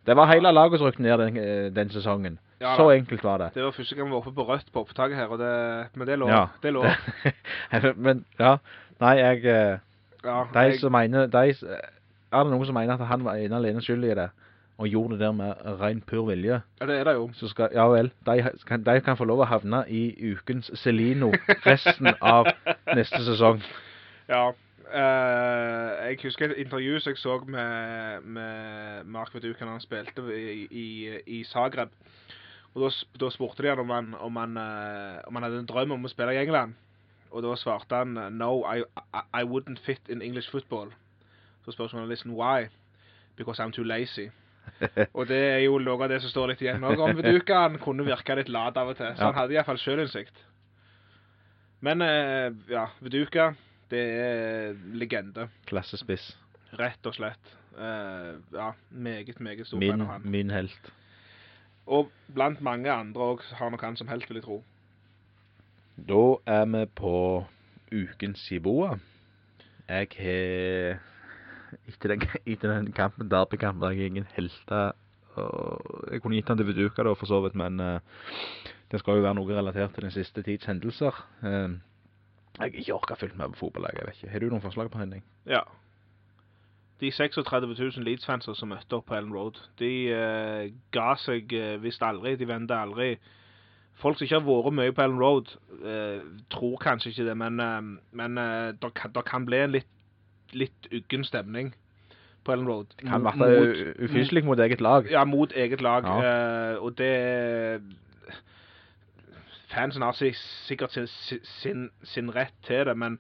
Det 0.07 0.17
var 0.17 0.29
hele 0.31 0.53
laget 0.53 0.79
som 0.79 0.87
rykte 0.87 1.03
ned 1.03 1.19
den, 1.19 1.37
eh, 1.37 1.75
den 1.75 1.91
sesongen. 1.91 2.39
Ja, 2.61 2.77
Så 2.77 2.91
enkelt 2.91 3.25
var 3.25 3.39
det. 3.39 3.51
Det 3.55 3.65
var 3.65 3.71
første 3.71 3.95
gang 3.95 4.07
vi 4.07 4.13
var 4.13 4.19
oppe 4.23 4.33
på 4.33 4.45
rødt 4.49 4.73
på 4.73 4.81
opptaket 4.81 5.17
her, 5.17 5.27
og 5.27 5.39
det, 5.39 5.87
men 5.95 6.09
det 6.09 6.19
lå. 6.19 6.29
Ja, 6.29 6.47
det 6.63 6.73
er. 7.73 7.93
Men 8.07 8.25
ja, 8.39 8.57
nei, 9.01 9.17
jeg 9.19 9.45
eh, 9.45 9.79
Ja, 10.25 10.45
De 10.55 10.59
jeg, 10.59 10.81
som 10.81 10.93
mener 10.93 11.27
de, 11.27 11.55
Er 12.33 12.43
det 12.43 12.51
noen 12.53 12.67
som 12.67 12.75
mener 12.75 12.95
at 12.95 13.07
han 13.07 13.25
var 13.25 13.37
ene 13.37 13.57
alene 13.57 13.83
skyldig 13.83 14.11
i 14.11 14.15
det, 14.19 14.29
og 14.79 14.89
gjorde 14.89 15.13
det 15.15 15.21
der 15.21 15.33
med 15.33 15.55
ren 15.81 16.01
pur 16.01 16.27
vilje? 16.27 16.63
ja, 16.81 16.87
det 16.87 16.99
er 17.01 17.05
det 17.05 17.15
jo. 17.15 17.31
så 17.35 17.49
skal, 17.49 17.69
ja 17.75 17.87
vel, 17.89 18.11
de, 18.27 18.51
kan, 18.67 18.83
de 18.83 19.01
kan 19.01 19.17
få 19.17 19.25
lov 19.25 19.41
å 19.45 19.51
havne 19.51 19.85
i 19.89 20.33
ukens 20.33 20.71
Celino 20.75 21.33
resten 21.67 22.15
av 22.21 22.47
neste 22.97 23.23
sesong. 23.25 23.63
Ja. 24.29 24.51
Eh, 24.93 26.09
jeg 26.11 26.19
husker 26.23 26.51
et 26.51 26.59
intervju 26.65 27.01
som 27.01 27.11
jeg 27.11 27.19
så 27.19 27.39
med, 27.47 28.23
med 28.23 29.05
Mark 29.05 29.35
Viduka 29.35 29.65
han 29.67 29.81
spilte 29.81 30.23
i, 30.35 30.67
i, 30.71 30.87
i 31.27 31.45
Zagreb. 31.45 31.91
Og 32.77 32.91
da, 33.21 33.31
spurte 33.33 33.63
de 33.65 33.71
han 33.73 33.81
om 33.81 33.91
han, 33.91 34.15
om, 34.21 34.37
han, 34.37 34.57
uh, 34.61 35.23
om 35.27 35.35
han 35.39 35.47
hadde 35.47 35.63
en 35.63 35.69
drøm 35.69 35.95
om 35.97 36.05
å 36.05 36.11
spille 36.13 36.35
i 36.37 36.43
England. 36.43 36.75
Og 37.33 37.41
da 37.43 37.55
svarte 37.57 38.03
han 38.03 38.13
No, 38.37 38.65
I, 38.69 38.83
I, 39.17 39.23
I 39.41 39.45
wouldn't 39.49 39.81
fit 39.87 40.11
in 40.13 40.21
English 40.23 40.51
football. 40.53 40.93
Så 41.65 41.73
spør 41.73 41.89
journalisten 41.95 42.35
why. 42.37 42.69
Because 43.37 43.63
I'm 43.63 43.73
too 43.73 43.85
lazy. 43.85 44.29
Og 45.17 45.25
det 45.31 45.41
er 45.55 45.63
jo 45.65 45.79
noe 45.81 46.05
av 46.05 46.11
det 46.13 46.21
som 46.21 46.31
står 46.33 46.53
litt 46.53 46.63
igjen 46.67 46.85
òg 46.85 47.01
om 47.01 47.17
Veduka. 47.17 47.63
Han 47.65 47.81
kunne 47.81 48.05
virke 48.05 48.37
litt 48.37 48.53
lat 48.53 48.77
av 48.77 48.93
og 48.93 48.99
til, 48.99 49.09
så 49.17 49.23
Ja. 49.25 49.31
han 49.31 49.41
hadde 49.41 49.57
iallfall 49.57 49.81
sjølinnsikt. 49.81 50.45
Men 51.81 52.03
uh, 52.05 52.53
ja, 52.69 52.87
Viduka, 53.01 53.55
det 53.91 54.03
er 54.21 54.77
legende. 54.95 55.49
Klassespiss. 55.67 56.35
Rett 56.77 57.07
og 57.07 57.15
slett. 57.17 57.53
Uh, 57.77 58.39
ja, 58.55 58.71
meget, 58.91 59.41
meget 59.41 59.67
stor 59.67 59.79
fan 59.79 59.99
Min, 59.99 60.01
av 60.01 60.13
han. 60.13 60.31
min 60.31 60.51
helt. 60.51 60.93
Og 61.87 62.11
blant 62.35 62.61
mange 62.61 62.91
andre 62.91 63.29
òg 63.35 63.45
har 63.59 63.71
nok 63.71 63.85
han 63.85 63.97
som 63.97 64.09
helt, 64.09 64.29
vil 64.29 64.41
jeg 64.41 64.47
tro. 64.47 64.63
Da 66.09 66.23
er 66.47 66.65
vi 66.73 66.87
på 66.97 67.45
ukens 67.93 68.49
Jiboa. 68.51 68.97
Jeg 69.89 70.09
har 70.19 70.99
etter 71.87 72.09
den, 72.09 72.23
etter 72.47 72.73
den 72.73 72.93
kampen, 72.93 73.31
derbykampen, 73.31 73.91
jeg 73.93 73.99
har 73.99 74.15
ingen 74.15 74.27
helter 74.35 74.93
jeg 75.37 76.23
kunne 76.23 76.39
gitt 76.39 76.49
han 76.49 76.59
til 76.59 76.69
Viduka 76.71 77.05
da, 77.05 77.13
for 77.17 77.29
så 77.29 77.41
vidt, 77.45 77.57
men 77.59 77.81
uh, 77.81 77.99
det 78.93 79.01
skal 79.03 79.19
jo 79.19 79.27
være 79.27 79.37
noe 79.39 79.59
relatert 79.59 79.95
til 79.97 80.07
den 80.07 80.15
siste 80.15 80.45
tids 80.47 80.69
hendelser. 80.69 81.17
Eh, 81.43 81.75
jeg 82.57 82.73
har 82.73 82.79
ikke 82.81 82.95
orket 82.95 83.19
fulgt 83.21 83.37
med 83.37 83.53
på 83.53 83.59
fotballag, 83.67 83.99
jeg 83.99 84.07
vet 84.07 84.21
ikke. 84.21 84.33
Har 84.33 84.41
du 84.41 84.49
noen 84.49 84.63
forslag 84.65 84.91
på 84.91 84.99
Henning? 84.99 85.25
Ja. 85.47 85.61
De 87.01 87.11
36 87.13 87.67
000 87.77 88.05
Leeds-fanser 88.07 88.57
som 88.57 88.71
møtte 88.73 88.97
opp 88.97 89.11
på 89.11 89.17
Ellen 89.19 89.35
Road, 89.37 89.59
de 89.79 89.91
eh, 90.17 90.71
ga 90.97 91.11
seg 91.21 91.53
eh, 91.53 91.75
visst 91.83 92.01
aldri. 92.03 92.37
De 92.41 92.49
vendte 92.49 92.79
aldri. 92.79 93.11
Folk 94.01 94.17
som 94.17 94.25
ikke 94.25 94.39
har 94.39 94.47
vært 94.47 94.77
mye 94.79 94.95
på 94.97 95.05
Ellen 95.05 95.21
Road, 95.21 95.53
eh, 95.85 96.25
tror 96.53 96.79
kanskje 96.81 97.13
ikke 97.13 97.27
det, 97.29 97.37
men, 97.37 97.61
eh, 97.61 97.91
men 98.17 98.41
eh, 98.41 98.71
det 98.81 98.93
kan, 98.97 99.13
der 99.13 99.29
kan 99.29 99.45
bli 99.49 99.61
en 99.67 99.77
litt, 99.77 99.93
litt 100.57 100.89
uggen 100.93 101.29
stemning 101.29 101.75
på 102.47 102.55
Ellen 102.57 102.69
Road. 102.71 102.97
Det 102.97 103.11
kan 103.11 103.25
være 103.27 103.93
ufyselig 104.07 104.45
mot 104.49 104.61
eget 104.65 104.81
lag. 104.81 105.09
Ja, 105.13 105.25
mot 105.29 105.53
eget 105.53 105.85
lag. 105.85 106.09
Ja. 106.09 106.33
eh, 106.73 106.81
og 106.81 106.97
det 106.97 107.13
Fansen 109.71 110.03
har 110.03 110.17
sikkert 110.67 110.95
sin, 110.95 111.09
sin, 111.43 111.91
sin 112.03 112.31
rett 112.35 112.55
til 112.67 112.87
det, 112.87 112.97
men, 112.99 113.19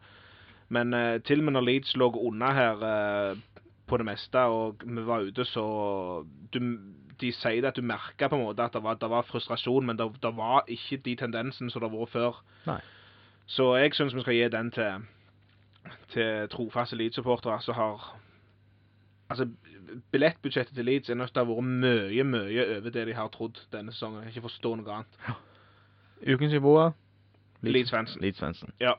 men 0.69 0.95
uh, 0.95 1.17
til 1.25 1.43
og 1.43 1.49
med 1.49 1.57
når 1.57 1.67
Leeds 1.67 1.97
lå 1.97 2.11
unna 2.17 2.53
her 2.55 2.85
uh, 2.85 3.39
på 3.87 3.97
det 3.97 4.07
meste, 4.07 4.39
og 4.39 4.83
vi 4.85 5.07
var 5.07 5.27
ute, 5.27 5.45
så 5.45 5.65
du, 6.55 6.61
De 7.21 7.33
sier 7.33 7.65
at 7.65 7.77
du 7.77 7.83
merka 7.83 8.29
på 8.29 8.37
en 8.37 8.45
måte 8.45 8.63
at 8.63 8.75
det 8.75 8.83
var, 8.85 8.99
det 9.01 9.09
var 9.11 9.25
frustrasjon, 9.25 9.87
men 9.87 9.99
det, 9.99 10.07
det 10.23 10.37
var 10.37 10.67
ikke 10.69 11.03
de 11.05 11.17
tendensene 11.17 11.71
som 11.71 11.81
det 11.81 11.91
har 11.91 11.99
vært 11.99 12.13
før. 12.13 12.41
Nei. 12.67 12.81
Så 13.47 13.77
jeg 13.79 13.95
syns 13.95 14.15
vi 14.15 14.21
skal 14.21 14.35
gi 14.37 14.49
den 14.53 14.71
til, 14.75 15.07
til 16.13 16.49
trofaste 16.53 16.99
Leeds-supportere 16.99 17.61
som 17.63 17.75
har 17.79 18.15
Altså, 19.27 19.49
billettbudsjettet 20.13 20.75
til 20.75 20.85
Leeds 20.85 21.11
er 21.11 21.19
nødt 21.19 21.33
til 21.35 21.43
å 21.43 21.47
ha 21.47 21.51
vært 21.51 21.71
mye, 21.83 22.25
mye 22.27 22.67
over 22.77 22.93
det 22.95 23.07
de 23.09 23.15
har 23.17 23.31
trodd 23.35 23.59
denne 23.73 23.95
sesongen. 23.95 24.21
Jeg 24.23 24.29
kan 24.29 24.37
ikke 24.37 24.49
forstå 24.49 24.75
noe 24.79 24.99
annet. 24.99 25.19
Ukens 26.23 26.53
Iboa? 26.53 26.91
Leeds-fansen. 27.63 28.21
Leeds-fansen. 28.21 28.73
Ja. 28.81 28.93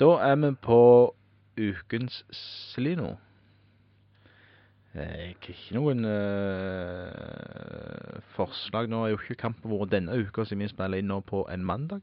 Da 0.00 0.04
er 0.04 0.36
vi 0.36 0.54
på 0.62 1.14
ukens 1.56 2.24
Slino. 2.30 3.16
Jeg 4.96 5.06
har 5.06 5.16
ikke 5.28 5.74
noen 5.76 6.04
uh, 6.08 6.10
forslag. 8.36 8.88
Nå 8.88 9.02
er 9.04 9.12
jo 9.12 9.18
ikke 9.20 9.34
kampen 9.42 9.70
vår 9.70 9.84
denne 9.92 10.16
uka, 10.16 10.44
siden 10.44 10.64
vi 10.64 10.70
spiller 10.72 10.98
inn 11.00 11.10
nå 11.12 11.20
på 11.28 11.44
en 11.52 11.64
mandag. 11.68 12.00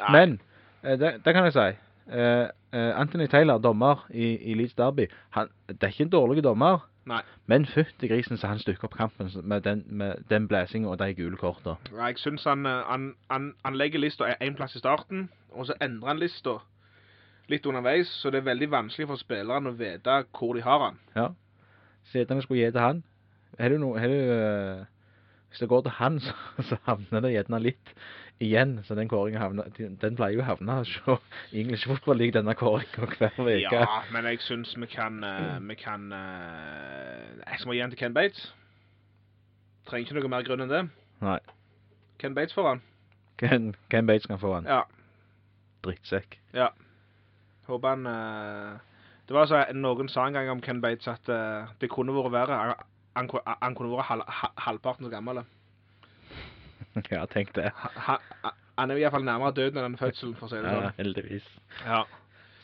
Nei. 0.00 0.10
Men, 0.16 0.40
uh, 0.82 0.96
det, 0.98 1.12
det 1.22 1.34
kan 1.34 1.46
jeg 1.46 1.54
si. 1.54 1.68
Uh, 2.10 2.50
eh, 2.74 2.92
Anthony 2.98 3.28
Taylor, 3.30 3.58
dommer 3.62 4.06
i, 4.10 4.34
i 4.50 4.54
Leeds 4.58 4.74
Derby, 4.74 5.06
han, 5.36 5.48
det 5.68 5.82
er 5.86 5.92
ikke 5.94 6.08
en 6.08 6.10
dårlig 6.10 6.42
dommer, 6.44 6.82
Nei. 7.04 7.22
men 7.50 7.66
fytti 7.66 8.06
grisen 8.06 8.38
så 8.38 8.46
han 8.46 8.60
stykker 8.62 8.86
opp 8.86 8.94
kampen 8.94 9.30
med 9.42 9.64
den, 9.66 9.80
med 9.90 10.22
den 10.30 10.44
blæsingen 10.48 10.88
og 10.88 11.00
de 11.00 11.14
gule 11.18 11.36
kortene. 11.36 11.76
Ja, 11.90 12.06
Jeg 12.06 12.18
syns 12.22 12.44
han, 12.44 12.66
eh, 12.66 12.84
han, 12.86 13.14
han, 13.30 13.54
han 13.64 13.76
legger 13.76 13.98
lista 13.98 14.28
én 14.38 14.54
plass 14.56 14.76
i 14.76 14.82
starten, 14.82 15.28
og 15.50 15.66
så 15.66 15.74
endrer 15.82 16.12
han 16.14 16.22
lista 16.22 16.60
litt 17.50 17.66
underveis, 17.66 18.08
så 18.22 18.30
det 18.30 18.42
er 18.42 18.50
veldig 18.52 18.70
vanskelig 18.70 19.08
for 19.10 19.20
spillerne 19.20 19.72
å 19.72 19.76
vite 19.78 20.22
hvor 20.30 20.54
de 20.56 20.62
har 20.62 20.86
han. 20.86 20.98
Ja. 21.16 21.28
Setene 22.12 22.42
skulle 22.42 22.70
til 22.70 22.80
han, 22.82 23.02
har 23.58 23.68
du 23.72 23.78
noe, 23.82 23.98
har 24.00 24.08
du, 24.08 24.32
eh, 24.36 24.84
hvis 25.50 25.64
det 25.64 25.68
går 25.68 25.82
til 25.86 25.96
han, 25.98 26.20
så, 26.26 26.36
så 26.70 26.78
havner 26.86 27.24
det 27.24 27.34
gjerne 27.34 27.62
litt 27.66 27.96
igjen, 28.42 28.74
så 28.84 28.96
den 28.98 29.08
kåringen 29.10 29.40
havner, 29.40 29.68
den 29.78 30.18
pleier 30.18 30.36
jo 30.36 30.42
å 30.42 30.48
havne 30.50 30.78
hos 30.80 30.92
English 31.54 31.86
Football 31.88 32.20
League 32.20 32.36
denne 32.36 32.54
kåringen 32.58 33.14
hver 33.16 33.38
veke. 33.46 33.78
Ja, 33.78 34.02
men 34.14 34.28
jeg 34.28 34.42
syns 34.44 34.74
vi 34.78 34.88
kan 34.90 35.22
eh, 35.26 35.58
Vi 35.68 35.78
kan 35.80 36.10
eh, 36.16 37.42
Jeg 37.46 37.66
må 37.66 37.76
gi 37.76 37.82
den 37.84 37.94
til 37.94 38.02
Ken 38.02 38.16
Bates. 38.16 38.50
Trenger 39.88 40.06
ikke 40.06 40.20
noe 40.20 40.32
mer 40.36 40.46
grunn 40.46 40.64
enn 40.66 40.72
det. 40.72 40.82
Nei, 41.22 41.38
Ken 42.22 42.34
Bates 42.38 42.54
får 42.54 42.68
han. 42.68 42.82
Ken, 43.42 43.72
Ken 43.90 44.06
Bates 44.06 44.28
kan 44.30 44.38
få 44.38 44.54
han. 44.54 44.68
Ja. 44.70 44.82
Drittsekk. 45.82 46.38
Håper 47.66 47.88
han 47.88 48.06
uh, 48.06 48.78
Det 49.26 49.34
var 49.34 49.48
så 49.50 49.64
Noen 49.74 50.10
sa 50.10 50.26
en 50.26 50.36
gang 50.36 50.50
om 50.52 50.62
Ken 50.62 50.82
Bates 50.82 51.08
at 51.10 51.30
uh, 51.30 51.70
det 51.82 51.90
kunne 51.90 52.14
vært 52.14 52.34
verre. 52.34 52.60
Han, 53.16 53.30
han, 53.32 53.56
han 53.62 53.74
kunne 53.78 53.96
vært 53.96 54.10
halv, 54.10 54.22
halvparten 54.66 55.08
så 55.08 55.10
gammel. 55.10 55.42
ja, 55.42 55.61
tenk 57.34 57.52
det. 57.56 57.70
Han, 57.76 58.18
han 58.78 58.90
er 58.90 58.96
i 58.98 59.04
hvert 59.04 59.12
fall 59.14 59.24
nærmere 59.24 59.54
døden 59.56 59.84
enn 59.84 59.96
fødselen, 60.00 60.34
for 60.38 60.46
å 60.46 60.50
si 60.52 60.58
det 60.60 60.68
Ja, 60.72 60.80
sånn. 60.80 60.98
heldigvis. 60.98 61.46
Ja. 61.86 62.02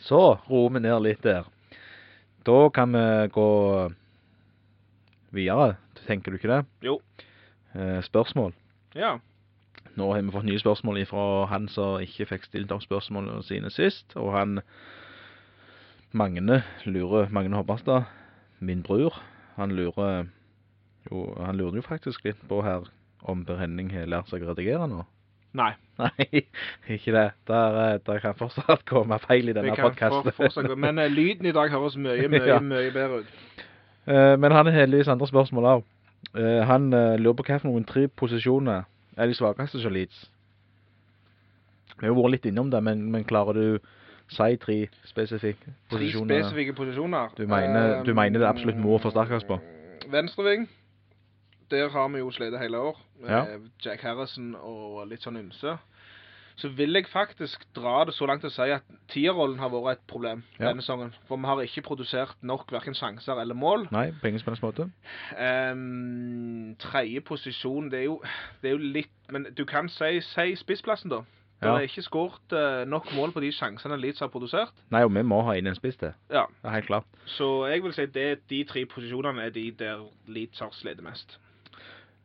Så 0.05 0.21
roer 0.49 0.75
vi 0.77 0.81
ned 0.85 1.03
litt 1.03 1.23
der. 1.27 1.49
Da 2.47 2.59
kan 2.73 2.93
vi 2.95 3.07
gå 3.35 3.49
videre, 5.37 5.77
tenker 6.07 6.33
du 6.33 6.39
ikke 6.39 6.53
det? 6.53 6.61
Jo. 6.87 6.99
Eh, 7.75 7.99
spørsmål. 8.07 8.55
ja. 8.97 9.19
Nå 9.99 10.13
har 10.15 10.23
vi 10.23 10.31
fått 10.31 10.45
nye 10.47 10.61
spørsmål 10.63 11.01
fra 11.11 11.23
han 11.51 11.65
som 11.69 11.97
ikke 12.05 12.29
fikk 12.31 12.45
stilt 12.47 12.71
opp 12.71 12.85
spørsmålene 12.85 13.43
sine 13.43 13.67
sist, 13.75 14.13
og 14.15 14.29
han 14.37 14.61
Magne 16.15 16.61
lurer, 16.87 17.27
Magne 17.35 17.57
Hobbarstad, 17.59 18.05
min 18.61 18.85
bror, 18.87 19.17
han 19.57 19.75
lurer 19.75 20.29
jo, 21.11 21.25
han 21.43 21.59
lurer 21.59 21.81
jo 21.81 21.83
faktisk 21.83 22.23
litt 22.29 22.39
på 22.49 22.61
her 22.63 22.87
om 23.23 23.45
Per 23.45 23.59
Henning 23.61 23.91
har 23.93 24.07
lært 24.07 24.29
seg 24.31 24.43
å 24.45 24.53
redigere 24.53 24.87
nå. 24.91 25.05
Nei. 25.59 25.73
Nei, 26.03 26.43
ikke 26.93 27.13
det. 27.17 27.27
Der, 27.49 27.79
eh, 27.83 27.99
der 28.07 28.19
kan 28.23 28.35
fortsatt 28.39 28.85
komme 28.87 29.19
feil 29.25 29.49
i 29.49 29.55
denne 29.57 29.75
podkasten. 29.77 30.33
for. 30.37 30.75
Men 30.77 30.99
uh, 31.01 31.09
lyden 31.11 31.47
i 31.49 31.53
dag 31.57 31.71
høres 31.73 31.97
mye, 31.97 32.29
mye, 32.33 32.47
Ja. 32.47 32.59
mye 32.61 32.93
bedre 32.95 33.23
ut. 33.25 33.63
Uh, 34.09 34.37
men 34.39 34.53
han 34.53 34.67
har 34.69 34.77
heldigvis 34.85 35.09
andre 35.09 35.27
spørsmål 35.27 35.65
også. 35.73 35.87
Uh, 36.35 36.61
han 36.69 36.91
lurer 37.21 37.37
på 37.39 37.47
hvilke 37.47 37.67
noen 37.69 37.85
tre 37.89 38.09
posisjoner 38.09 38.85
er 39.17 39.27
de 39.27 39.35
svakeste 39.35 39.79
hos 39.81 39.89
Leeds. 39.93 40.27
Vi 41.99 42.07
har 42.07 42.15
vært 42.15 42.37
litt 42.37 42.47
innom 42.53 42.71
det, 42.71 42.83
men, 42.85 43.09
men 43.11 43.25
klarer 43.27 43.57
du 43.59 43.79
si 44.31 44.57
tre 44.63 44.77
spesifikke 45.09 45.73
posisjoner? 45.91 46.29
Tre 46.29 46.45
spesifikke 46.45 46.77
posisjoner. 46.79 47.33
Du 47.39 47.47
mener- 47.51 48.05
du 48.07 48.13
mener 48.15 48.39
det 48.45 48.47
absolutt 48.49 48.79
må 48.79 48.99
forsterkes 49.03 49.47
på? 49.49 49.59
Venstreving. 50.13 50.69
Der 51.71 51.89
har 51.93 52.09
vi 52.09 52.19
jo 52.19 52.31
slitt 52.31 52.59
hele 52.59 52.79
år. 52.79 52.97
Med 53.21 53.31
Ja. 53.31 53.45
Jack 53.85 54.01
Harrison 54.03 54.55
og 54.57 55.07
litt 55.09 55.21
sånn 55.23 55.37
ymse. 55.37 55.79
Så 56.59 56.69
vil 56.75 56.93
jeg 56.93 57.07
faktisk 57.07 57.63
dra 57.77 58.05
det 58.05 58.15
så 58.15 58.27
langt 58.27 58.43
å 58.43 58.51
si 58.51 58.63
at 58.75 58.83
tierrollen 59.09 59.59
har 59.61 59.69
vært 59.71 59.93
et 59.93 60.07
problem 60.09 60.43
Ja. 60.59 60.67
denne 60.73 60.83
sesongen. 60.83 61.13
For 61.29 61.37
vi 61.37 61.47
har 61.47 61.57
ikke 61.63 61.83
produsert 61.87 62.35
nok 62.43 62.67
hverken 62.71 62.95
sjanser 62.99 63.39
eller 63.41 63.55
mål. 63.55 63.87
Nei, 63.93 64.11
på 64.11 64.27
ingen 64.27 64.41
måte. 64.63 64.91
Um, 65.39 66.75
Tredje 66.79 67.21
posisjon, 67.21 67.91
det 67.91 68.01
er, 68.01 68.05
jo, 68.05 68.21
det 68.63 68.71
er 68.73 68.77
jo 68.77 68.93
litt 68.93 69.11
Men 69.31 69.47
du 69.55 69.65
kan 69.69 69.89
si, 69.89 70.21
si 70.25 70.55
spissplassen, 70.57 71.11
da. 71.11 71.19
Det 71.61 71.67
Ja. 71.67 71.75
er 71.77 71.87
ikke 71.89 72.03
skåret 72.07 72.53
uh, 72.55 72.85
nok 72.89 73.13
mål 73.15 73.33
på 73.33 73.41
de 73.43 73.51
sjansene 73.53 73.99
Leeds 74.01 74.21
har 74.21 74.29
produsert. 74.29 74.71
Nei, 74.91 75.03
og 75.05 75.11
vi 75.13 75.23
må 75.23 75.43
ha 75.45 75.53
inn 75.59 75.67
en 75.67 75.75
spiss 75.75 75.97
til. 75.97 76.13
Ja. 76.31 76.45
Det 76.63 76.65
er 76.71 76.71
helt 76.77 76.87
klart. 76.87 77.05
Så 77.27 77.67
jeg 77.69 77.83
vil 77.83 77.93
si 77.93 78.07
det, 78.07 78.49
de 78.49 78.65
tre 78.65 78.85
posisjonene 78.87 79.43
er 79.43 79.51
de 79.51 79.71
der 79.73 80.05
Leeds 80.29 80.59
har 80.61 80.71
slitt 80.73 81.03
mest. 81.03 81.37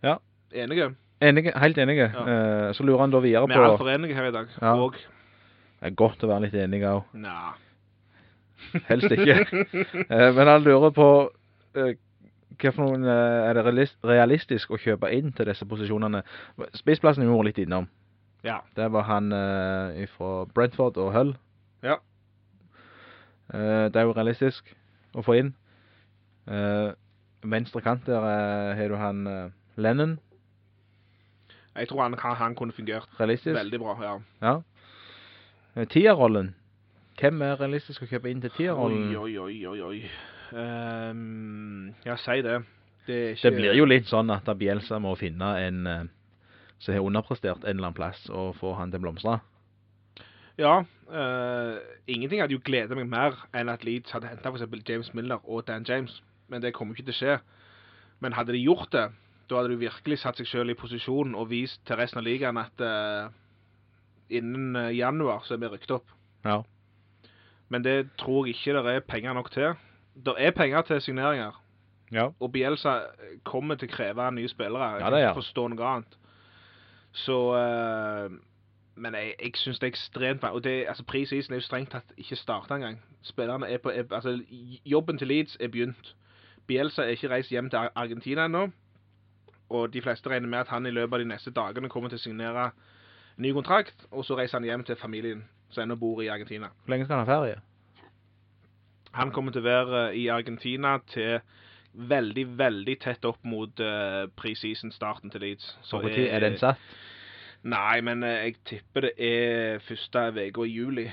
Ja. 0.04 0.18
Enige? 0.54 0.96
Enige, 1.24 1.54
helt 1.60 1.78
enige. 1.78 2.12
Ja. 2.14 2.68
Eh, 2.68 2.74
så 2.74 2.84
lurer 2.84 3.00
han 3.00 3.12
da 3.12 3.20
videre 3.20 3.48
på 3.48 3.54
Vi 3.54 3.60
er 3.60 3.70
altfor 3.70 3.90
enige 3.90 4.16
her 4.16 4.28
i 4.28 4.32
dag. 4.32 4.48
Ja. 4.62 4.74
Og 4.76 4.94
Det 4.94 5.92
er 5.92 5.96
godt 6.00 6.24
å 6.24 6.28
være 6.28 6.46
litt 6.46 6.56
enige 6.60 6.92
òg. 6.92 7.16
Nja. 7.16 7.54
Helst 8.90 9.12
ikke. 9.12 9.40
Eh, 10.10 10.30
men 10.36 10.48
han 10.48 10.64
lurer 10.64 10.94
på 10.96 11.10
for 12.64 12.86
noen 12.86 13.04
er 13.10 13.58
det 13.58 13.90
realistisk 14.06 14.72
å 14.72 14.78
kjøpe 14.80 15.10
inn 15.12 15.32
til 15.36 15.50
disse 15.50 15.66
posisjonene. 15.68 16.22
Spissplassen 16.78 17.26
vi 17.26 17.46
litt 17.48 17.58
innom. 17.60 17.88
Ja. 18.46 18.60
Det 18.76 18.92
var 18.94 19.08
han 19.08 19.32
fra 20.14 20.46
Brentford 20.54 21.00
og 21.02 21.12
Hull. 21.16 21.34
Ja. 21.84 21.98
Det 23.50 24.00
er 24.00 24.06
jo 24.06 24.14
realistisk 24.16 24.70
å 25.18 25.26
få 25.26 25.36
inn. 25.42 25.52
Venstre 27.44 27.82
kant 27.82 28.06
der 28.08 28.22
har 28.78 28.94
du 28.94 28.96
han 29.02 29.26
Lennon. 29.76 30.20
Jeg 31.76 31.88
tror 31.90 32.04
han, 32.04 32.16
han 32.38 32.56
kunne 32.56 32.74
fungert 32.74 33.08
Realistisk. 33.20 33.56
veldig 33.56 33.80
bra. 33.80 33.98
ja. 34.04 34.18
Ja. 34.42 34.60
Eh, 35.76 35.88
Tierrollen. 35.88 36.56
Hvem 37.20 37.42
er 37.42 37.60
realistisk 37.62 38.04
å 38.04 38.10
kjøpe 38.10 38.30
inn 38.30 38.42
til 38.42 38.52
tierrollen? 38.58 39.16
oi, 39.16 39.38
oi, 39.38 39.66
oi. 39.70 39.82
oi. 39.82 40.00
Um, 40.54 41.94
ja, 42.06 42.16
si 42.18 42.42
det. 42.42 42.60
Det, 43.08 43.18
ikke, 43.36 43.50
Det 43.50 43.56
blir 43.58 43.78
jo 43.78 43.86
litt 43.86 44.08
sånn 44.10 44.30
at 44.34 44.50
Bielsa 44.58 45.00
må 45.02 45.16
finne 45.20 45.50
en 45.62 45.88
eh, 45.88 46.04
som 46.80 46.94
har 46.96 47.06
underprestert 47.06 47.64
en 47.64 47.70
eller 47.78 47.90
annen 47.90 47.98
plass, 47.98 48.22
og 48.30 48.56
få 48.60 48.74
han 48.78 48.92
til 48.92 49.02
å 49.02 49.06
blomstre. 49.06 49.38
Ja. 50.60 50.84
Uh, 51.14 51.78
ingenting 52.08 52.42
hadde 52.42 52.56
jo 52.56 52.62
gledet 52.64 52.98
meg 52.98 53.10
mer 53.10 53.38
enn 53.54 53.70
at 53.70 53.84
Leeds 53.86 54.14
hadde 54.16 54.30
henta 54.32 54.50
f.eks. 54.50 54.66
James 54.88 55.12
Miller 55.14 55.42
og 55.44 55.68
Dan 55.68 55.86
James. 55.88 56.22
Men 56.50 56.62
det 56.62 56.74
kommer 56.74 56.96
ikke 56.96 57.10
til 57.12 57.16
å 57.16 57.20
skje. 57.20 57.38
Men 58.24 58.36
hadde 58.38 58.56
de 58.56 58.62
gjort 58.64 58.92
det, 58.94 59.08
da 59.50 59.60
hadde 59.60 59.74
du 59.74 59.82
virkelig 59.82 60.20
satt 60.22 60.40
seg 60.40 60.48
selv 60.48 60.74
i 60.74 60.78
posisjon 60.80 61.36
og 61.36 61.50
vist 61.52 61.82
til 61.88 62.00
resten 62.00 62.22
av 62.22 62.28
ligaen 62.28 62.60
at 62.62 62.84
uh, 62.84 63.32
innen 64.34 64.76
eh, 64.76 64.96
januar 64.98 65.44
så 65.44 65.56
er 65.56 65.64
vi 65.64 65.72
rykket 65.74 65.92
opp. 65.98 66.14
Ja. 66.46 66.62
Men 67.70 67.84
det 67.84 67.98
tror 68.18 68.48
jeg 68.48 68.56
ikke 68.56 68.78
det 68.80 68.96
er 68.96 69.00
penger 69.08 69.34
nok 69.34 69.52
til. 69.52 69.76
Det 70.16 70.34
er 70.38 70.52
penger 70.52 70.82
til 70.82 71.02
signeringer. 71.02 71.60
Ja. 72.14 72.28
Og 72.40 72.52
Bielsa 72.52 73.00
kommer 73.44 73.76
til 73.76 73.90
å 73.90 73.96
kreve 73.96 74.32
nye 74.32 74.50
spillere. 74.50 74.90
Jeg 74.94 75.02
Ja, 75.02 75.10
det 75.10 75.20
er. 75.20 75.30
ikke 75.30 75.42
forstå 75.42 75.68
noe 75.68 75.86
annet. 75.86 76.18
Så 77.12 77.38
uh, 77.54 78.32
Men 78.96 79.16
jeg, 79.16 79.34
jeg 79.42 79.52
syns 79.56 79.80
det 79.80 79.88
er 79.88 79.92
ekstremt. 79.92 80.44
Og 80.44 80.64
det, 80.64 80.86
altså, 80.88 81.04
prisisen 81.04 81.54
er 81.54 81.58
jo 81.58 81.66
strengt 81.66 81.92
tatt 81.92 82.14
ikke 82.18 82.36
starta 82.36 82.76
engang. 82.76 83.02
Spillerne 83.22 83.68
er 83.68 83.78
på 83.78 83.90
er, 83.90 84.06
Altså, 84.12 84.40
jobben 84.86 85.18
til 85.18 85.28
Leeds 85.28 85.58
er 85.60 85.68
begynt. 85.68 86.16
Bielsa 86.68 87.02
er 87.02 87.18
ikke 87.18 87.30
reist 87.30 87.50
hjem 87.50 87.70
til 87.70 87.90
Argentina 87.96 88.46
ennå. 88.46 88.70
Og 89.70 89.94
de 89.94 90.02
fleste 90.02 90.30
regner 90.30 90.48
med 90.50 90.60
at 90.60 90.68
han 90.68 90.86
i 90.86 90.92
løpet 90.92 91.14
av 91.14 91.20
de 91.24 91.30
neste 91.32 91.52
dagene 91.56 91.90
kommer 91.90 92.10
til 92.10 92.20
å 92.20 92.24
signere 92.24 92.72
ny 93.38 93.52
kontrakt, 93.56 94.06
og 94.12 94.26
så 94.26 94.36
reiser 94.38 94.60
han 94.60 94.68
hjem 94.68 94.84
til 94.86 94.96
familien 95.00 95.44
som 95.74 95.84
ennå 95.88 95.96
bor 95.98 96.22
i 96.22 96.28
Argentina. 96.30 96.68
Hvor 96.84 96.94
lenge 96.94 97.06
skal 97.08 97.18
han 97.18 97.26
ha 97.28 97.34
ferie? 97.40 97.62
Han 99.14 99.32
kommer 99.34 99.54
til 99.54 99.62
å 99.64 99.68
være 99.70 100.02
i 100.18 100.28
Argentina 100.34 100.96
til 101.10 101.40
veldig, 101.94 102.46
veldig 102.58 102.96
tett 103.04 103.26
opp 103.30 103.42
mot 103.46 103.82
uh, 103.86 104.24
preseason-starten 104.42 105.30
til 105.34 105.44
Leeds. 105.46 105.68
Så 105.86 106.00
hvor 106.02 106.10
tid 106.14 106.30
er 106.34 106.42
den 106.42 106.58
satt? 106.58 106.82
Nei, 107.64 108.02
men 108.06 108.24
uh, 108.26 108.32
jeg 108.48 108.56
tipper 108.66 109.06
det 109.08 109.14
er 109.22 109.84
første 109.86 110.24
uke 110.34 110.66
i 110.66 110.74
juli. 110.74 111.06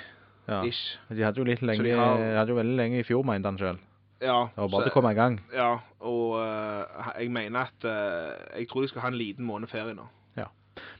Ja. 0.49 0.63
Ish. 0.67 0.97
De 1.13 1.23
hadde 1.23 1.39
jo 1.43 1.45
litt 1.47 1.61
lenge, 1.63 1.85
de 1.85 1.93
har- 1.97 2.19
de 2.19 2.33
hadde 2.39 2.55
jo 2.55 2.57
veldig 2.59 2.77
lenge 2.81 3.01
i 3.01 3.07
fjor, 3.07 3.23
mente 3.29 3.53
han 3.53 3.61
sjøl. 3.61 3.79
Ja, 4.21 4.51
Det 4.53 4.61
var 4.61 4.69
bare 4.69 4.85
til 4.85 4.93
å 4.93 4.97
komme 4.99 5.13
i 5.15 5.17
gang. 5.17 5.41
ja, 5.55 5.79
og 6.05 6.35
uh, 6.37 7.13
jeg 7.17 7.31
mener 7.33 7.71
at 7.71 7.87
uh, 7.89 8.59
Jeg 8.59 8.69
tror 8.69 8.85
de 8.85 8.89
skal 8.89 9.01
ha 9.07 9.09
en 9.09 9.17
liten 9.17 9.47
måned 9.49 9.69
ferie 9.73 9.97
nå. 9.97 10.09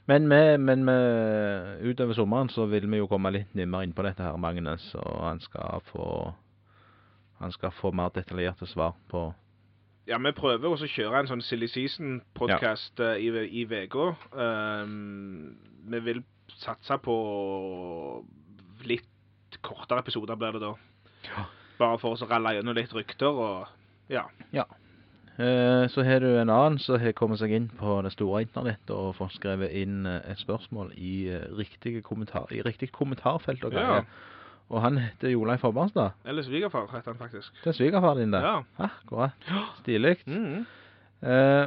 Men, 0.07 0.29
med, 0.29 0.59
men 0.59 0.85
med, 0.85 1.83
utover 1.87 2.15
sommeren 2.15 2.49
så 2.49 2.67
vil 2.67 2.89
vi 2.91 2.99
jo 2.99 3.07
komme 3.07 3.31
litt 3.31 3.53
nærmere 3.55 3.87
inn 3.87 3.93
på 3.95 4.03
dette 4.03 4.25
her, 4.25 4.37
Magnus, 4.41 4.91
og 4.99 5.21
han 5.23 5.41
skal 5.41 5.85
få 5.93 6.07
han 7.41 7.53
skal 7.55 7.73
få 7.73 7.93
mer 7.97 8.11
detaljerte 8.13 8.67
svar 8.69 8.97
på 9.09 9.31
Ja, 10.09 10.19
vi 10.19 10.33
prøver 10.37 10.69
også 10.69 10.89
å 10.89 10.93
kjøre 10.93 11.23
en 11.23 11.31
sånn 11.31 11.45
Silly 11.45 11.69
Season-podkast 11.71 13.01
i, 13.23 13.31
i 13.31 13.63
uka. 13.65 14.09
Um, 14.35 15.55
vi 15.93 16.01
vil 16.09 16.23
satse 16.59 16.99
på 17.05 17.15
litt 18.85 19.61
kortere 19.63 20.03
episoder, 20.03 20.37
blir 20.41 20.59
det 20.59 20.65
da. 20.65 20.75
Ja. 21.29 21.47
Bare 21.81 21.99
for 22.01 22.13
å 22.15 22.29
ralle 22.29 22.55
gjennom 22.59 22.77
litt 22.77 22.93
rykter 22.95 23.33
og 23.33 23.69
ja. 24.13 24.27
Eh, 25.41 25.87
Så 25.89 26.03
har 26.05 26.21
du 26.21 26.29
en 26.37 26.51
annen 26.51 26.79
som 26.83 26.99
har 27.01 27.15
kommet 27.17 27.41
seg 27.41 27.55
inn 27.57 27.69
på 27.79 28.01
det 28.05 28.13
store 28.13 28.43
internettet 28.45 28.91
og 28.93 29.15
fått 29.17 29.37
skrevet 29.39 29.73
inn 29.81 30.03
eh, 30.07 30.21
et 30.33 30.41
spørsmål 30.43 30.91
i, 30.99 31.31
riktig 31.57 32.03
kommentar, 32.05 32.51
i 32.53 32.61
riktig 32.67 32.91
kommentarfelt 32.93 33.65
og 33.65 33.79
Ja. 33.79 34.03
Og 34.71 34.79
han 34.85 35.01
heter 35.03 35.33
Joleif 35.33 35.65
Hobbarstad. 35.67 36.13
Eller 36.25 36.45
svigerfar, 36.47 36.85
heter 36.93 37.11
han 37.11 37.19
faktisk. 37.19 37.51
Det 37.65 37.73
er 37.73 37.75
svigerfar 37.75 38.15
din, 38.21 38.31
det. 38.31 38.39
Ja. 38.45 38.61
Akkurat. 38.79 39.49
Stilig. 39.81 40.21
Mm. 40.31 40.61
Eh, 41.27 41.67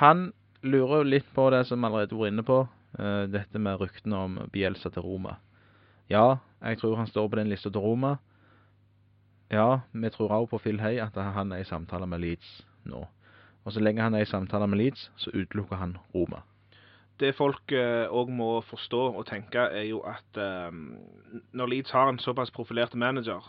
han 0.00 0.32
lurer 0.62 1.02
jo 1.02 1.10
litt 1.12 1.28
på 1.34 1.44
det 1.54 1.64
som 1.68 1.84
allerede 1.86 2.18
var 2.18 2.26
inne 2.32 2.42
på, 2.46 2.58
eh, 2.98 3.22
dette 3.30 3.58
med 3.62 3.78
ryktene 3.80 4.18
om 4.18 4.40
Bielsa 4.50 4.90
til 4.90 5.02
Roma. 5.06 5.36
Ja, 6.12 6.36
jeg 6.60 6.78
tror 6.78 6.98
han 7.00 7.08
står 7.08 7.28
på 7.28 7.40
den 7.40 7.48
lista 7.48 7.70
til 7.72 7.80
Roma. 7.80 8.16
Ja, 9.52 9.80
vi 9.92 10.10
tror 10.12 10.28
også 10.28 10.50
på 10.50 10.58
Phil 10.58 10.80
Hay 10.80 11.00
at 11.00 11.16
han 11.16 11.52
er 11.52 11.64
i 11.64 11.68
samtale 11.68 12.06
med 12.06 12.20
Leeds 12.20 12.66
nå. 12.84 13.04
Og 13.64 13.72
så 13.72 13.80
lenge 13.80 14.02
han 14.02 14.14
er 14.14 14.24
i 14.26 14.28
samtale 14.28 14.66
med 14.66 14.78
Leeds, 14.78 15.10
så 15.16 15.30
utelukker 15.30 15.76
han 15.76 15.96
Roma. 16.14 16.42
Det 17.20 17.34
folk 17.36 17.72
òg 18.10 18.30
må 18.34 18.60
forstå 18.66 19.00
og 19.14 19.26
tenke, 19.26 19.58
er 19.60 19.86
jo 19.86 20.00
at 20.00 20.40
eh, 20.40 20.72
når 21.52 21.66
Leeds 21.66 21.90
har 21.90 22.08
en 22.08 22.18
såpass 22.18 22.50
profilert 22.50 22.94
manager, 22.94 23.44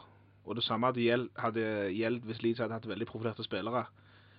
og 0.45 0.55
det 0.55 0.63
samme 0.63 0.87
hadde 0.87 1.01
gjeld, 1.01 1.29
hadde 1.39 1.65
gjeldt 1.95 2.25
hvis 2.27 2.43
Leeds 2.43 2.59
hadde 2.59 2.77
hatt 2.77 2.87
veldig 2.87 3.07
profilerte 3.07 3.43
spillere, 3.43 3.85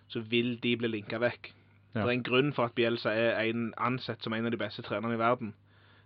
så 0.09 0.21
vil 0.21 0.59
de 0.63 0.77
bli 0.77 0.89
linka 0.89 1.19
vekk. 1.19 1.51
Ja. 1.95 2.01
Det 2.01 2.07
er 2.07 2.17
en 2.19 2.27
grunn 2.27 2.53
for 2.53 2.69
at 2.69 2.75
Bielsa 2.75 3.11
er 3.11 3.41
en 3.49 3.73
ansett 3.79 4.23
som 4.23 4.33
en 4.33 4.47
av 4.47 4.53
de 4.53 4.61
beste 4.61 4.83
trenerne 4.83 5.17
i 5.17 5.19
verden. 5.19 5.55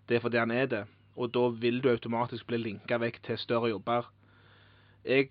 Det 0.09 0.17
er 0.17 0.25
fordi 0.25 0.39
han 0.39 0.51
er 0.51 0.67
det, 0.67 0.85
og 1.19 1.35
da 1.35 1.49
vil 1.61 1.83
du 1.83 1.91
automatisk 1.91 2.47
bli 2.47 2.61
linka 2.63 2.99
vekk 3.03 3.21
til 3.27 3.39
større 3.39 3.73
jobber. 3.73 4.07
Jeg 5.05 5.31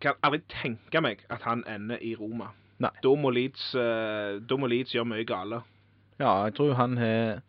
kan 0.00 0.18
aldri 0.22 0.42
tenke 0.50 1.00
meg 1.00 1.22
at 1.30 1.46
han 1.46 1.64
ender 1.70 2.02
i 2.02 2.14
Roma. 2.18 2.50
Nei. 2.82 2.90
Da 3.02 3.14
må 3.14 3.30
Leeds, 3.30 3.74
eh, 3.74 4.40
da 4.42 4.58
må 4.58 4.68
Leeds 4.68 4.92
gjøre 4.94 5.08
mye 5.12 5.24
gale. 5.24 5.62
Ja, 6.18 6.44
jeg 6.44 6.54
tror 6.56 6.74
han 6.74 6.96
har 6.96 7.40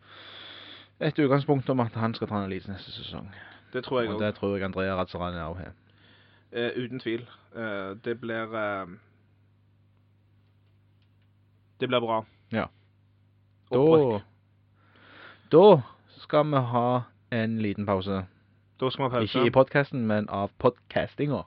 et 1.00 1.18
utgangspunkt 1.18 1.68
om 1.70 1.80
at 1.80 1.94
han 1.96 2.14
skal 2.14 2.28
trene 2.28 2.48
Leeds 2.48 2.68
neste 2.68 2.92
sesong. 2.92 3.28
Det 3.72 3.84
tror 3.84 4.00
jeg 4.00 4.10
Og 4.10 4.20
det 4.20 4.34
tror 4.34 4.56
jeg 4.56 4.64
Andrea 4.64 4.96
Razzarani 4.96 5.40
også 5.40 5.62
har. 5.62 5.74
Eh, 6.52 6.70
uten 6.84 7.00
tvil. 7.00 7.28
Uh, 7.56 7.96
det 8.04 8.20
blir 8.20 8.46
uh, 8.54 8.88
Det 11.80 11.88
blir 11.88 12.00
bra. 12.00 12.24
Ja. 12.52 12.64
Da, 13.72 14.20
da 15.52 15.80
skal 16.18 16.46
vi 16.46 16.56
ha 16.56 17.02
en 17.34 17.58
liten 17.62 17.86
pause. 17.86 18.24
Da 18.78 18.90
skal 18.90 19.04
vi 19.04 19.10
ha 19.10 19.20
pause. 19.20 19.28
Ikke 19.28 19.46
i 19.50 19.54
podcasten, 19.54 20.06
men 20.06 20.28
av 20.28 20.50
podcastinga. 20.58 21.44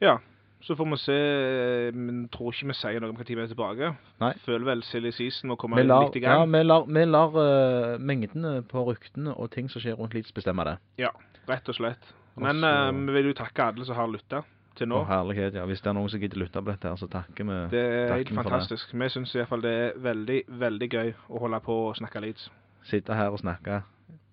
Ja. 0.00 0.18
Så 0.60 0.74
får 0.74 0.88
vi 0.90 0.96
se 0.98 1.14
eh, 1.14 1.94
Men 1.94 2.24
tror 2.34 2.50
ikke 2.50 2.66
vi 2.66 2.74
sier 2.74 2.98
noe 2.98 3.12
om 3.12 3.18
når 3.20 3.28
vi 3.30 3.42
er 3.42 3.50
tilbake. 3.52 3.92
Nei. 4.18 4.32
Føler 4.42 4.66
vel 4.66 4.82
silly 4.82 5.12
season 5.14 5.52
må 5.52 5.56
komme 5.56 5.78
Vi 5.78 5.86
lar, 5.86 6.08
litt 6.08 6.18
i 6.18 6.24
ja, 6.24 6.42
vi 6.44 6.62
lar, 6.64 6.88
vi 6.90 7.04
lar 7.06 7.36
uh, 7.38 7.94
mengdene 8.02 8.62
på 8.66 8.82
ryktene 8.90 9.36
og 9.38 9.52
ting 9.54 9.70
som 9.70 9.84
skjer 9.84 9.94
rundt 10.00 10.18
Leeds 10.18 10.34
bestemme 10.34 10.66
det. 10.66 10.78
Ja, 10.98 11.12
Rett 11.48 11.68
og 11.68 11.78
slett. 11.78 12.14
Men 12.38 12.62
eh, 12.64 12.92
vi 12.92 13.12
vil 13.16 13.30
jo 13.32 13.34
takke 13.38 13.70
alle 13.72 13.86
som 13.88 13.96
har 13.98 14.10
lytta 14.12 14.42
til 14.78 14.90
nå. 14.90 15.00
Å, 15.00 15.08
herlighet, 15.08 15.56
ja. 15.58 15.64
Hvis 15.66 15.80
det 15.82 15.90
er 15.90 15.96
noen 15.96 16.10
som 16.12 16.20
gidder 16.22 16.42
lytte 16.42 16.62
på 16.62 16.70
dette 16.70 16.90
her, 16.90 16.98
så 17.00 17.08
takker 17.10 17.48
vi. 17.48 17.58
Det 17.72 17.84
er 17.84 18.12
helt 18.12 18.34
fantastisk. 18.36 18.92
Vi 18.92 19.08
syns 19.14 19.34
iallfall 19.34 19.64
det 19.64 19.74
er 19.80 19.96
veldig, 20.04 20.40
veldig 20.60 20.90
gøy 20.92 21.14
å 21.16 21.44
holde 21.44 21.62
på 21.64 21.78
og 21.88 21.96
snakke 21.98 22.22
Leeds. 22.22 22.50
Sitte 22.88 23.16
her 23.16 23.34
og 23.34 23.40
snakke. 23.42 23.80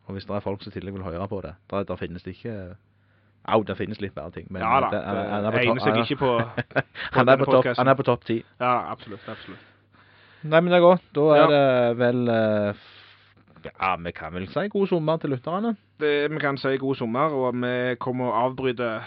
Og 0.06 0.14
hvis 0.14 0.26
det 0.26 0.36
er 0.36 0.40
folk 0.46 0.62
som 0.64 0.70
i 0.70 0.74
tillegg 0.74 0.94
vil 0.94 1.04
høre 1.04 1.28
på 1.28 1.42
det, 1.42 1.54
da, 1.72 1.84
da 1.84 1.96
finnes 1.96 2.24
det 2.24 2.36
ikke 2.36 2.76
Au, 3.48 3.62
det 3.62 3.76
finnes 3.78 4.00
litt 4.02 4.16
bedre 4.16 4.32
ting. 4.32 4.48
Men 4.50 4.62
ja 4.64 4.80
da. 4.82 4.88
det- 4.90 5.04
han- 5.06 5.30
han 5.30 5.46
er 5.46 5.52
på 5.52 5.58
topp- 5.78 5.98
ikke 6.02 6.16
på 6.18 6.40
han, 7.14 7.30
er 7.30 7.38
på 7.38 7.74
han 7.78 7.88
er 7.88 7.94
på 7.96 8.04
topp 8.04 8.24
ti. 8.26 8.44
Ja, 8.60 8.92
absolutt. 8.92 9.22
absolutt. 9.30 9.60
Nei, 10.44 10.60
men 10.62 10.72
det 10.72 10.78
er 10.78 10.82
godt. 10.82 11.02
Da 11.14 11.22
er 11.22 11.36
Ja. 11.36 11.48
det 11.90 11.98
vel 11.98 12.28
eh, 12.30 12.74
Ja, 13.82 13.96
vi 13.96 14.12
kan 14.12 14.34
vel 14.34 14.48
si 14.48 14.68
god 14.68 14.88
sommer 14.88 15.18
til 15.18 15.30
lytterne. 15.30 15.76
Det, 16.00 16.32
vi 16.32 16.40
kan 16.40 16.58
si 16.58 16.78
god 16.78 16.96
sommer, 16.96 17.30
og 17.34 17.54
vi 17.56 17.96
kommer 17.96 18.26
å 18.32 18.50
avbryte 18.50 19.02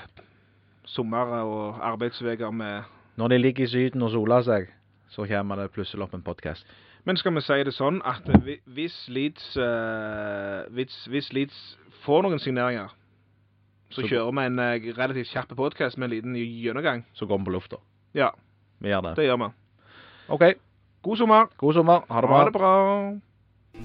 sommer 0.84 1.26
og 1.42 1.78
arbeidsveger 1.82 2.50
med 2.52 2.82
Når 3.18 3.28
de 3.28 3.38
ligger 3.38 3.64
i 3.64 3.66
Syden 3.66 4.02
og 4.02 4.10
soler 4.10 4.42
seg, 4.42 4.68
så 5.10 5.26
kommer 5.26 5.56
det 5.56 5.72
plutselig 5.72 6.02
opp 6.02 6.14
en 6.14 6.22
podkast. 6.22 6.64
Men 7.04 7.16
skal 7.16 7.34
vi 7.34 7.40
si 7.40 7.58
det 7.64 7.72
sånn 7.74 8.00
at 8.04 8.26
hvis 8.66 8.96
Leeds, 9.08 9.56
uh, 9.56 10.66
hvis, 10.74 10.96
hvis 11.08 11.32
Leeds 11.32 11.58
får 12.04 12.22
noen 12.26 12.38
signeringer, 12.42 12.88
så, 13.90 14.02
Så- 14.02 14.08
kjører 14.10 14.32
vi 14.36 14.44
en 14.46 14.58
uh, 14.58 14.98
relativt 14.98 15.28
kjapp 15.32 15.54
podkast 15.56 15.96
med 15.98 16.10
en 16.10 16.16
liten 16.16 16.34
gjennomgang. 16.36 17.04
Så 17.14 17.26
går 17.26 17.38
vi 17.38 17.44
på 17.44 17.50
lufta. 17.56 17.76
Ja, 18.14 18.28
Vi 18.80 18.88
gjør 18.88 19.00
det. 19.08 19.16
det 19.16 19.24
gjør 19.24 19.36
vi. 19.46 19.52
OK. 20.28 20.42
God 21.02 21.16
sommer. 21.16 21.46
God 21.56 21.74
sommer. 21.74 22.00
Ha 22.10 22.20
det 22.20 22.28
bra. 22.28 22.38
Ha 22.38 22.44
det 22.44 22.52
bra. 22.52 22.72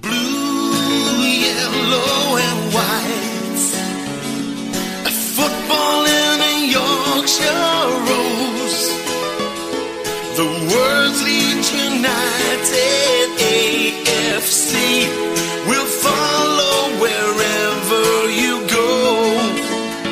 Blue, 0.02 1.24
yellow, 1.24 2.36
and 2.46 2.60
white. 2.74 3.78
A 5.08 5.12
football 5.36 6.04
in 6.04 6.38
a 6.50 6.54
Yorkshire 6.76 7.86
rose. 8.10 8.82
The 10.36 10.46
world's 10.74 11.20
Leeds 11.24 11.43
united 12.04 13.93